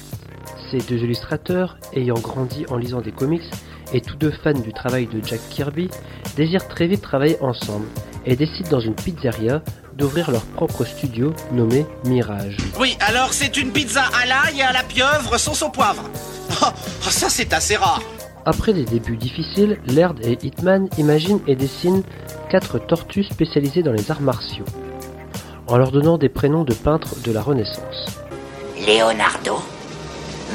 Ces 0.70 0.78
deux 0.78 0.98
illustrateurs, 0.98 1.78
ayant 1.94 2.20
grandi 2.20 2.66
en 2.70 2.78
lisant 2.78 3.02
des 3.02 3.12
comics 3.12 3.50
et 3.92 4.02
tous 4.02 4.16
deux 4.18 4.32
fans 4.32 4.54
du 4.54 4.72
travail 4.72 5.08
de 5.08 5.20
Jack 5.26 5.42
Kirby, 5.50 5.90
désirent 6.36 6.68
très 6.68 6.86
vite 6.86 7.02
travailler 7.02 7.42
ensemble 7.42 7.88
et 8.26 8.36
décident 8.36 8.70
dans 8.70 8.80
une 8.80 8.94
pizzeria 8.94 9.64
d'ouvrir 9.94 10.30
leur 10.30 10.46
propre 10.46 10.86
studio 10.86 11.34
nommé 11.52 11.86
Mirage. 12.06 12.58
Oui, 12.80 12.96
alors 13.00 13.34
c'est 13.34 13.58
une 13.58 13.72
pizza 13.72 14.04
à 14.14 14.28
l'ail 14.28 14.60
et 14.60 14.64
à 14.64 14.72
la 14.72 14.84
pieuvre 14.84 15.38
sauce 15.38 15.64
au 15.64 15.70
poivre. 15.70 16.04
Oh, 16.62 17.10
ça 17.10 17.30
c'est 17.30 17.54
assez 17.54 17.78
rare. 17.78 18.02
Après 18.50 18.74
des 18.74 18.84
débuts 18.84 19.16
difficiles, 19.16 19.78
Laird 19.86 20.26
et 20.26 20.40
Hitman 20.42 20.90
imaginent 20.98 21.40
et 21.46 21.56
dessinent 21.56 22.02
quatre 22.50 22.80
tortues 22.80 23.22
spécialisées 23.22 23.84
dans 23.84 23.92
les 23.92 24.10
arts 24.10 24.22
martiaux, 24.22 24.66
en 25.68 25.78
leur 25.78 25.92
donnant 25.92 26.18
des 26.18 26.30
prénoms 26.30 26.64
de 26.64 26.74
peintres 26.74 27.14
de 27.24 27.32
la 27.32 27.44
Renaissance. 27.44 28.08
Leonardo, 28.88 29.58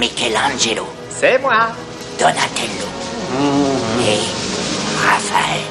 Michelangelo, 0.00 0.82
C'est 1.08 1.40
moi. 1.40 1.68
Donatello 2.18 2.88
et 4.00 4.18
Raphaël. 5.06 5.62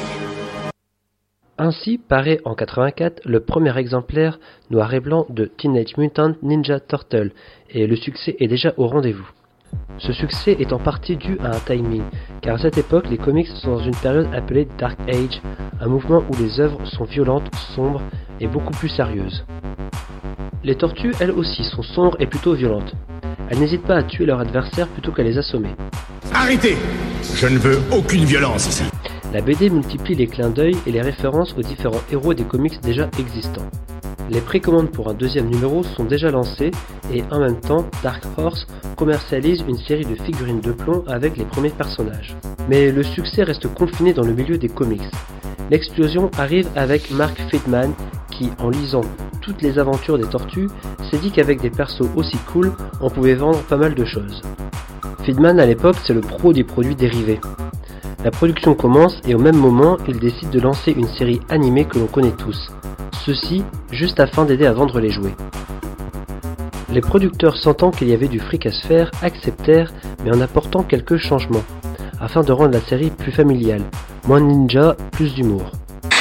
Ainsi 1.57 1.97
paraît 1.97 2.39
en 2.45 2.55
84 2.55 3.19
le 3.25 3.41
premier 3.41 3.77
exemplaire 3.77 4.39
noir 4.69 4.93
et 4.93 5.01
blanc 5.01 5.25
de 5.27 5.43
Teenage 5.43 5.97
Mutant 5.97 6.35
Ninja 6.41 6.79
Turtle, 6.79 7.33
et 7.69 7.85
le 7.85 7.97
succès 7.97 8.37
est 8.39 8.47
déjà 8.47 8.73
au 8.77 8.87
rendez-vous. 8.87 9.29
Ce 9.99 10.11
succès 10.11 10.57
est 10.59 10.73
en 10.73 10.79
partie 10.79 11.15
dû 11.15 11.37
à 11.43 11.55
un 11.55 11.59
timing, 11.59 12.03
car 12.41 12.55
à 12.55 12.57
cette 12.57 12.77
époque 12.77 13.09
les 13.09 13.17
comics 13.17 13.47
sont 13.47 13.77
dans 13.77 13.83
une 13.83 13.95
période 13.95 14.27
appelée 14.33 14.67
Dark 14.77 14.99
Age, 15.07 15.41
un 15.79 15.87
mouvement 15.87 16.23
où 16.29 16.41
les 16.41 16.59
œuvres 16.59 16.85
sont 16.85 17.05
violentes, 17.05 17.49
sombres 17.75 18.01
et 18.39 18.47
beaucoup 18.47 18.73
plus 18.73 18.89
sérieuses. 18.89 19.45
Les 20.63 20.75
tortues, 20.75 21.13
elles 21.19 21.31
aussi, 21.31 21.63
sont 21.63 21.83
sombres 21.83 22.17
et 22.19 22.25
plutôt 22.25 22.53
violentes. 22.53 22.93
Elles 23.49 23.59
n'hésitent 23.59 23.85
pas 23.85 23.97
à 23.97 24.03
tuer 24.03 24.25
leurs 24.25 24.39
adversaires 24.39 24.87
plutôt 24.87 25.11
qu'à 25.11 25.23
les 25.23 25.37
assommer. 25.37 25.69
Arrêtez 26.33 26.77
Je 27.35 27.47
ne 27.47 27.57
veux 27.57 27.79
aucune 27.91 28.23
violence 28.23 28.67
ici. 28.67 28.85
La 29.33 29.41
BD 29.41 29.69
multiplie 29.69 30.15
les 30.15 30.27
clins 30.27 30.49
d'œil 30.49 30.75
et 30.85 30.91
les 30.91 31.01
références 31.01 31.55
aux 31.57 31.61
différents 31.61 32.01
héros 32.11 32.33
des 32.33 32.43
comics 32.43 32.79
déjà 32.81 33.09
existants. 33.19 33.69
Les 34.33 34.41
précommandes 34.41 34.89
pour 34.89 35.09
un 35.09 35.13
deuxième 35.13 35.45
numéro 35.45 35.83
sont 35.83 36.05
déjà 36.05 36.31
lancées 36.31 36.71
et 37.13 37.23
en 37.29 37.39
même 37.39 37.59
temps, 37.59 37.85
Dark 38.01 38.23
Horse 38.35 38.65
commercialise 38.97 39.63
une 39.67 39.77
série 39.77 40.05
de 40.05 40.15
figurines 40.15 40.59
de 40.59 40.71
plomb 40.71 41.03
avec 41.05 41.37
les 41.37 41.45
premiers 41.45 41.69
personnages. 41.69 42.35
Mais 42.67 42.91
le 42.91 43.03
succès 43.03 43.43
reste 43.43 43.71
confiné 43.75 44.11
dans 44.11 44.23
le 44.23 44.33
milieu 44.33 44.57
des 44.57 44.69
comics. 44.69 45.03
L'explosion 45.69 46.31
arrive 46.39 46.67
avec 46.75 47.11
Mark 47.11 47.39
Friedman 47.47 47.93
qui, 48.31 48.49
en 48.57 48.69
lisant 48.69 49.05
toutes 49.41 49.61
les 49.61 49.77
aventures 49.77 50.17
des 50.17 50.27
tortues, 50.27 50.69
s'est 51.11 51.19
dit 51.19 51.29
qu'avec 51.29 51.61
des 51.61 51.69
persos 51.69 52.09
aussi 52.15 52.37
cool, 52.51 52.73
on 53.01 53.11
pouvait 53.11 53.35
vendre 53.35 53.61
pas 53.61 53.77
mal 53.77 53.93
de 53.93 54.03
choses. 54.03 54.41
Friedman 55.19 55.59
à 55.59 55.67
l'époque, 55.67 55.97
c'est 56.03 56.13
le 56.13 56.21
pro 56.21 56.53
des 56.53 56.63
produits 56.63 56.95
dérivés. 56.95 57.39
La 58.23 58.31
production 58.31 58.73
commence 58.73 59.19
et 59.27 59.35
au 59.35 59.39
même 59.39 59.57
moment, 59.57 59.97
il 60.07 60.17
décide 60.17 60.49
de 60.49 60.61
lancer 60.61 60.91
une 60.91 61.09
série 61.09 61.41
animée 61.49 61.83
que 61.83 61.99
l'on 61.99 62.07
connaît 62.07 62.31
tous. 62.31 62.71
Ceci 63.25 63.63
juste 63.91 64.21
afin 64.21 64.45
d'aider 64.45 64.65
à 64.65 64.71
vendre 64.71 65.01
les 65.01 65.09
jouets. 65.09 65.35
Les 66.89 67.01
producteurs 67.01 67.57
sentant 67.57 67.91
qu'il 67.91 68.07
y 68.07 68.13
avait 68.13 68.29
du 68.29 68.39
fric 68.39 68.65
à 68.65 68.71
se 68.71 68.87
faire 68.87 69.11
acceptèrent 69.21 69.91
mais 70.23 70.33
en 70.33 70.39
apportant 70.39 70.83
quelques 70.83 71.17
changements, 71.17 71.63
afin 72.21 72.43
de 72.43 72.53
rendre 72.53 72.71
la 72.71 72.79
série 72.79 73.09
plus 73.09 73.33
familiale, 73.33 73.81
moins 74.25 74.39
ninja, 74.39 74.95
plus 75.11 75.33
d'humour. 75.33 75.71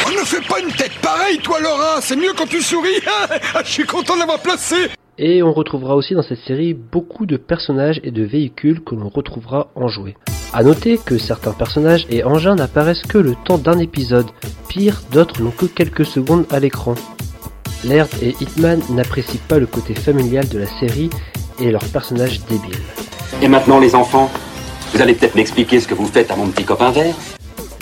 Oh, 0.04 0.10
ne 0.10 0.24
fais 0.24 0.40
pas 0.40 0.58
une 0.58 0.72
tête 0.72 0.98
pareille, 1.02 1.38
toi, 1.38 1.60
Laura 1.60 2.00
C'est 2.00 2.16
mieux 2.16 2.32
quand 2.36 2.48
tu 2.48 2.62
souris 2.62 3.00
Ah, 3.54 3.62
Je 3.64 3.70
suis 3.70 3.86
content 3.86 4.14
de 4.14 4.20
l'avoir 4.20 4.40
placé 4.40 4.90
Et 5.18 5.40
on 5.44 5.52
retrouvera 5.52 5.94
aussi 5.94 6.14
dans 6.14 6.22
cette 6.22 6.40
série 6.48 6.74
beaucoup 6.74 7.26
de 7.26 7.36
personnages 7.36 8.00
et 8.02 8.10
de 8.10 8.24
véhicules 8.24 8.82
que 8.82 8.96
l'on 8.96 9.08
retrouvera 9.08 9.70
en 9.76 9.86
jouets. 9.86 10.16
A 10.54 10.62
noter 10.62 10.98
que 10.98 11.16
certains 11.16 11.52
personnages 11.52 12.06
et 12.10 12.24
engins 12.24 12.54
n'apparaissent 12.54 13.06
que 13.08 13.16
le 13.16 13.34
temps 13.34 13.56
d'un 13.56 13.78
épisode, 13.78 14.26
pire, 14.68 15.02
d'autres 15.10 15.42
n'ont 15.42 15.50
que 15.50 15.64
quelques 15.64 16.04
secondes 16.04 16.44
à 16.50 16.60
l'écran. 16.60 16.94
Laird 17.84 18.10
et 18.20 18.36
Hitman 18.38 18.80
n'apprécient 18.90 19.40
pas 19.48 19.58
le 19.58 19.66
côté 19.66 19.94
familial 19.94 20.46
de 20.48 20.58
la 20.58 20.66
série 20.66 21.08
et 21.58 21.70
leurs 21.70 21.84
personnages 21.86 22.40
débiles. 22.50 22.82
Et 23.40 23.48
maintenant, 23.48 23.80
les 23.80 23.94
enfants, 23.94 24.30
vous 24.92 25.00
allez 25.00 25.14
peut-être 25.14 25.36
m'expliquer 25.36 25.80
ce 25.80 25.88
que 25.88 25.94
vous 25.94 26.06
faites 26.06 26.30
à 26.30 26.36
mon 26.36 26.48
petit 26.48 26.64
copain 26.64 26.90
vert 26.90 27.14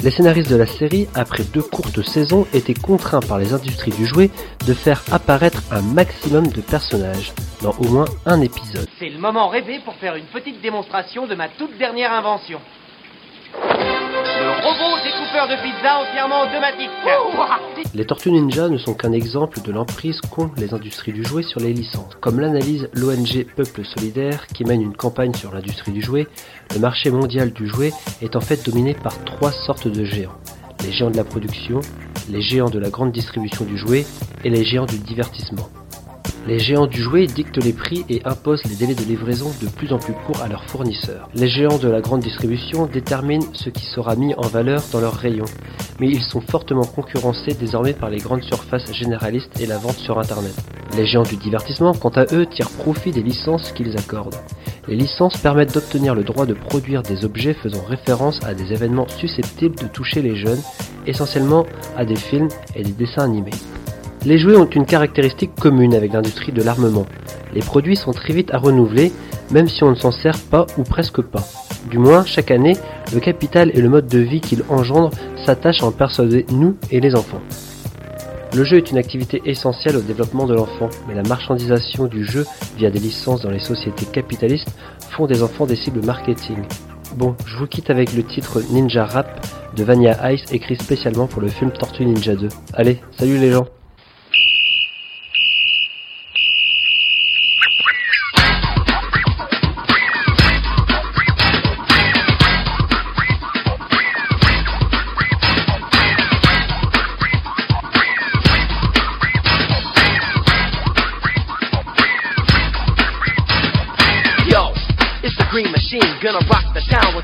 Les 0.03 0.11
scénaristes 0.11 0.51
de 0.51 0.57
la 0.57 0.67
série, 0.67 1.09
après 1.15 1.43
deux 1.45 1.61
courtes 1.61 2.01
saisons, 2.01 2.47
étaient 2.55 2.73
contraints 2.73 3.21
par 3.21 3.39
les 3.39 3.53
industries 3.53 3.91
du 3.91 4.07
jouet 4.07 4.31
de 4.67 4.73
faire 4.73 5.03
apparaître 5.13 5.63
un 5.71 5.83
maximum 5.83 6.47
de 6.47 6.63
personnages 6.63 7.35
dans 7.61 7.75
au 7.79 7.85
moins 7.85 8.07
un 8.25 8.41
épisode. 8.41 8.89
C'est 8.99 9.11
le 9.11 9.19
moment 9.19 9.49
rêvé 9.49 9.79
pour 9.85 9.95
faire 9.97 10.17
une 10.17 10.25
petite 10.25 10.63
démonstration 10.63 11.27
de 11.27 11.35
ma 11.35 11.49
toute 11.51 11.77
dernière 11.77 12.15
invention. 12.15 12.61
Le 14.41 14.49
robot 14.53 14.97
découpeur 15.05 15.49
de 15.49 15.63
pizza 15.63 15.99
entièrement 15.99 16.41
automatique. 16.41 16.89
Les 17.93 18.07
Tortues 18.07 18.31
Ninja 18.31 18.71
ne 18.71 18.79
sont 18.79 18.95
qu'un 18.95 19.13
exemple 19.13 19.61
de 19.61 19.71
l'emprise 19.71 20.19
qu'ont 20.23 20.51
les 20.57 20.73
industries 20.73 21.13
du 21.13 21.23
jouet 21.23 21.43
sur 21.43 21.61
les 21.61 21.75
licences. 21.75 22.15
Comme 22.23 22.41
l'analyse 22.41 22.89
l'ONG 22.95 23.45
Peuple 23.55 23.85
Solidaire 23.85 24.47
qui 24.47 24.65
mène 24.65 24.81
une 24.81 24.97
campagne 24.97 25.35
sur 25.35 25.53
l'industrie 25.53 25.93
du 25.93 26.01
jouet, 26.01 26.27
le 26.73 26.81
marché 26.81 27.11
mondial 27.11 27.53
du 27.53 27.69
jouet 27.69 27.93
est 28.23 28.35
en 28.35 28.41
fait 28.41 28.65
dominé 28.65 28.95
par 28.95 29.13
trois 29.25 29.53
sortes 29.53 29.89
de 29.89 30.05
géants. 30.07 30.39
Les 30.85 30.93
géants 30.93 31.11
de 31.11 31.19
la 31.19 31.25
production, 31.25 31.81
les 32.31 32.41
géants 32.41 32.71
de 32.71 32.79
la 32.79 32.89
grande 32.89 33.13
distribution 33.13 33.67
du 33.67 33.77
jouet 33.77 34.07
et 34.43 34.49
les 34.49 34.65
géants 34.65 34.87
du 34.87 34.97
divertissement. 34.97 35.69
Les 36.47 36.59
géants 36.59 36.87
du 36.87 37.01
jouet 37.01 37.27
dictent 37.27 37.63
les 37.63 37.73
prix 37.73 38.05
et 38.09 38.23
imposent 38.25 38.65
les 38.65 38.75
délais 38.75 38.95
de 38.95 39.05
livraison 39.05 39.51
de 39.63 39.69
plus 39.69 39.93
en 39.93 39.99
plus 39.99 40.15
courts 40.27 40.43
à 40.43 40.49
leurs 40.49 40.65
fournisseurs. 40.65 41.29
Les 41.35 41.49
géants 41.49 41.79
de 41.79 41.89
la 41.89 42.01
grande 42.01 42.21
distribution 42.21 42.87
déterminent 42.87 43.47
ce 43.53 43.71
qui 43.71 43.85
sera 43.85 44.17
mis 44.17 44.35
en 44.35 44.47
valeur 44.49 44.83
dans 44.91 45.01
leurs 45.01 45.15
rayons, 45.15 45.45
mais 46.01 46.09
ils 46.09 46.23
sont 46.23 46.41
fortement 46.41 46.85
concurrencés 46.85 47.55
désormais 47.55 47.93
par 47.93 48.11
les 48.11 48.19
grandes 48.19 48.43
surfaces 48.43 48.93
généralistes 48.93 49.61
et 49.61 49.67
la 49.67 49.79
vente 49.79 49.99
sur 49.99 50.19
Internet. 50.19 50.55
Les 50.97 51.07
géants 51.07 51.23
du 51.23 51.37
divertissement, 51.37 51.93
quant 51.93 52.09
à 52.11 52.25
eux, 52.33 52.47
tirent 52.47 52.71
profit 52.71 53.13
des 53.13 53.23
licences 53.23 53.71
qu'ils 53.73 53.97
accordent. 53.97 54.41
Les 54.89 54.97
licences 54.97 55.37
permettent 55.37 55.75
d'obtenir 55.75 56.15
le 56.15 56.25
droit 56.25 56.47
de 56.47 56.55
produire 56.55 57.03
des 57.03 57.25
objets 57.25 57.55
faisant 57.55 57.85
référence 57.85 58.43
à 58.45 58.55
des 58.55 58.73
événements 58.73 59.07
susceptibles 59.07 59.77
de 59.77 59.87
toucher 59.87 60.23
les 60.23 60.35
jeunes, 60.35 60.61
essentiellement 61.07 61.67
à 61.97 62.05
des 62.05 62.17
films 62.17 62.49
et 62.75 62.83
des 62.83 62.93
dessins 62.93 63.25
animés. 63.25 63.53
Les 64.27 64.39
jouets 64.39 64.57
ont 64.57 64.69
une 64.69 64.85
caractéristique 64.85 65.55
commune 65.55 65.95
avec 65.95 66.13
l'industrie 66.13 66.53
de 66.53 66.63
l'armement. 66.63 67.07
Les 67.55 67.61
produits 67.61 67.97
sont 67.97 68.13
très 68.13 68.35
vite 68.35 68.53
à 68.53 68.59
renouveler, 68.59 69.13
même 69.51 69.67
si 69.67 69.83
on 69.83 69.91
ne 69.91 69.95
s'en 69.95 70.13
sert 70.13 70.39
pas 70.51 70.67
ou 70.77 70.83
presque 70.83 71.23
pas. 71.23 71.43
Du 71.91 71.97
moins, 71.97 72.27
chaque 72.27 72.51
année, 72.51 72.77
le 73.15 73.21
capital 73.21 73.71
et 73.73 73.81
le 73.81 73.89
mode 73.89 74.09
de 74.09 74.19
vie 74.19 74.43
qu'il 74.43 74.63
engendre 74.69 75.11
s'attachent 75.47 75.83
à 75.83 75.87
en 75.87 75.93
persuader 75.93 76.45
nous 76.53 76.77
et 76.91 77.01
les 77.01 77.15
enfants. 77.15 77.41
Le 78.55 78.63
jeu 78.65 78.77
est 78.77 78.91
une 78.91 78.99
activité 78.99 79.41
essentielle 79.47 79.97
au 79.97 80.03
développement 80.03 80.47
de 80.47 80.55
l'enfant, 80.55 80.91
mais 81.09 81.15
la 81.15 81.23
marchandisation 81.23 82.07
du 82.07 82.25
jeu 82.25 82.45
via 82.77 82.91
des 82.91 82.99
licences 82.99 83.41
dans 83.41 83.51
les 83.51 83.59
sociétés 83.59 84.05
capitalistes 84.05 84.69
font 85.17 85.27
des 85.27 85.43
enfants 85.43 85.67
des 85.67 85.77
cibles 85.77 86.05
marketing. 86.05 86.59
Bon, 87.17 87.37
je 87.47 87.57
vous 87.57 87.67
quitte 87.67 87.89
avec 87.89 88.13
le 88.13 88.23
titre 88.23 88.61
Ninja 88.71 89.07
Rap 89.07 89.47
de 89.75 89.83
Vania 89.83 90.33
Ice 90.33 90.53
écrit 90.53 90.77
spécialement 90.77 91.27
pour 91.27 91.41
le 91.41 91.49
film 91.49 91.71
Tortue 91.71 92.05
Ninja 92.05 92.35
2. 92.35 92.49
Allez, 92.75 93.01
salut 93.17 93.39
les 93.39 93.53
gens 93.53 93.67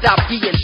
stop 0.07 0.29
being 0.29 0.56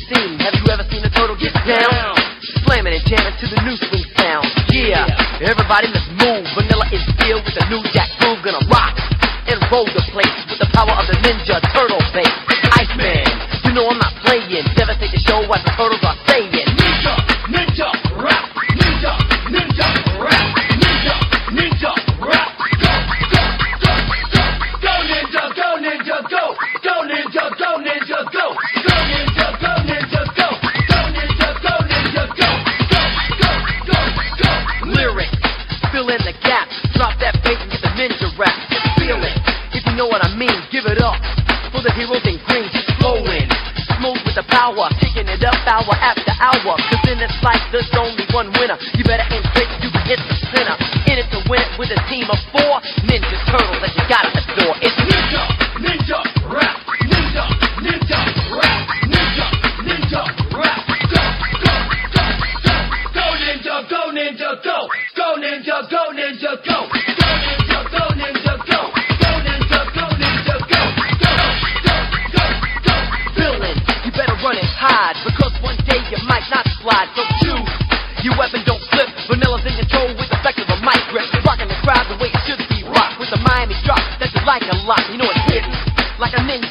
only 48.13 48.27
one 48.33 48.53
winner. 48.61 48.77
You 48.95 49.05
better 49.05 49.25
aim 49.33 49.43
straight, 49.57 49.73
you 49.81 49.89
can 49.89 50.05
hit 50.05 50.21
the 50.29 50.37
center. 50.53 50.77
In 51.09 51.17
it 51.17 51.29
to 51.33 51.41
win 51.49 51.65
it 51.65 51.73
with 51.81 51.89
a 51.89 52.01
team 52.13 52.29
of 52.29 52.37
four 52.53 52.77
Ninja 53.09 53.39
Turtles 53.49 53.81
that 53.81 53.93
you 53.97 54.05
gotta 54.09 54.29
adore. 54.37 54.77
It's 54.85 55.12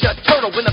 a 0.04 0.16
turtle 0.24 0.58
in 0.58 0.66
the. 0.66 0.71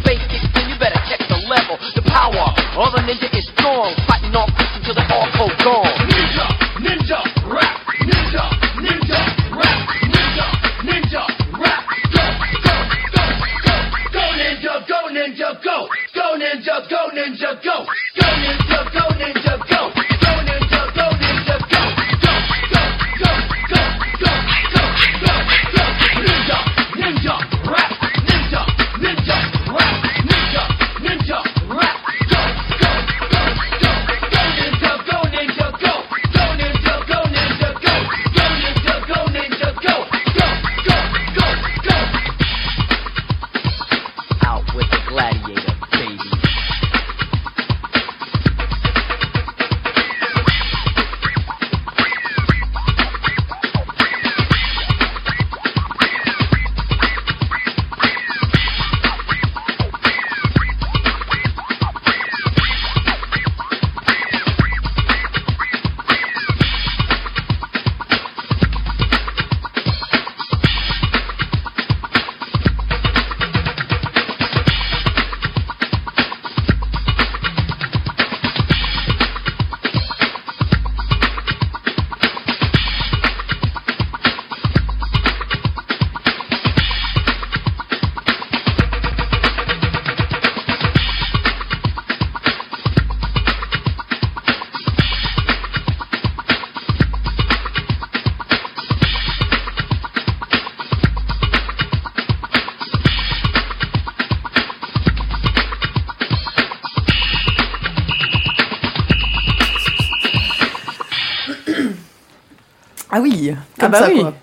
Comme 113.90 114.00
bah 114.00 114.06
ça 114.06 114.08
oui. 114.12 114.20
quoi. 114.20 114.34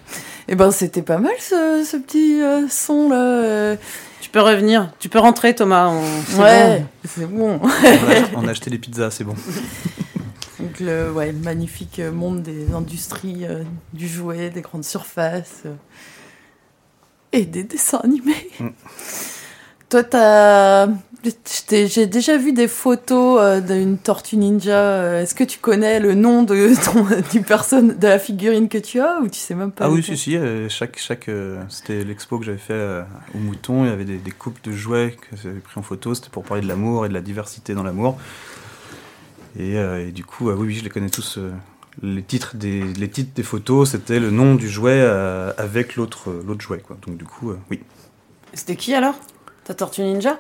Et 0.48 0.56
ben 0.56 0.72
c'était 0.72 1.02
pas 1.02 1.18
mal 1.18 1.34
ce, 1.40 1.84
ce 1.90 1.98
petit 1.98 2.42
euh, 2.42 2.68
son 2.70 3.10
là. 3.10 3.18
euh. 3.18 3.76
Tu 4.22 4.30
peux 4.30 4.42
revenir, 4.42 4.92
tu 5.00 5.08
peux 5.10 5.20
rentrer 5.20 5.54
Thomas. 5.56 5.88
on- 5.88 6.04
c'est 6.28 6.42
Ouais, 6.42 6.80
bon. 6.80 6.86
c'est 7.08 7.26
bon. 7.26 7.60
On 7.64 7.68
a, 7.68 8.44
on 8.44 8.48
a 8.48 8.52
acheté 8.52 8.70
les 8.70 8.78
pizzas, 8.80 9.12
c'est 9.12 9.24
bon. 9.24 9.36
Donc 10.60 10.80
le 10.80 11.12
ouais, 11.12 11.32
magnifique 11.32 12.00
monde 12.00 12.42
des 12.42 12.74
industries 12.74 13.46
euh, 13.46 13.64
du 13.94 14.08
jouet, 14.08 14.50
des 14.50 14.62
grandes 14.62 14.84
surfaces 14.86 15.62
euh, 15.66 15.74
et 17.34 17.46
des 17.46 17.64
dessins 17.64 18.00
animés. 18.04 18.50
Mm. 18.60 18.68
Toi, 19.90 20.04
t'as, 20.04 20.88
j'ai 21.70 22.06
déjà 22.08 22.38
vu 22.38 22.52
des 22.54 22.68
photos 22.68 23.40
euh, 23.42 23.62
d'une 23.62 23.98
tortue 23.98 24.38
ninja. 24.38 24.72
euh, 24.78 25.22
Est-ce 25.22 25.34
que 25.36 25.44
tu 25.44 25.60
connais 25.60 26.00
le 26.00 26.14
nom 26.14 26.44
de 26.44 26.74
ton, 26.86 27.06
du 27.32 27.42
personne, 27.42 27.98
de 27.98 28.08
la 28.08 28.20
figurine 28.20 28.70
que 28.70 28.78
tu 28.78 29.00
as 29.00 29.20
ou 29.22 29.28
tu 29.28 29.40
sais 29.40 29.56
même 29.56 29.72
pas 29.72 29.86
Ah 29.86 29.90
oui, 29.92 30.04
si, 30.04 30.18
si. 30.18 30.36
euh, 30.38 30.70
chaque, 30.70 30.98
chaque, 30.98 31.30
euh, 31.30 31.62
c'était 31.70 32.04
l'expo 32.04 32.38
que 32.40 32.46
j'avais 32.46 32.58
fait 32.58 33.04
au 33.34 33.38
Mouton. 33.40 33.86
Il 33.86 33.90
y 33.90 33.94
avait 33.94 34.06
des, 34.06 34.18
des 34.18 34.32
couples 34.32 34.62
de 34.64 34.72
jouets 34.76 35.16
que 35.30 35.36
j'avais 35.42 35.60
pris 35.60 35.80
en 35.80 35.84
photo. 35.84 36.14
C'était 36.16 36.30
pour 36.30 36.44
parler 36.44 36.62
de 36.64 36.68
l'amour 36.68 37.06
et 37.06 37.10
de 37.10 37.14
la 37.14 37.22
diversité 37.22 37.74
dans 37.74 37.84
l'amour. 37.84 38.18
Et, 39.60 39.74
et 39.76 40.12
du 40.12 40.24
coup, 40.26 40.50
euh, 40.50 40.56
oui, 40.56 40.68
oui, 40.68 40.76
je 40.76 40.84
les 40.84 40.90
connais 40.90 41.10
tous. 41.10 41.40
les, 42.04 42.24
titres 42.24 42.56
des, 42.56 42.82
les 42.84 43.10
titres 43.10 43.32
des 43.36 43.44
photos, 43.44 43.92
c'était 43.92 44.20
le 44.20 44.32
nom 44.32 44.56
du 44.56 44.70
jouet 44.70 45.02
avec 45.58 45.96
l'autre 45.96 46.30
l'autre 46.46 46.62
jouet. 46.62 46.80
Quoi. 46.80 46.98
Donc 47.08 47.18
du 47.18 47.26
coup, 47.26 47.54
oui. 47.72 47.82
C'était 48.54 48.76
qui 48.76 48.94
alors? 48.94 49.16
Ta 49.64 49.74
tortue 49.74 50.02
ninja? 50.04 50.38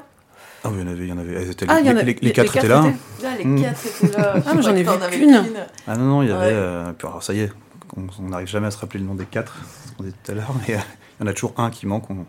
Ah 0.65 0.69
oui, 0.71 0.77
il 0.79 0.81
y 0.81 0.83
en 0.83 0.91
avait. 0.91 1.03
Il 1.03 1.09
y 1.09 1.13
en 1.13 1.17
avait 1.19 1.33
elles 1.33 1.51
étaient- 1.51 1.65
Ah, 1.69 1.79
il 1.79 1.85
y 1.85 1.89
en 1.89 1.93
les, 1.93 1.99
a- 1.99 2.03
les- 2.03 2.13
les- 2.13 2.19
les 2.21 2.31
quatre 2.33 2.57
étaient 2.57 2.67
là. 2.67 2.83
étaient- 2.87 2.97
Ah, 3.25 3.37
les 3.37 3.45
Mm. 3.45 3.61
quatre 3.61 3.85
étaient 3.85 4.17
là. 4.17 4.33
Ah, 4.45 4.61
j'en 4.61 4.75
ai 4.75 4.83
vu 4.83 4.89
qu'une. 5.11 5.41
Ah 5.87 5.95
non, 5.97 6.03
non, 6.05 6.21
il 6.23 6.29
y 6.29 6.31
avait. 6.31 6.45
Ouais. 6.47 6.51
euh, 6.53 6.91
puis 6.97 7.07
alors, 7.07 7.21
ça 7.23 7.33
y 7.33 7.41
est, 7.41 7.51
on 7.95 8.23
n'arrive 8.29 8.47
jamais 8.47 8.67
à 8.67 8.71
se 8.71 8.77
rappeler 8.79 8.99
le 8.99 9.05
nom 9.05 9.15
des 9.15 9.25
quatre, 9.25 9.55
ce 9.87 9.91
qu'on 9.93 10.03
disait 10.03 10.15
tout 10.23 10.31
à 10.31 10.35
l'heure, 10.35 10.53
mais 10.67 10.75
euh, 10.75 10.79
il 11.19 11.23
y 11.25 11.27
en 11.27 11.31
a 11.31 11.33
toujours 11.33 11.53
un 11.57 11.69
qui 11.69 11.85
manque. 11.87 12.09
on- 12.09 12.25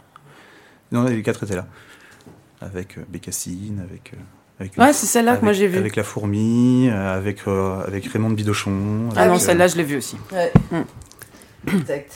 Non, 0.92 1.04
les 1.04 1.22
quatre 1.22 1.42
étaient 1.44 1.56
là. 1.56 1.66
Avec 2.60 2.98
euh, 2.98 3.02
Bécassine, 3.08 3.80
avec. 3.88 4.12
euh, 4.14 4.18
avec 4.60 4.76
Ouais, 4.78 4.92
c'est 4.92 5.06
celle-là 5.06 5.36
que 5.36 5.44
moi, 5.44 5.52
j'ai 5.52 5.66
vue. 5.68 5.78
Avec 5.78 5.96
la 5.96 6.04
fourmi, 6.04 6.88
avec, 6.90 7.40
euh, 7.48 7.84
avec 7.86 8.06
Raymond 8.06 8.30
de 8.30 8.34
Bidochon. 8.34 9.08
Ah 9.14 9.20
avec, 9.20 9.30
non, 9.30 9.36
euh, 9.36 9.38
celle-là, 9.38 9.66
je 9.68 9.76
l'ai 9.76 9.82
vue 9.84 9.96
aussi. 9.96 10.16
Ouais. 10.32 10.52
Exact. 11.68 12.12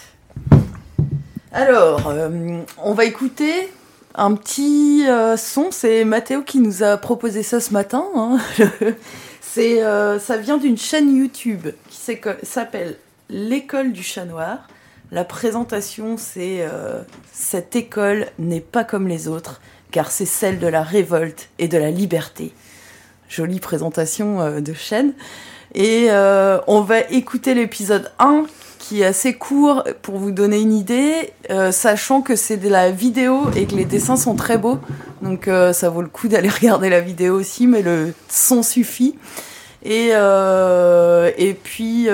Alors, 1.53 2.07
euh, 2.09 2.61
on 2.79 2.95
va 2.95 3.05
écouter 3.05 3.53
un 4.15 4.35
petit 4.35 5.05
euh, 5.09 5.37
son. 5.37 5.71
C'est 5.71 6.05
Mathéo 6.05 6.43
qui 6.43 6.59
nous 6.59 6.83
a 6.83 6.97
proposé 6.97 7.43
ça 7.43 7.61
ce 7.61 7.73
matin. 7.73 8.05
hein. 8.15 8.39
Euh, 9.59 10.21
ça 10.21 10.37
vient 10.37 10.59
d'une 10.59 10.79
chaîne 10.79 11.15
YouTube 11.15 11.67
qui 11.91 11.99
s'appelle 12.45 12.97
L'école 13.29 13.93
du 13.93 14.03
chat 14.03 14.25
noir. 14.25 14.69
La 15.11 15.25
présentation, 15.25 16.17
c'est 16.17 16.59
euh, 16.61 17.03
Cette 17.33 17.75
école 17.75 18.27
n'est 18.39 18.61
pas 18.61 18.85
comme 18.85 19.09
les 19.09 19.27
autres, 19.27 19.61
car 19.91 20.13
c'est 20.13 20.25
celle 20.25 20.61
de 20.61 20.69
la 20.69 20.85
révolte 20.85 21.49
et 21.59 21.67
de 21.67 21.77
la 21.79 21.91
liberté. 21.91 22.53
Jolie 23.29 23.59
présentation 23.59 24.61
de 24.61 24.73
chaîne. 24.73 25.15
Et 25.75 26.09
on 26.13 26.81
va 26.81 27.01
écouter 27.11 27.53
l'épisode 27.55 28.13
1 28.21 28.47
qui 28.91 29.03
est 29.03 29.07
assez 29.07 29.35
court 29.35 29.85
pour 30.03 30.17
vous 30.17 30.33
donner 30.33 30.61
une 30.61 30.73
idée, 30.73 31.33
euh, 31.49 31.71
sachant 31.71 32.23
que 32.23 32.35
c'est 32.35 32.57
de 32.57 32.69
la 32.69 32.91
vidéo 32.91 33.49
et 33.55 33.67
que 33.67 33.77
les 33.77 33.85
dessins 33.85 34.17
sont 34.17 34.35
très 34.35 34.59
beaux. 34.59 34.81
Donc 35.23 35.47
euh, 35.47 35.73
ça 35.73 35.91
vaut 35.91 36.03
le 36.03 36.09
coup 36.09 36.27
d'aller 36.27 36.49
regarder 36.61 36.91
la 36.91 37.01
vidéo 37.01 37.37
aussi, 37.39 37.69
mais 37.69 37.83
le 37.83 38.13
son 38.29 38.65
suffit. 38.65 39.17
Et, 39.85 40.09
euh, 40.15 41.31
et 41.39 41.55
puis 41.55 42.09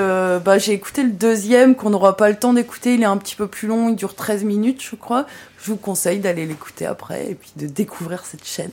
bah, 0.45 0.59
j'ai 0.59 0.72
écouté 0.72 1.03
le 1.03 1.12
deuxième 1.12 1.77
qu'on 1.77 1.89
n'aura 1.89 2.14
pas 2.14 2.29
le 2.29 2.37
temps 2.37 2.53
d'écouter, 2.53 2.93
il 2.93 3.01
est 3.01 3.07
un 3.07 3.16
petit 3.16 3.37
peu 3.37 3.47
plus 3.47 3.68
long, 3.68 3.89
il 3.89 3.97
dure 3.97 4.14
13 4.14 4.45
minutes 4.45 4.83
je 4.83 4.97
crois. 4.97 5.24
Je 5.59 5.70
vous 5.70 5.79
conseille 5.79 6.18
d'aller 6.18 6.45
l'écouter 6.45 6.85
après 6.85 7.31
et 7.31 7.35
puis 7.37 7.53
de 7.57 7.66
découvrir 7.68 8.27
cette 8.27 8.47
chaîne. 8.47 8.70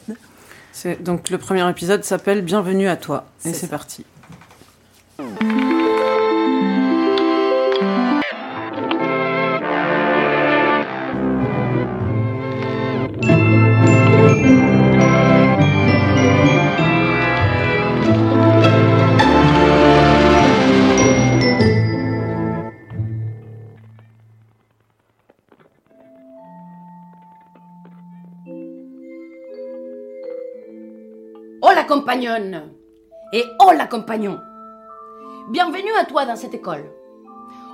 Donc 0.99 1.30
le 1.30 1.38
premier 1.38 1.68
épisode 1.70 2.04
s'appelle 2.04 2.41
Bienvenue 2.41 2.89
à 2.89 2.97
toi. 2.97 3.24
Et 3.45 3.54
C'est 3.54 3.68
parti. 3.68 4.04
Compagnonne 32.04 32.64
et 33.32 33.45
hola 33.60 33.88
compagnon. 33.88 34.38
Bienvenue 35.49 35.93
à 35.97 36.04
toi 36.04 36.26
dans 36.26 36.36
cette 36.36 36.54
école. 36.54 36.84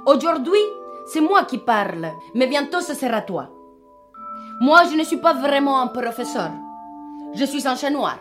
Aujourd'hui, 0.06 0.62
c'est 1.08 1.20
moi 1.20 1.46
qui 1.46 1.58
parle, 1.58 2.12
mais 2.36 2.46
bientôt 2.46 2.80
ce 2.80 2.94
sera 2.94 3.24
toi. 3.24 3.50
Moi, 4.62 4.84
je 4.92 4.96
ne 4.96 5.04
suis 5.04 5.18
pas 5.18 5.34
vraiment 5.34 5.82
un 5.82 5.88
professeur. 5.88 6.52
Je 7.34 7.44
suis 7.44 7.68
un 7.68 7.76
chat 7.76 7.90
noir, 7.90 8.20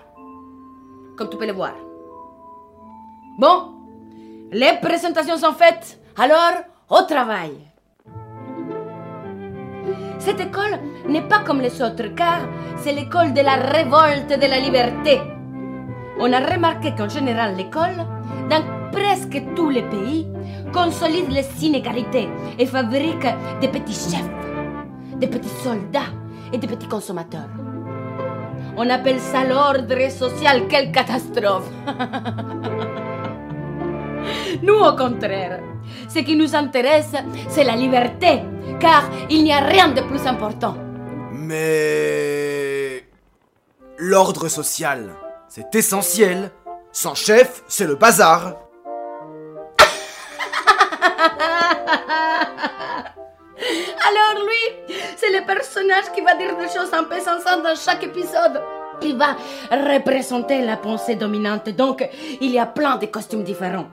comme 1.19 1.29
tu 1.29 1.37
peux 1.37 1.47
le 1.47 1.53
voir. 1.53 1.75
Bon, 3.39 3.75
les 4.51 4.79
présentations 4.81 5.37
sont 5.37 5.53
faites, 5.53 6.01
alors 6.17 6.65
au 6.89 7.03
travail. 7.03 7.53
Cette 10.19 10.41
école 10.41 10.81
n'est 11.07 11.29
pas 11.29 11.41
comme 11.41 11.61
les 11.61 11.83
autres 11.83 12.15
car 12.17 12.49
c'est 12.79 12.95
l'école 12.95 13.35
de 13.35 13.43
la 13.43 13.57
révolte 13.57 14.31
de 14.31 14.47
la 14.47 14.59
liberté. 14.59 15.21
On 16.21 16.33
a 16.33 16.41
remarqué 16.41 16.95
qu'en 16.97 17.09
général 17.09 17.55
l'école, 17.57 17.95
dans 18.51 18.63
presque 18.91 19.41
tous 19.55 19.71
les 19.71 19.83
pays, 19.83 20.27
consolide 20.73 21.31
les 21.31 21.47
inégalités 21.65 22.29
et 22.59 22.67
fabrique 22.67 23.25
des 23.61 23.69
petits 23.69 23.95
chefs, 23.95 24.29
des 25.17 25.29
petits 25.29 25.49
soldats 25.63 26.11
et 26.53 26.59
des 26.59 26.67
petits 26.67 26.89
consommateurs. 26.89 27.49
On 28.77 28.91
appelle 28.91 29.21
ça 29.21 29.45
l'ordre 29.45 30.11
social. 30.11 30.67
Quelle 30.69 30.91
catastrophe 30.93 31.71
Nous, 34.63 34.75
au 34.75 34.93
contraire, 34.97 35.61
ce 36.09 36.19
qui 36.21 36.37
nous 36.37 36.55
intéresse, 36.55 37.13
c'est 37.49 37.65
la 37.65 37.75
liberté, 37.77 38.43
car 38.81 39.05
il 39.31 39.45
n'y 39.45 39.53
a 39.53 39.61
rien 39.61 39.89
de 39.89 40.01
plus 40.03 40.27
important. 40.27 40.77
Mais... 41.33 43.05
L'ordre 43.99 44.49
social, 44.49 45.11
c'est 45.49 45.75
essentiel. 45.75 46.51
Sans 46.93 47.15
chef, 47.15 47.63
c'est 47.69 47.87
le 47.87 47.95
bazar. 47.95 48.55
Alors 53.59 54.45
lui, 54.45 54.97
c'est 55.17 55.31
le 55.31 55.45
personnage 55.45 56.13
qui 56.15 56.21
va 56.21 56.35
dire 56.35 56.57
des 56.57 56.69
choses 56.69 56.91
sensates 56.91 57.63
dans 57.63 57.75
chaque 57.77 58.05
épisode. 58.05 58.63
Il 59.03 59.17
va 59.17 59.37
représenter 59.71 60.63
la 60.63 60.77
pensée 60.77 61.15
dominante, 61.15 61.69
donc 61.71 62.09
il 62.41 62.51
y 62.51 62.59
a 62.59 62.67
plein 62.67 62.97
de 62.97 63.07
costumes 63.07 63.45
différents. 63.45 63.89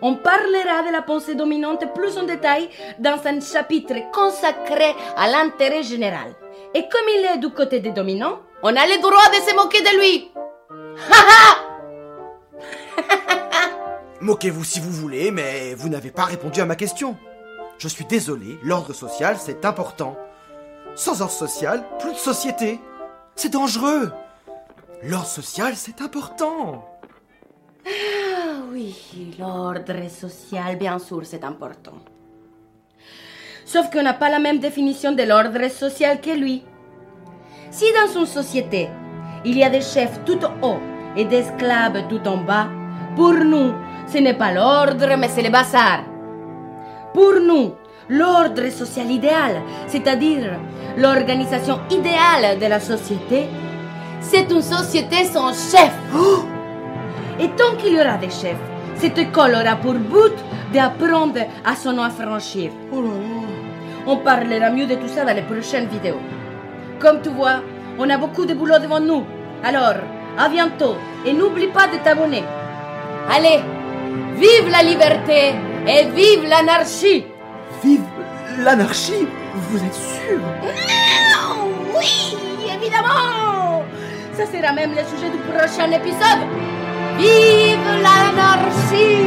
On 0.00 0.14
parlera 0.14 0.82
de 0.86 0.92
la 0.92 1.02
pensée 1.02 1.34
dominante 1.34 1.92
plus 1.94 2.16
en 2.16 2.22
détail 2.22 2.70
dans 2.98 3.18
un 3.26 3.40
chapitre 3.40 3.94
consacré 4.12 4.94
à 5.16 5.28
l'intérêt 5.28 5.82
général. 5.82 6.34
Et 6.74 6.82
comme 6.82 7.08
il 7.18 7.26
est 7.34 7.38
du 7.38 7.50
côté 7.50 7.80
des 7.80 7.90
dominants, 7.90 8.38
on 8.62 8.74
a 8.74 8.86
le 8.86 9.00
droit 9.00 9.28
de 9.28 9.48
se 9.48 9.54
moquer 9.54 9.80
de 9.82 10.00
lui. 10.00 10.27
Moquez-vous 14.20 14.64
si 14.64 14.80
vous 14.80 14.90
voulez, 14.90 15.30
mais 15.30 15.74
vous 15.74 15.88
n'avez 15.88 16.10
pas 16.10 16.24
répondu 16.24 16.60
à 16.60 16.66
ma 16.66 16.76
question. 16.76 17.16
Je 17.78 17.88
suis 17.88 18.04
désolé, 18.04 18.58
l'ordre 18.62 18.92
social, 18.92 19.36
c'est 19.38 19.64
important. 19.64 20.16
Sans 20.96 21.22
ordre 21.22 21.32
social, 21.32 21.84
plus 22.00 22.12
de 22.12 22.18
société. 22.18 22.80
C'est 23.36 23.52
dangereux. 23.52 24.10
L'ordre 25.04 25.28
social, 25.28 25.76
c'est 25.76 26.00
important. 26.00 26.84
Ah 27.86 28.62
oui, 28.72 29.36
l'ordre 29.38 30.08
social, 30.10 30.76
bien 30.76 30.98
sûr, 30.98 31.20
c'est 31.24 31.44
important. 31.44 31.94
Sauf 33.64 33.88
qu'on 33.90 34.02
n'a 34.02 34.14
pas 34.14 34.30
la 34.30 34.40
même 34.40 34.58
définition 34.58 35.12
de 35.12 35.22
l'ordre 35.22 35.68
social 35.70 36.20
que 36.20 36.30
lui. 36.30 36.64
Si 37.70 37.84
dans 37.92 38.20
une 38.20 38.26
société, 38.26 38.88
il 39.44 39.56
y 39.56 39.64
a 39.64 39.70
des 39.70 39.80
chefs 39.80 40.24
tout 40.24 40.38
en 40.44 40.66
haut 40.66 40.78
et 41.16 41.24
des 41.24 41.38
esclaves 41.38 42.06
tout 42.08 42.26
en 42.26 42.38
bas, 42.38 42.68
pour 43.16 43.32
nous, 43.32 43.72
ce 44.06 44.18
n'est 44.18 44.34
pas 44.34 44.52
l'ordre, 44.52 45.16
mais 45.18 45.28
c'est 45.28 45.42
le 45.42 45.50
bazar. 45.50 46.00
Pour 47.12 47.34
nous, 47.40 47.72
l'ordre 48.08 48.68
social 48.70 49.10
idéal, 49.10 49.62
c'est-à-dire 49.86 50.52
l'organisation 50.96 51.80
idéale 51.90 52.58
de 52.60 52.66
la 52.66 52.80
société, 52.80 53.48
c'est 54.20 54.50
une 54.50 54.62
société 54.62 55.24
sans 55.24 55.52
chef. 55.52 55.92
Et 57.40 57.48
tant 57.50 57.76
qu'il 57.78 57.94
y 57.94 58.00
aura 58.00 58.16
des 58.16 58.30
chefs, 58.30 58.56
cette 58.96 59.18
école 59.18 59.54
aura 59.54 59.76
pour 59.76 59.94
but 59.94 60.34
d'apprendre 60.72 61.40
à 61.64 61.74
s'en 61.74 61.98
affranchir. 61.98 62.70
On 64.06 64.16
parlera 64.18 64.70
mieux 64.70 64.86
de 64.86 64.94
tout 64.94 65.08
ça 65.08 65.24
dans 65.24 65.34
les 65.34 65.42
prochaines 65.42 65.86
vidéos. 65.86 66.20
Comme 66.98 67.20
tu 67.22 67.28
vois, 67.28 67.62
on 67.98 68.08
a 68.08 68.16
beaucoup 68.16 68.46
de 68.46 68.54
boulot 68.54 68.78
devant 68.78 69.00
nous. 69.00 69.24
Alors, 69.64 69.94
à 70.38 70.48
bientôt 70.48 70.96
et 71.26 71.32
n'oublie 71.32 71.66
pas 71.68 71.88
de 71.88 71.96
t'abonner. 71.98 72.44
Allez, 73.30 73.60
vive 74.36 74.70
la 74.70 74.82
liberté 74.82 75.54
et 75.86 76.04
vive 76.14 76.48
l'anarchie. 76.48 77.26
Vive 77.82 78.02
l'anarchie 78.58 79.26
Vous 79.54 79.78
êtes 79.84 79.94
sûr? 79.94 80.38
Non, 80.62 81.68
oui, 81.96 82.36
évidemment. 82.74 83.84
Ça 84.32 84.46
sera 84.46 84.72
même 84.72 84.92
le 84.92 85.04
sujet 85.04 85.30
du 85.30 85.38
prochain 85.38 85.90
épisode. 85.90 86.42
Vive 87.18 87.78
l'anarchie 88.02 89.26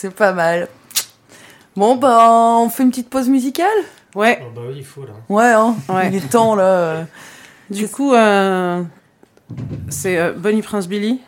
C'est 0.00 0.14
pas 0.14 0.32
mal. 0.32 0.68
Bon, 1.76 1.94
bah, 1.96 2.26
on 2.30 2.70
fait 2.70 2.84
une 2.84 2.88
petite 2.88 3.10
pause 3.10 3.28
musicale? 3.28 3.68
Ouais. 4.14 4.42
bah 4.54 4.62
oui, 4.68 4.76
il 4.78 4.84
faut 4.84 5.02
là. 5.02 5.12
Ouais, 5.28 5.52
hein 5.52 5.76
Ouais. 5.90 6.08
Il 6.08 6.14
est 6.16 6.26
temps, 6.30 6.54
là. 6.54 7.04
Du 7.68 7.86
coup, 7.86 8.14
euh, 8.14 8.82
c'est 9.90 10.18
euh, 10.18 10.32
Bonnie 10.32 10.62
Prince 10.62 10.88
Billy 10.88 11.20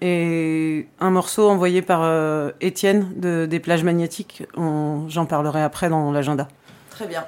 et 0.00 0.86
un 1.00 1.10
morceau 1.10 1.50
envoyé 1.50 1.82
par 1.82 2.02
euh, 2.04 2.52
Étienne 2.60 3.10
de, 3.16 3.46
des 3.46 3.58
plages 3.58 3.82
magnétiques. 3.82 4.44
On- 4.56 5.08
J'en 5.08 5.26
parlerai 5.26 5.62
après 5.62 5.88
dans 5.88 6.12
l'agenda. 6.12 6.46
Très 6.90 7.08
bien. 7.08 7.24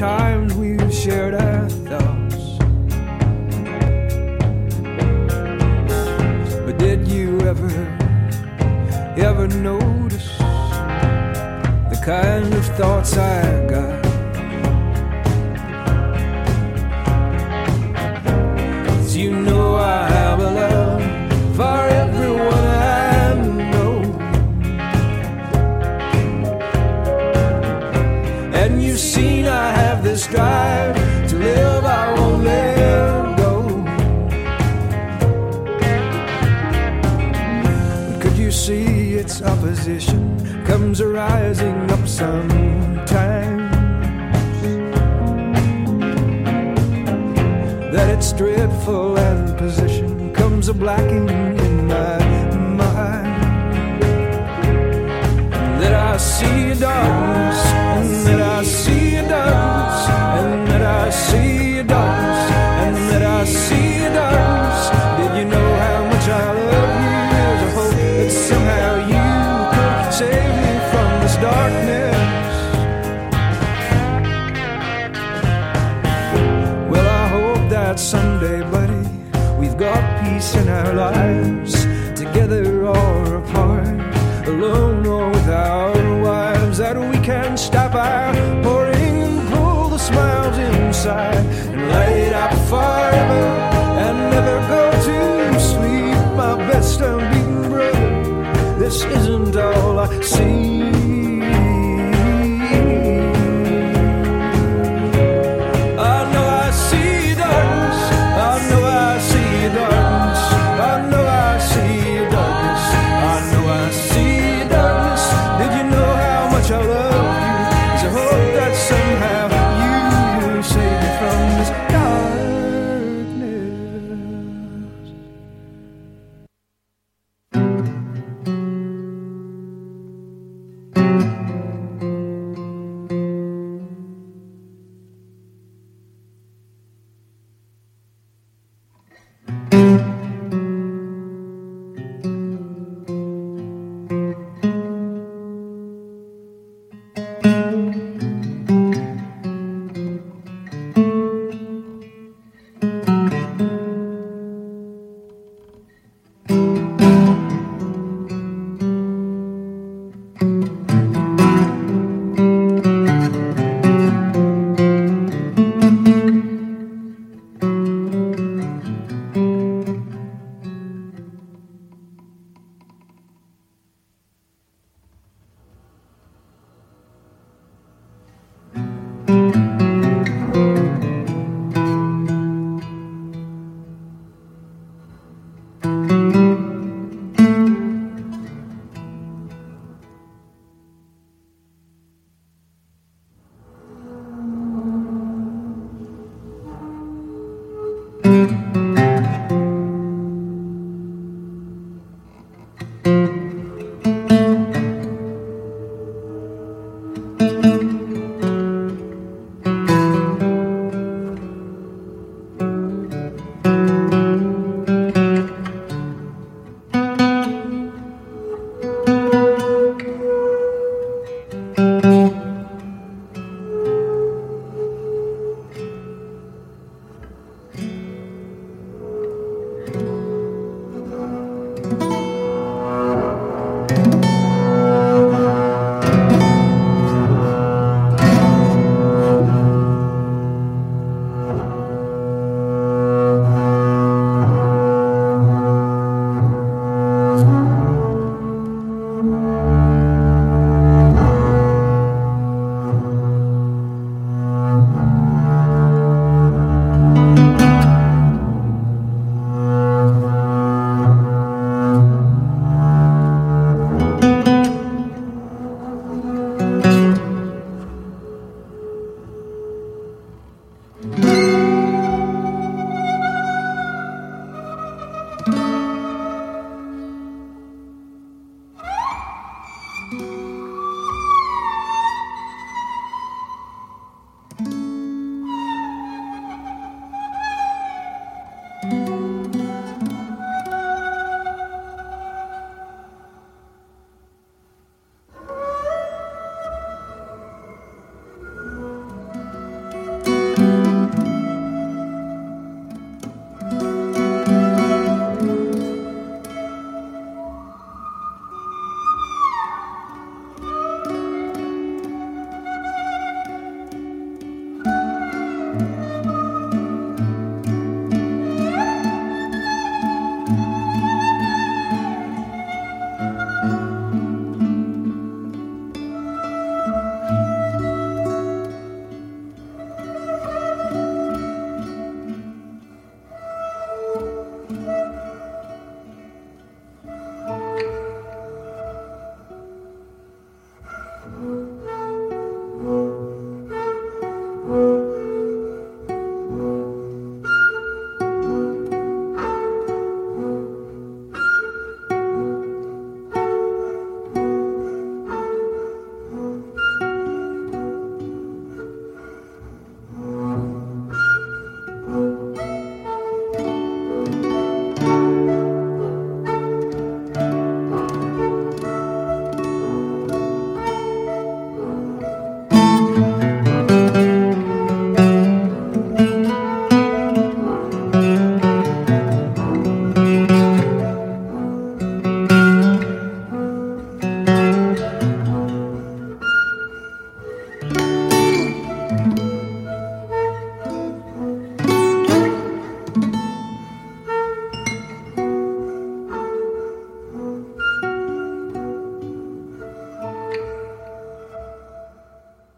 times 0.00 0.54
we've 0.54 0.94
shared 0.94 1.34
our 1.34 1.68
thoughts. 1.68 2.56
But 6.64 6.78
did 6.78 7.06
you 7.06 7.38
ever, 7.42 7.68
ever 9.18 9.46
notice 9.48 10.38
the 10.38 12.00
kind 12.02 12.54
of 12.54 12.64
thoughts 12.78 13.18
I? 13.18 13.59